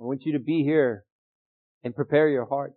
I 0.00 0.04
want 0.04 0.22
you 0.24 0.32
to 0.32 0.38
be 0.38 0.62
here 0.62 1.04
and 1.84 1.94
prepare 1.94 2.28
your 2.28 2.46
heart. 2.46 2.72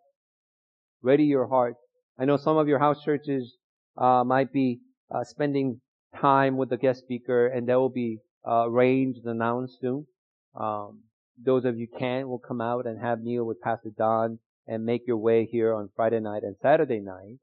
Ready 1.02 1.24
your 1.24 1.48
heart. 1.48 1.76
I 2.18 2.26
know 2.26 2.38
some 2.38 2.58
of 2.58 2.68
your 2.68 2.80
house 2.80 3.04
churches 3.04 3.56
uh, 3.98 4.24
might 4.24 4.52
be 4.52 4.80
uh, 5.14 5.24
spending 5.24 5.82
time 6.20 6.58
with 6.58 6.70
the 6.70 6.78
guest 6.78 7.02
speaker, 7.02 7.48
and 7.48 7.68
that 7.68 7.80
will 7.80 7.90
be 7.90 8.20
uh, 8.48 8.68
arranged 8.68 9.20
and 9.26 9.36
announced 9.36 9.80
soon. 9.82 10.06
Um, 10.60 11.02
those 11.44 11.66
of 11.66 11.78
you 11.78 11.88
can 12.00 12.28
will 12.28 12.40
come 12.40 12.62
out 12.62 12.86
and 12.86 13.02
have 13.02 13.22
meal 13.22 13.44
with 13.44 13.62
Pastor 13.62 13.92
Don 13.98 14.40
and 14.68 14.86
make 14.86 15.02
your 15.06 15.18
way 15.18 15.48
here 15.52 15.74
on 15.74 15.90
Friday 15.96 16.20
night 16.20 16.44
and 16.44 16.56
Saturday 16.62 17.00
night. 17.00 17.38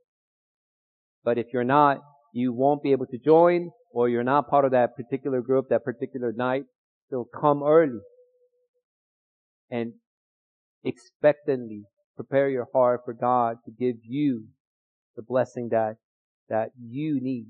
But 1.24 1.38
if 1.38 1.46
you're 1.52 1.64
not, 1.64 1.98
you 2.32 2.52
won't 2.52 2.82
be 2.82 2.92
able 2.92 3.06
to 3.06 3.18
join, 3.18 3.70
or 3.92 4.08
you're 4.08 4.24
not 4.24 4.48
part 4.48 4.64
of 4.64 4.72
that 4.72 4.96
particular 4.96 5.40
group 5.40 5.68
that 5.68 5.84
particular 5.84 6.32
night. 6.32 6.64
So 7.10 7.26
come 7.38 7.62
early 7.62 8.00
and 9.70 9.92
expectantly 10.84 11.84
prepare 12.16 12.48
your 12.48 12.68
heart 12.72 13.02
for 13.04 13.14
God 13.14 13.56
to 13.64 13.70
give 13.70 13.96
you 14.04 14.44
the 15.16 15.22
blessing 15.22 15.68
that, 15.70 15.96
that 16.48 16.70
you 16.80 17.20
need. 17.20 17.46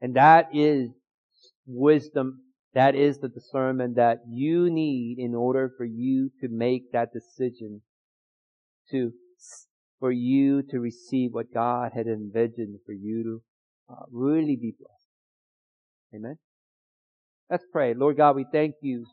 And 0.00 0.14
that 0.14 0.48
is 0.52 0.90
wisdom. 1.66 2.42
That 2.74 2.94
is 2.94 3.18
the 3.18 3.28
discernment 3.28 3.96
that 3.96 4.18
you 4.28 4.70
need 4.70 5.16
in 5.18 5.34
order 5.34 5.72
for 5.76 5.84
you 5.84 6.30
to 6.40 6.48
make 6.48 6.92
that 6.92 7.12
decision 7.12 7.80
to, 8.90 9.12
for 9.98 10.12
you 10.12 10.62
to 10.70 10.78
receive 10.78 11.32
what 11.32 11.52
God 11.52 11.92
had 11.94 12.06
envisioned 12.06 12.78
for 12.84 12.92
you 12.92 13.22
to 13.24 13.42
uh, 13.94 14.04
really 14.10 14.56
be 14.56 14.74
blessed. 14.78 14.95
Amen. 16.16 16.38
Let's 17.50 17.64
pray. 17.70 17.92
Lord 17.92 18.16
God, 18.16 18.36
we 18.36 18.46
thank 18.50 18.76
you. 18.80 19.04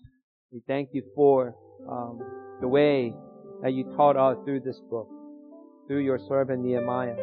We 0.53 0.61
thank 0.67 0.89
you 0.93 1.03
for 1.13 1.53
um, 1.89 2.21
the 2.61 2.67
way 2.67 3.13
that 3.61 3.73
you 3.73 3.83
taught 3.97 4.15
us 4.15 4.37
through 4.45 4.61
this 4.61 4.79
book, 4.89 5.09
through 5.85 5.99
your 5.99 6.17
servant 6.17 6.63
Nehemiah. 6.63 7.15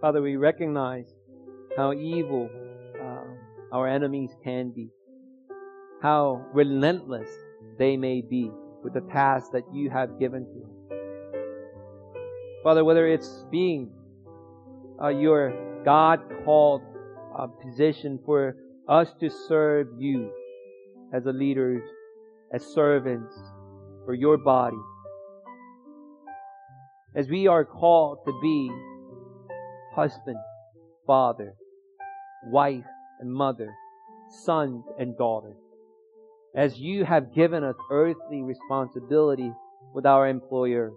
Father, 0.00 0.22
we 0.22 0.36
recognize 0.36 1.12
how 1.76 1.92
evil 1.92 2.48
uh, 3.02 3.74
our 3.74 3.88
enemies 3.88 4.30
can 4.44 4.70
be, 4.70 4.90
how 6.00 6.46
relentless 6.52 7.28
they 7.76 7.96
may 7.96 8.20
be 8.20 8.52
with 8.84 8.94
the 8.94 9.00
task 9.12 9.50
that 9.52 9.64
you 9.72 9.90
have 9.90 10.20
given 10.20 10.44
to 10.44 10.62
us. 10.62 11.00
Father, 12.62 12.84
whether 12.84 13.08
it's 13.08 13.44
being 13.50 13.90
uh, 15.02 15.08
your 15.08 15.82
God 15.84 16.20
called 16.44 16.82
uh, 17.38 17.46
position 17.46 18.18
for 18.24 18.56
us 18.88 19.08
to 19.20 19.30
serve 19.48 19.88
you 19.98 20.30
as 21.12 21.26
a 21.26 21.32
leaders, 21.32 21.82
as 22.52 22.64
servants 22.64 23.34
for 24.04 24.14
your 24.14 24.36
body, 24.36 24.76
as 27.16 27.28
we 27.28 27.46
are 27.46 27.64
called 27.64 28.18
to 28.26 28.32
be 28.42 28.70
husband, 29.94 30.36
father, 31.06 31.54
wife 32.46 32.84
and 33.20 33.32
mother, 33.32 33.72
sons 34.44 34.84
and 34.98 35.16
daughters. 35.16 35.56
As 36.56 36.78
you 36.78 37.04
have 37.04 37.34
given 37.34 37.64
us 37.64 37.76
earthly 37.90 38.42
responsibility 38.42 39.52
with 39.94 40.06
our 40.06 40.28
employer, 40.28 40.92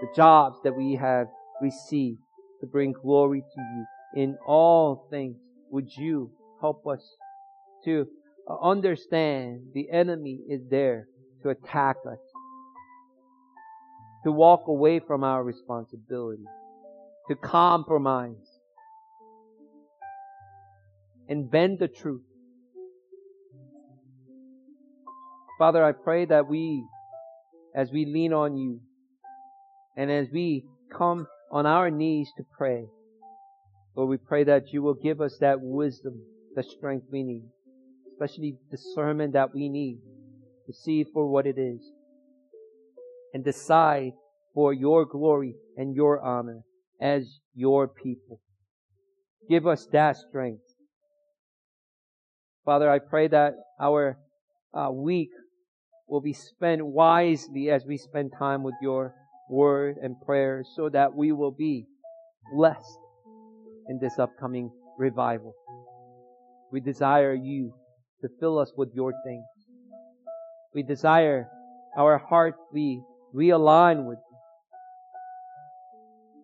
the 0.00 0.08
jobs 0.14 0.58
that 0.64 0.76
we 0.76 0.96
have 0.96 1.28
received 1.60 2.18
to 2.60 2.66
bring 2.66 2.92
glory 2.92 3.40
to 3.40 3.60
you 3.60 3.86
in 4.14 4.36
all 4.46 5.06
things, 5.10 5.36
would 5.70 5.88
you 5.96 6.30
help 6.60 6.86
us 6.86 7.02
to 7.84 8.06
uh, 8.48 8.56
understand 8.60 9.60
the 9.74 9.90
enemy 9.90 10.40
is 10.48 10.60
there 10.70 11.06
to 11.42 11.50
attack 11.50 11.96
us, 12.10 12.18
to 14.24 14.32
walk 14.32 14.68
away 14.68 15.00
from 15.00 15.24
our 15.24 15.42
responsibility, 15.42 16.44
to 17.28 17.36
compromise, 17.36 18.36
and 21.28 21.50
bend 21.50 21.78
the 21.78 21.88
truth. 21.88 22.22
Father, 25.58 25.84
I 25.84 25.92
pray 25.92 26.24
that 26.26 26.48
we, 26.48 26.84
as 27.74 27.90
we 27.92 28.04
lean 28.04 28.32
on 28.32 28.56
you, 28.56 28.80
and 29.96 30.10
as 30.10 30.28
we 30.32 30.64
come 30.96 31.26
on 31.50 31.66
our 31.66 31.90
knees 31.90 32.28
to 32.36 32.44
pray, 32.56 32.86
Lord, 33.94 34.08
we 34.08 34.16
pray 34.16 34.44
that 34.44 34.72
you 34.72 34.82
will 34.82 34.94
give 34.94 35.20
us 35.20 35.36
that 35.40 35.60
wisdom, 35.60 36.22
the 36.54 36.62
strength 36.62 37.06
we 37.10 37.22
need, 37.22 37.44
especially 38.12 38.56
discernment 38.70 39.34
that 39.34 39.54
we 39.54 39.68
need 39.68 39.98
to 40.66 40.72
see 40.72 41.04
for 41.04 41.28
what 41.28 41.46
it 41.46 41.58
is 41.58 41.80
and 43.34 43.44
decide 43.44 44.12
for 44.54 44.72
your 44.72 45.04
glory 45.04 45.54
and 45.76 45.94
your 45.94 46.22
honor 46.22 46.60
as 47.00 47.38
your 47.54 47.88
people. 47.88 48.40
Give 49.48 49.66
us 49.66 49.86
that 49.92 50.16
strength. 50.16 50.62
Father, 52.64 52.90
I 52.90 52.98
pray 52.98 53.28
that 53.28 53.54
our 53.80 54.18
uh, 54.72 54.90
week 54.90 55.30
will 56.08 56.20
be 56.20 56.32
spent 56.32 56.84
wisely 56.84 57.70
as 57.70 57.84
we 57.84 57.98
spend 57.98 58.32
time 58.38 58.62
with 58.62 58.74
your 58.80 59.14
word 59.50 59.96
and 60.00 60.16
prayer 60.24 60.64
so 60.76 60.88
that 60.88 61.14
we 61.14 61.32
will 61.32 61.50
be 61.50 61.86
blessed 62.54 63.01
in 63.88 63.98
this 63.98 64.18
upcoming 64.18 64.70
revival. 64.98 65.54
We 66.70 66.80
desire 66.80 67.34
you 67.34 67.74
to 68.22 68.28
fill 68.40 68.58
us 68.58 68.72
with 68.76 68.90
your 68.94 69.12
things. 69.24 69.44
We 70.74 70.82
desire 70.82 71.48
our 71.96 72.18
hearts 72.18 72.58
be 72.72 73.02
realigned 73.34 74.06
with 74.06 74.18
you. 74.18 74.36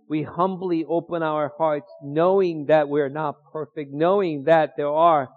We 0.09 0.22
humbly 0.22 0.84
open 0.89 1.22
our 1.22 1.53
hearts 1.57 1.91
knowing 2.03 2.66
that 2.66 2.89
we're 2.89 3.11
not 3.11 3.36
perfect, 3.53 3.93
knowing 3.93 4.45
that 4.45 4.72
there 4.76 4.89
are 4.89 5.28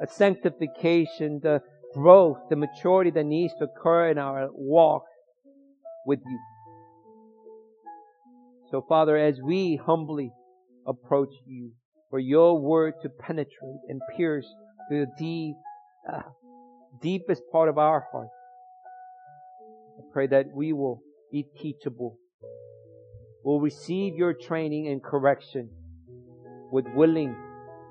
a 0.00 0.06
sanctification, 0.06 1.40
the 1.42 1.60
growth, 1.94 2.38
the 2.48 2.56
maturity 2.56 3.10
that 3.10 3.24
needs 3.24 3.52
to 3.58 3.64
occur 3.64 4.10
in 4.10 4.18
our 4.18 4.48
walk 4.52 5.04
with 6.06 6.20
you. 6.24 6.38
So 8.70 8.84
Father, 8.88 9.16
as 9.16 9.40
we 9.42 9.76
humbly 9.76 10.32
approach 10.86 11.34
you, 11.46 11.72
for 12.10 12.18
your 12.18 12.58
word 12.58 12.94
to 13.02 13.08
penetrate 13.08 13.80
and 13.88 14.00
pierce 14.16 14.46
to 14.90 15.06
the 15.06 15.06
deep, 15.18 15.56
uh, 16.12 16.22
deepest 17.00 17.42
part 17.52 17.68
of 17.68 17.78
our 17.78 18.06
heart. 18.12 18.28
I 19.98 20.02
pray 20.12 20.26
that 20.28 20.46
we 20.54 20.72
will 20.72 21.02
be 21.30 21.46
teachable. 21.60 22.18
We'll 23.44 23.60
receive 23.60 24.14
your 24.16 24.34
training 24.34 24.88
and 24.88 25.02
correction 25.02 25.70
with 26.72 26.86
willing 26.94 27.36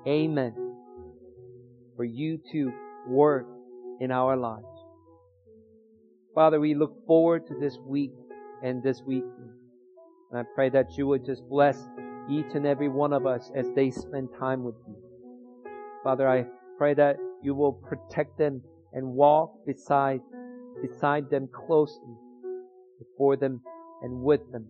amen 0.06 0.54
for 1.96 2.04
you 2.04 2.38
to 2.52 2.72
work 3.08 3.46
in 4.00 4.10
our 4.10 4.36
lives. 4.36 4.64
Father, 6.34 6.60
we 6.60 6.74
look 6.74 7.06
forward 7.06 7.46
to 7.48 7.54
this 7.60 7.76
week 7.84 8.12
and 8.62 8.82
this 8.82 9.02
week. 9.02 9.24
And 10.30 10.40
I 10.40 10.44
pray 10.54 10.70
that 10.70 10.96
you 10.96 11.06
would 11.08 11.24
just 11.24 11.42
bless 11.48 11.76
each 12.30 12.54
and 12.54 12.66
every 12.66 12.88
one 12.88 13.12
of 13.12 13.26
us 13.26 13.50
as 13.54 13.66
they 13.74 13.90
spend 13.90 14.28
time 14.38 14.64
with 14.64 14.76
you. 14.86 14.96
Father, 16.04 16.28
I 16.28 16.46
pray 16.78 16.94
that 16.94 17.16
you 17.42 17.54
will 17.54 17.72
protect 17.72 18.38
them 18.38 18.62
and 18.92 19.14
walk 19.14 19.66
beside, 19.66 20.20
beside 20.80 21.30
them 21.30 21.48
closely, 21.48 22.14
before 22.98 23.36
them 23.36 23.60
and 24.02 24.22
with 24.22 24.40
them. 24.52 24.66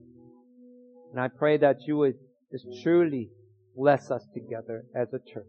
And 1.13 1.21
I 1.21 1.29
pray 1.29 1.57
that 1.59 1.87
you 1.87 1.97
would 1.99 2.15
just 2.53 2.67
truly 2.83 3.31
bless 3.77 4.11
us 4.11 4.27
together 4.35 4.85
as 4.95 5.09
a 5.13 5.19
church. 5.19 5.47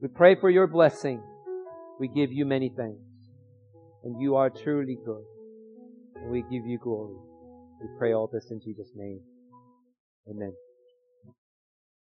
We 0.00 0.08
pray 0.08 0.34
for 0.34 0.50
your 0.50 0.66
blessing. 0.66 1.22
We 2.00 2.08
give 2.08 2.32
you 2.32 2.44
many 2.44 2.72
thanks. 2.76 2.98
And 4.04 4.20
you 4.20 4.34
are 4.36 4.50
truly 4.50 4.98
good. 5.04 5.24
And 6.16 6.30
we 6.30 6.42
give 6.42 6.66
you 6.66 6.78
glory. 6.78 7.16
We 7.80 7.88
pray 7.98 8.12
all 8.12 8.28
this 8.32 8.50
in 8.50 8.60
Jesus' 8.60 8.90
name. 8.96 9.20
Amen. 10.28 10.56